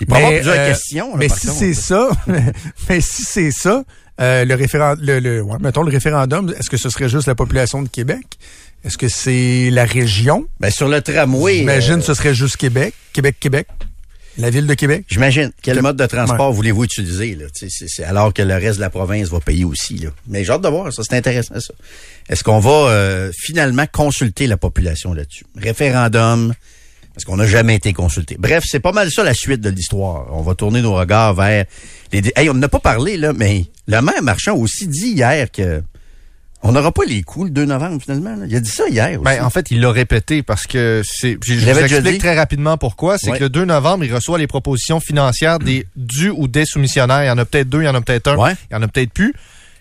Il 0.01 0.07
questions, 0.07 1.13
là, 1.13 1.17
mais 1.19 1.29
si 1.29 1.47
contre. 1.47 1.59
c'est 1.59 1.75
ça, 1.75 2.09
mais 2.89 3.01
si 3.01 3.23
c'est 3.23 3.51
ça, 3.51 3.85
euh, 4.21 4.45
le 4.45 4.55
référendum, 4.55 5.05
le, 5.05 5.19
le- 5.21 5.43
ouais, 5.43 5.57
mettons 5.61 5.83
le 5.83 5.91
référendum, 5.91 6.53
est-ce 6.59 6.69
que 6.71 6.77
ce 6.77 6.91
serait 6.91 7.09
juste 7.09 7.27
la 7.27 7.35
population 7.35 7.83
de 7.83 7.89
Québec? 7.89 8.25
Est-ce 8.85 8.99
que 8.99 9.09
c'est 9.09 9.71
la 9.71 9.85
région? 9.85 10.47
Ben, 10.61 10.71
sur 10.71 10.89
le 10.89 11.01
tramway. 11.01 11.59
J'imagine 11.59 11.95
euh, 11.95 11.97
que 11.99 12.03
ce 12.05 12.15
serait 12.15 12.35
juste 12.35 12.57
Québec. 12.57 12.95
Québec, 13.13 13.37
Québec. 13.39 13.69
La 14.39 14.49
ville 14.51 14.67
de 14.67 14.75
Québec. 14.75 15.05
J'imagine. 15.09 15.53
Quel 15.63 15.77
Que- 15.77 15.83
mode 15.83 15.97
de 15.97 16.07
transport 16.07 16.51
Ouais. 16.51 16.57
voulez-vous 16.57 16.85
utiliser, 16.85 17.35
là? 17.37 17.45
Alors 18.07 18.33
que 18.33 18.41
le 18.43 18.55
reste 18.55 18.77
de 18.77 18.81
la 18.81 18.89
province 18.91 19.29
va 19.29 19.41
payer 19.41 19.65
aussi, 19.65 19.99
là. 19.99 20.09
Mais 20.27 20.43
j'ai 20.43 20.53
hâte 20.53 20.63
de 20.63 20.69
voir, 20.69 20.91
ça, 20.93 21.03
c'est 21.05 21.17
intéressant, 21.17 21.61
ça. 21.61 21.75
Est-ce 22.31 22.43
qu'on 22.43 22.59
va 22.59 22.71
euh, 22.91 23.31
finalement 23.37 23.85
consulter 23.93 24.47
la 24.47 24.57
population 24.57 25.13
là-dessus? 25.13 25.45
Référendum, 25.57 26.55
parce 27.15 27.25
qu'on 27.25 27.37
n'a 27.37 27.47
jamais 27.47 27.75
été 27.75 27.93
consulté. 27.93 28.37
Bref, 28.39 28.65
c'est 28.67 28.81
pas 28.81 28.93
mal 28.93 29.11
ça 29.11 29.23
la 29.25 29.35
suite 29.35 29.61
de 29.61 29.71
l'histoire. 29.71 30.27
On 30.33 30.43
va 30.43 30.55
tourner 30.55 30.81
nos 30.83 30.95
regards 30.95 31.35
vers 31.35 31.65
les... 32.13 32.23
Hey, 32.37 32.49
on 32.51 32.55
n'a 32.55 32.69
pas 32.69 32.79
parlé, 32.81 33.17
là, 33.17 33.33
mais 33.33 33.67
le 33.87 34.01
maire 34.01 34.23
Marchand 34.23 34.53
a 34.53 34.57
aussi 34.57 34.87
dit 34.87 35.11
hier 35.13 35.51
que 35.51 35.83
on 36.65 36.71
n'aura 36.71 36.93
pas 36.93 37.03
les 37.05 37.23
coups 37.23 37.47
le 37.47 37.51
2 37.51 37.65
novembre, 37.65 38.01
finalement. 38.01 38.37
là. 38.37 38.45
Il 38.49 38.55
a 38.55 38.61
dit 38.61 38.71
ça 38.71 38.85
hier 38.89 39.21
aussi. 39.21 39.25
Ben, 39.25 39.45
en 39.45 39.51
fait, 39.51 39.73
il 39.73 39.81
l'a 39.81 39.91
répété 39.91 40.45
parce 40.45 40.69
que 40.69 41.03
c'est. 41.05 41.37
Je, 41.45 41.55
vous 41.55 41.79
explique 41.81 42.21
très 42.21 42.37
rapidement 42.37 42.79
pourquoi. 42.79 43.19
C'est 43.19 43.33
Ouais. 43.33 43.39
que 43.39 43.43
le 43.45 43.51
2 43.51 43.65
novembre, 43.65 44.05
il 44.05 44.15
reçoit 44.15 44.39
les 44.39 44.47
propositions 44.47 45.01
financières 45.01 45.59
des 45.59 45.87
du 45.97 46.31
ou 46.31 46.47
des 46.47 46.65
soumissionnaires. 46.65 47.25
Il 47.25 47.27
y 47.27 47.31
en 47.31 47.39
a 47.39 47.45
peut-être 47.45 47.69
deux, 47.69 47.83
il 47.83 47.87
y 47.87 47.89
en 47.89 47.95
a 47.97 48.01
peut-être 48.01 48.29
un, 48.29 48.37
Ouais. 48.37 48.55
il 48.71 48.75
y 48.75 48.77
en 48.77 48.83
a 48.83 48.87
peut-être 48.87 49.11
plus. 49.13 49.35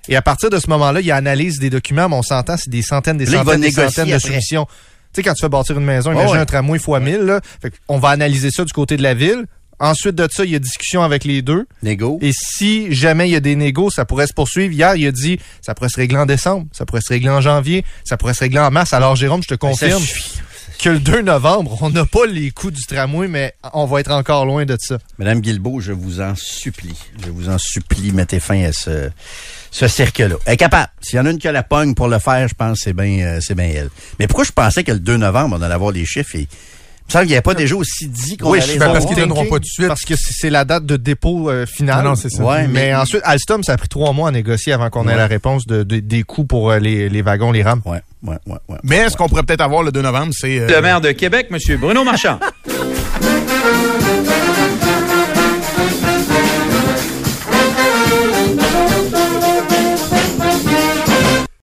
Et 0.09 0.15
à 0.15 0.23
partir 0.23 0.49
de 0.49 0.57
ce 0.57 0.67
moment-là, 0.71 1.01
il 1.01 1.11
analyse 1.11 1.59
des 1.59 1.69
documents, 1.69 2.09
mais 2.09 2.15
on 2.15 2.23
s'entend, 2.23 2.57
c'est 2.57 2.71
des 2.71 2.81
centaines, 2.81 3.17
des 3.19 3.25
Là, 3.27 3.43
centaines, 3.43 3.61
des 3.61 3.71
centaines 3.71 4.07
de 4.09 4.13
après. 4.15 4.27
soumissions. 4.29 4.65
Tu 5.13 5.17
sais, 5.17 5.23
quand 5.23 5.33
tu 5.33 5.41
fais 5.41 5.49
bâtir 5.49 5.77
une 5.77 5.85
maison, 5.85 6.11
imagine 6.11 6.31
ouais. 6.35 6.37
un 6.39 6.45
tramway 6.45 6.79
fois 6.79 6.99
1000, 6.99 7.17
là. 7.17 7.41
Fait 7.61 7.73
on 7.87 7.99
va 7.99 8.09
analyser 8.09 8.49
ça 8.51 8.63
du 8.63 8.71
côté 8.71 8.97
de 8.97 9.03
la 9.03 9.13
ville. 9.13 9.45
Ensuite 9.79 10.13
de 10.13 10.27
ça, 10.31 10.45
il 10.45 10.51
y 10.51 10.55
a 10.55 10.59
discussion 10.59 11.01
avec 11.01 11.23
les 11.25 11.41
deux. 11.41 11.65
Négo. 11.81 12.19
Et 12.21 12.31
si 12.33 12.93
jamais 12.93 13.27
il 13.27 13.31
y 13.31 13.35
a 13.35 13.39
des 13.39 13.55
négos, 13.55 13.89
ça 13.89 14.05
pourrait 14.05 14.27
se 14.27 14.33
poursuivre. 14.33 14.71
Hier, 14.71 14.95
il 14.95 15.07
a 15.07 15.11
dit, 15.11 15.39
ça 15.59 15.73
pourrait 15.73 15.89
se 15.89 15.97
régler 15.97 16.19
en 16.19 16.27
décembre, 16.27 16.67
ça 16.71 16.85
pourrait 16.85 17.01
se 17.01 17.09
régler 17.09 17.31
en 17.31 17.41
janvier, 17.41 17.83
ça 18.03 18.15
pourrait 18.15 18.35
se 18.35 18.41
régler 18.41 18.59
en 18.59 18.69
mars. 18.69 18.93
Alors, 18.93 19.15
Jérôme, 19.15 19.41
je 19.41 19.47
te 19.47 19.55
Ben, 19.55 19.69
confirme 19.69 20.03
que 20.77 20.89
le 20.89 20.99
2 20.99 21.23
novembre, 21.23 21.79
on 21.81 21.89
n'a 21.89 22.05
pas 22.05 22.27
les 22.27 22.51
coûts 22.51 22.69
du 22.69 22.83
tramway, 22.85 23.27
mais 23.27 23.55
on 23.73 23.85
va 23.85 24.01
être 24.01 24.11
encore 24.11 24.45
loin 24.45 24.65
de 24.65 24.77
ça. 24.79 24.99
Madame 25.17 25.41
Guilbeault, 25.41 25.79
je 25.79 25.93
vous 25.93 26.21
en 26.21 26.35
supplie. 26.35 26.97
Je 27.25 27.31
vous 27.31 27.49
en 27.49 27.57
supplie, 27.57 28.11
mettez 28.11 28.39
fin 28.39 28.63
à 28.63 28.71
ce, 28.71 29.09
ce 29.71 29.87
cercle-là. 29.87 30.35
Elle 30.45 30.53
est 30.53 30.57
capable. 30.57 30.89
S'il 31.01 31.17
y 31.17 31.19
en 31.19 31.25
a 31.25 31.31
une 31.31 31.39
qui 31.39 31.47
a 31.47 31.51
la 31.51 31.63
pogne 31.63 31.95
pour 31.95 32.07
le 32.09 32.19
faire, 32.19 32.47
je 32.47 32.53
pense 32.53 32.77
que 32.79 32.83
c'est 32.83 32.93
bien 32.93 33.25
euh, 33.25 33.39
c'est 33.41 33.55
bien 33.55 33.71
elle. 33.73 33.89
Mais 34.19 34.27
pourquoi 34.27 34.43
je 34.45 34.51
pensais 34.51 34.83
que 34.83 34.91
le 34.91 34.99
2 34.99 35.17
novembre, 35.17 35.55
on 35.59 35.61
allait 35.63 35.73
avoir 35.73 35.91
les 35.91 36.05
chiffres 36.05 36.35
et 36.35 36.39
il 36.41 36.47
me 37.07 37.19
semble 37.19 37.23
qu'il 37.25 37.31
n'y 37.31 37.35
avait 37.35 37.41
pas 37.41 37.53
déjà 37.55 37.75
aussi 37.75 38.07
dit 38.07 38.37
qu'on 38.37 38.51
Oui, 38.51 38.61
allait 38.61 38.77
ben, 38.77 38.93
parce 38.93 39.05
qu'ils 39.05 39.17
donneront 39.17 39.43
pas 39.45 39.55
tout 39.55 39.59
de 39.61 39.65
suite. 39.65 39.87
Parce 39.87 40.03
que 40.03 40.13
c'est 40.17 40.49
la 40.49 40.63
date 40.63 40.85
de 40.85 40.95
dépôt 40.95 41.49
euh, 41.49 41.65
final. 41.65 42.03
Non, 42.03 42.11
non, 42.11 42.15
c'est 42.15 42.29
ça. 42.29 42.41
Ouais, 42.43 42.67
mais, 42.67 42.87
mais- 42.91 42.95
ensuite, 42.95 43.21
Alstom, 43.25 43.63
ça 43.63 43.73
a 43.73 43.77
pris 43.77 43.89
trois 43.89 44.13
mois 44.13 44.29
à 44.29 44.31
négocier 44.31 44.71
avant 44.71 44.89
qu'on 44.89 45.03
ait 45.05 45.11
Ouais. 45.11 45.17
la 45.17 45.27
réponse 45.27 45.65
de, 45.67 45.83
de- 45.83 45.99
des 45.99 46.23
coûts 46.23 46.45
pour 46.45 46.71
euh, 46.71 46.79
les, 46.79 47.09
les 47.09 47.21
wagons, 47.21 47.51
les 47.51 47.63
rames. 47.63 47.81
Ouais, 47.85 47.99
ouais, 48.23 48.37
ouais, 48.45 48.57
ouais. 48.69 48.77
Mais 48.83 49.09
ce 49.09 49.17
qu'on 49.17 49.27
pourrait 49.27 49.43
peut-être 49.43 49.59
avoir 49.61 49.83
le 49.83 49.91
2 49.91 50.01
novembre, 50.01 50.31
c'est... 50.37 50.59
euh, 50.59 50.67
Le 50.67 50.81
maire 50.81 51.01
de 51.01 51.11
Québec, 51.11 51.47
M. 51.51 51.57
Bruno 51.79 52.03
Marchand. 52.05 52.39